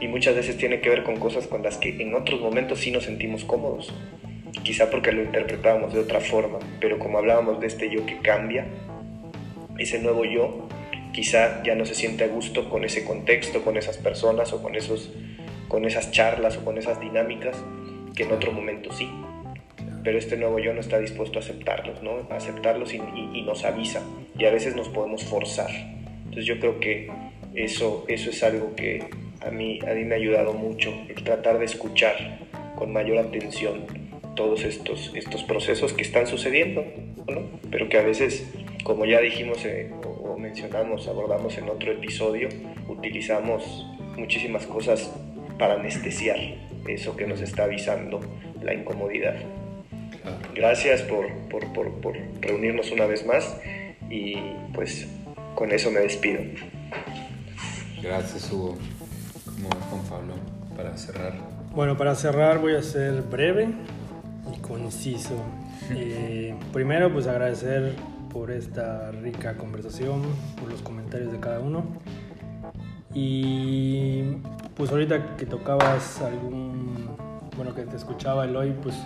Y 0.00 0.08
muchas 0.08 0.34
veces 0.34 0.56
tiene 0.56 0.80
que 0.80 0.90
ver 0.90 1.02
con 1.02 1.16
cosas 1.16 1.46
con 1.46 1.62
las 1.62 1.78
que 1.78 1.90
en 2.00 2.14
otros 2.14 2.40
momentos 2.40 2.80
sí 2.80 2.90
nos 2.90 3.04
sentimos 3.04 3.44
cómodos 3.44 3.92
quizá 4.62 4.90
porque 4.90 5.12
lo 5.12 5.22
interpretábamos 5.22 5.92
de 5.92 6.00
otra 6.00 6.20
forma, 6.20 6.58
pero 6.80 6.98
como 6.98 7.18
hablábamos 7.18 7.60
de 7.60 7.66
este 7.66 7.90
yo 7.90 8.06
que 8.06 8.18
cambia, 8.18 8.66
ese 9.78 9.98
nuevo 10.00 10.24
yo 10.24 10.68
quizá 11.12 11.62
ya 11.62 11.74
no 11.74 11.84
se 11.84 11.94
siente 11.94 12.24
a 12.24 12.28
gusto 12.28 12.68
con 12.68 12.84
ese 12.84 13.04
contexto, 13.04 13.62
con 13.62 13.76
esas 13.76 13.98
personas 13.98 14.52
o 14.52 14.62
con, 14.62 14.74
esos, 14.74 15.12
con 15.68 15.84
esas 15.84 16.10
charlas 16.10 16.56
o 16.56 16.64
con 16.64 16.78
esas 16.78 17.00
dinámicas 17.00 17.56
que 18.14 18.24
en 18.24 18.32
otro 18.32 18.52
momento 18.52 18.92
sí. 18.92 19.08
Pero 20.04 20.18
este 20.18 20.36
nuevo 20.36 20.58
yo 20.58 20.72
no 20.74 20.80
está 20.80 20.98
dispuesto 20.98 21.38
a 21.38 21.42
aceptarlos, 21.42 22.02
¿no? 22.02 22.28
Aceptarlos 22.30 22.92
y, 22.94 22.98
nos 23.42 23.64
avisa. 23.64 24.02
Y 24.38 24.44
a 24.44 24.50
veces 24.50 24.76
nos 24.76 24.88
podemos 24.88 25.24
forzar. 25.24 25.70
Entonces 26.24 26.44
yo 26.44 26.60
creo 26.60 26.78
que 26.78 27.10
eso, 27.54 28.04
eso 28.08 28.30
es 28.30 28.42
algo 28.42 28.74
que 28.76 29.04
a 29.40 29.50
mí, 29.50 29.78
a 29.80 29.94
mí 29.94 30.04
me 30.04 30.14
ha 30.14 30.18
ayudado 30.18 30.52
mucho, 30.52 30.92
el 31.08 31.22
tratar 31.24 31.58
de 31.58 31.64
escuchar 31.64 32.38
con 32.76 32.92
mayor 32.92 33.18
atención 33.18 33.86
todos 34.34 34.64
estos, 34.64 35.12
estos 35.14 35.42
procesos 35.44 35.92
que 35.92 36.02
están 36.02 36.26
sucediendo, 36.26 36.84
pero 37.70 37.88
que 37.88 37.98
a 37.98 38.02
veces, 38.02 38.50
como 38.82 39.04
ya 39.04 39.20
dijimos 39.20 39.64
eh, 39.64 39.90
o, 40.04 40.36
mencionamos, 40.36 41.08
abordamos 41.08 41.56
en 41.58 41.68
otro 41.68 41.92
episodio, 41.92 42.48
utilizamos 42.88 43.86
muchísimas 44.16 44.66
cosas 44.66 45.12
para 45.58 45.74
anestesiar 45.74 46.38
eso 46.88 47.16
que 47.16 47.26
nos 47.26 47.40
está 47.40 47.64
avisando 47.64 48.20
la 48.62 48.74
incomodidad. 48.74 49.36
Gracias 50.54 51.02
por, 51.02 51.30
por, 51.50 51.72
por, 51.72 51.92
por 52.00 52.14
reunirnos 52.40 52.90
una 52.90 53.06
vez 53.06 53.26
más 53.26 53.56
y 54.10 54.36
pues 54.72 55.06
con 55.54 55.72
eso 55.72 55.90
me 55.90 56.00
despido. 56.00 56.42
Gracias 58.02 58.50
Hugo. 58.52 58.76
Juan 59.90 60.02
Pablo, 60.08 60.34
para 60.76 60.96
cerrar. 60.96 61.32
Bueno, 61.74 61.96
para 61.96 62.14
cerrar 62.14 62.58
voy 62.58 62.74
a 62.74 62.82
ser 62.82 63.22
breve 63.22 63.68
conciso. 64.60 65.36
Eh, 65.90 66.54
primero, 66.72 67.12
pues 67.12 67.26
agradecer 67.26 67.94
por 68.32 68.50
esta 68.50 69.10
rica 69.10 69.58
conversación, 69.58 70.22
por 70.58 70.70
los 70.70 70.80
comentarios 70.80 71.30
de 71.30 71.38
cada 71.40 71.60
uno. 71.60 71.84
Y 73.12 74.22
pues 74.74 74.90
ahorita 74.90 75.36
que 75.36 75.44
tocabas 75.44 76.22
algún, 76.22 77.10
bueno, 77.54 77.74
que 77.74 77.82
te 77.82 77.96
escuchaba 77.96 78.46
el 78.46 78.56
hoy, 78.56 78.74
pues 78.82 78.96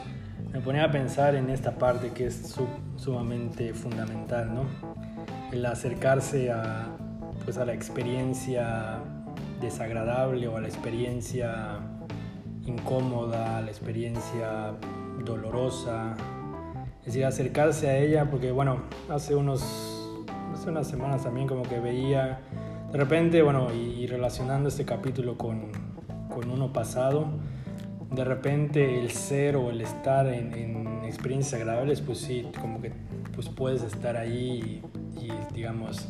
me 0.53 0.61
ponía 0.61 0.85
a 0.85 0.91
pensar 0.91 1.35
en 1.35 1.51
esta 1.51 1.79
parte 1.79 2.11
que 2.11 2.27
es 2.27 2.55
sumamente 2.97 3.75
fundamental, 3.75 4.55
¿no? 4.55 4.63
El 5.53 5.65
acercarse 5.67 6.51
a, 6.51 6.87
pues 7.45 7.59
a 7.59 7.65
la 7.65 7.75
experiencia 7.75 8.99
desagradable 9.61 10.49
o 10.49 10.57
a 10.57 10.61
la 10.61 10.69
experiencia 10.69 11.81
incómoda, 12.67 13.59
a 13.59 13.63
la 13.63 13.69
experiencia 13.69 14.75
dolorosa, 15.25 16.15
es 17.01 17.07
decir, 17.07 17.25
acercarse 17.25 17.89
a 17.89 17.97
ella, 17.97 18.31
porque 18.31 18.53
bueno, 18.53 18.83
hace 19.09 19.35
unos, 19.35 19.63
hace 20.53 20.69
unas 20.69 20.87
semanas 20.87 21.25
también 21.25 21.47
como 21.47 21.63
que 21.63 21.81
veía, 21.81 22.41
de 22.93 22.99
repente, 22.99 23.43
bueno, 23.43 23.73
y, 23.73 24.07
relacionando 24.07 24.69
este 24.69 24.85
capítulo 24.85 25.39
con, 25.39 25.71
con, 26.29 26.51
uno 26.51 26.73
pasado, 26.73 27.29
de 28.11 28.25
repente 28.25 28.99
el 28.99 29.11
ser 29.11 29.57
o 29.57 29.71
el 29.71 29.81
estar 29.81 30.27
en, 30.27 30.55
en, 30.55 30.89
experiencias 31.05 31.61
agradables, 31.61 32.01
pues 32.01 32.19
sí, 32.19 32.47
como 32.61 32.81
que 32.81 32.93
pues 33.35 33.49
puedes 33.49 33.83
estar 33.83 34.17
ahí 34.17 34.83
y, 35.17 35.55
digamos, 35.55 36.07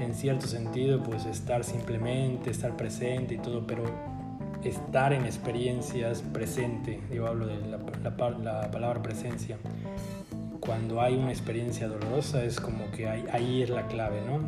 en 0.00 0.14
cierto 0.14 0.46
sentido, 0.46 1.02
pues 1.02 1.24
estar 1.24 1.62
simplemente, 1.62 2.50
estar 2.50 2.76
presente 2.76 3.34
y 3.34 3.38
todo, 3.38 3.66
pero 3.66 3.84
estar 4.64 5.12
en 5.12 5.24
experiencias 5.24 6.22
presente, 6.22 7.00
yo 7.12 7.26
hablo 7.26 7.46
de 7.46 7.60
la, 7.60 7.78
la, 8.02 8.70
palabra 8.70 9.02
presencia. 9.02 9.56
Cuando 10.60 11.00
hay 11.00 11.14
una 11.14 11.30
experiencia 11.30 11.86
dolorosa 11.86 12.42
es 12.42 12.60
como 12.60 12.90
que 12.90 13.08
ahí, 13.08 13.24
ahí, 13.32 13.62
es 13.62 13.70
la 13.70 13.86
clave, 13.86 14.20
¿no? 14.26 14.40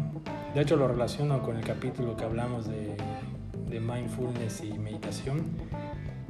De 0.54 0.62
hecho 0.62 0.76
lo 0.76 0.88
relaciono 0.88 1.42
con 1.42 1.56
el 1.56 1.64
capítulo 1.64 2.16
que 2.16 2.24
hablamos 2.24 2.66
de 2.68 3.80
mindfulness 3.80 4.64
y 4.64 4.76
meditación 4.78 5.44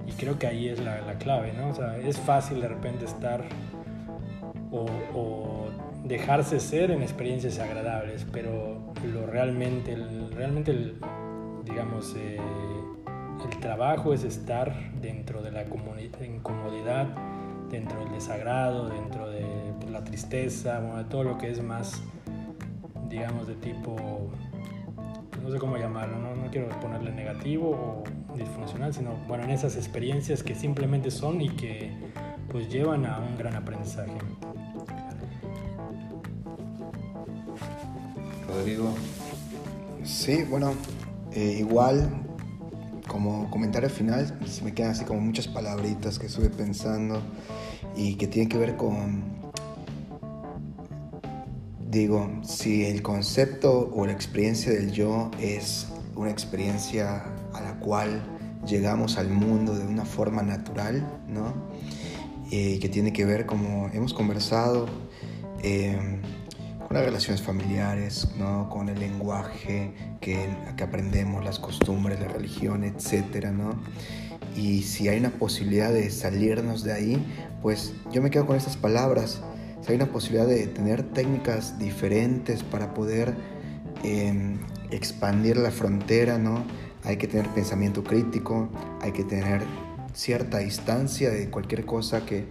y 0.07 0.13
creo 0.13 0.39
que 0.39 0.47
ahí 0.47 0.69
es 0.69 0.81
la, 0.81 1.01
la, 1.03 1.15
clave, 1.15 1.53
¿no? 1.53 1.69
O 1.69 1.75
sea, 1.75 1.97
es 1.99 2.19
fácil 2.19 2.61
de 2.61 2.69
repente 2.69 3.05
estar 3.05 3.45
o, 4.73 5.67
dejarse 6.05 6.59
ser 6.59 6.91
en 6.91 7.03
experiencias 7.03 7.59
agradables, 7.59 8.27
pero 8.33 8.79
lo 9.13 9.27
realmente, 9.27 9.97
realmente, 10.35 10.95
digamos, 11.65 12.15
eh, 12.17 12.39
el 13.49 13.61
trabajo 13.61 14.13
es 14.13 14.25
estar 14.25 14.75
dentro 15.01 15.43
de 15.43 15.53
la 15.53 15.63
incomodidad, 15.63 17.07
dentro 17.71 18.01
del 18.01 18.13
desagrado, 18.13 18.89
dentro 18.89 19.29
de 19.31 19.45
la 19.91 20.03
tristeza, 20.03 20.81
de 20.81 21.05
todo 21.05 21.25
lo 21.25 21.39
que 21.39 21.51
es 21.51 21.63
más, 21.63 22.03
digamos, 23.09 23.47
de 23.47 23.55
tipo, 23.55 23.97
no 25.43 25.51
sé 25.51 25.59
cómo 25.59 25.77
llamarlo, 25.77 26.19
no, 26.19 26.51
quiero 26.51 26.69
ponerle 26.81 27.13
negativo 27.13 27.71
o 27.71 28.05
disfuncional, 28.37 28.95
sino, 28.95 29.14
bueno, 29.28 29.45
en 29.45 29.51
esas 29.51 29.76
experiencias 29.76 30.43
que 30.43 30.55
simplemente 30.55 31.11
son 31.11 31.41
y 31.41 31.51
que 31.51 31.93
pues 32.51 32.68
llevan 32.68 33.07
a 33.07 33.18
un 33.18 33.37
gran 33.37 33.55
aprendizaje. 33.55 34.12
Rodrigo. 38.49 38.93
Sí, 40.03 40.45
bueno, 40.49 40.72
eh, 41.33 41.57
igual 41.61 42.09
como 43.07 43.51
comentario 43.51 43.91
final, 43.91 44.39
se 44.47 44.62
me 44.62 44.72
quedan 44.72 44.93
así 44.93 45.05
como 45.05 45.20
muchas 45.20 45.49
palabritas 45.49 46.18
que 46.18 46.26
estuve 46.26 46.49
pensando 46.49 47.20
y 47.97 48.14
que 48.14 48.28
tienen 48.28 48.49
que 48.49 48.57
ver 48.57 48.76
con, 48.76 49.22
digo, 51.89 52.31
si 52.43 52.85
el 52.85 53.03
concepto 53.03 53.91
o 53.93 54.07
la 54.07 54.12
experiencia 54.12 54.72
del 54.72 54.93
yo 54.93 55.31
es 55.41 55.89
una 56.14 56.31
experiencia 56.31 57.24
cual 57.81 58.22
llegamos 58.66 59.18
al 59.18 59.28
mundo 59.28 59.74
de 59.74 59.87
una 59.87 60.05
forma 60.05 60.43
natural, 60.43 61.07
¿no? 61.26 61.55
Y 62.51 62.78
que 62.78 62.89
tiene 62.89 63.12
que 63.12 63.24
ver, 63.24 63.47
como 63.47 63.89
hemos 63.93 64.12
conversado, 64.12 64.87
eh, 65.62 66.20
con 66.91 66.97
las 66.97 67.05
relaciones 67.05 67.41
familiares, 67.41 68.28
¿no? 68.37 68.68
con 68.68 68.89
el 68.89 68.99
lenguaje 68.99 69.93
que, 70.20 70.49
que 70.76 70.83
aprendemos, 70.83 71.45
las 71.45 71.61
costumbres, 71.61 72.18
la 72.18 72.26
religión, 72.26 72.83
etc. 72.83 73.47
¿no? 73.53 73.81
Y 74.57 74.83
si 74.83 75.07
hay 75.07 75.20
una 75.20 75.31
posibilidad 75.31 75.93
de 75.93 76.11
salirnos 76.11 76.83
de 76.83 76.93
ahí, 76.93 77.24
pues 77.62 77.95
yo 78.11 78.20
me 78.20 78.31
quedo 78.31 78.47
con 78.47 78.57
estas 78.57 78.76
palabras. 78.76 79.41
Si 79.83 79.93
hay 79.93 79.97
una 79.97 80.11
posibilidad 80.11 80.49
de 80.49 80.66
tener 80.66 81.05
técnicas 81.05 81.78
diferentes 81.78 82.64
para 82.64 82.93
poder 82.93 83.37
em, 84.03 84.59
expandir 84.91 85.59
la 85.59 85.70
frontera, 85.70 86.39
¿no? 86.39 86.64
Hay 87.05 87.17
que 87.17 87.27
tener 87.27 87.49
pensamiento 87.49 88.05
crítico, 88.05 88.69
hay 89.01 89.13
que 89.13 89.25
tener 89.25 89.63
cierta 90.13 90.59
distancia 90.59 91.31
de 91.31 91.51
cualquier 91.51 91.87
cosa 91.87 92.27
que 92.27 92.47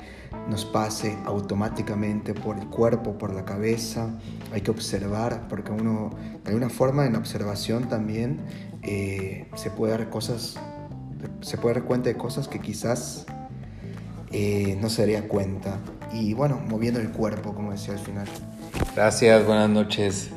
nos 0.50 0.66
pase 0.66 1.18
automáticamente 1.26 2.34
por 2.34 2.58
el 2.58 2.68
cuerpo, 2.68 3.18
por 3.18 3.34
la 3.34 3.46
cabeza. 3.46 4.10
Hay 4.54 4.62
que 4.62 4.72
observar, 4.72 5.48
porque 5.48 5.72
uno, 5.72 6.12
de 6.44 6.50
alguna 6.50 6.70
forma, 6.70 7.06
en 7.06 7.16
observación 7.16 7.90
también 7.90 8.40
eh, 8.82 9.48
se 9.56 9.70
puede 9.70 9.94
dar 9.94 10.10
cosas, 10.10 10.58
se 11.42 11.58
puede 11.58 11.76
dar 11.76 11.84
cuenta 11.84 12.10
de 12.10 12.16
cosas 12.16 12.48
que 12.48 12.60
quizás 12.60 13.26
eh, 14.32 14.78
no 14.82 14.90
se 14.90 15.04
daría 15.04 15.28
cuenta. 15.28 15.78
Y 16.12 16.34
bueno, 16.34 16.60
moviendo 16.68 17.00
el 17.00 17.12
cuerpo, 17.12 17.54
como 17.54 17.72
decía 17.72 17.94
al 17.94 18.00
final. 18.00 18.28
Gracias, 18.96 19.46
buenas 19.46 19.70
noches. 19.70 20.32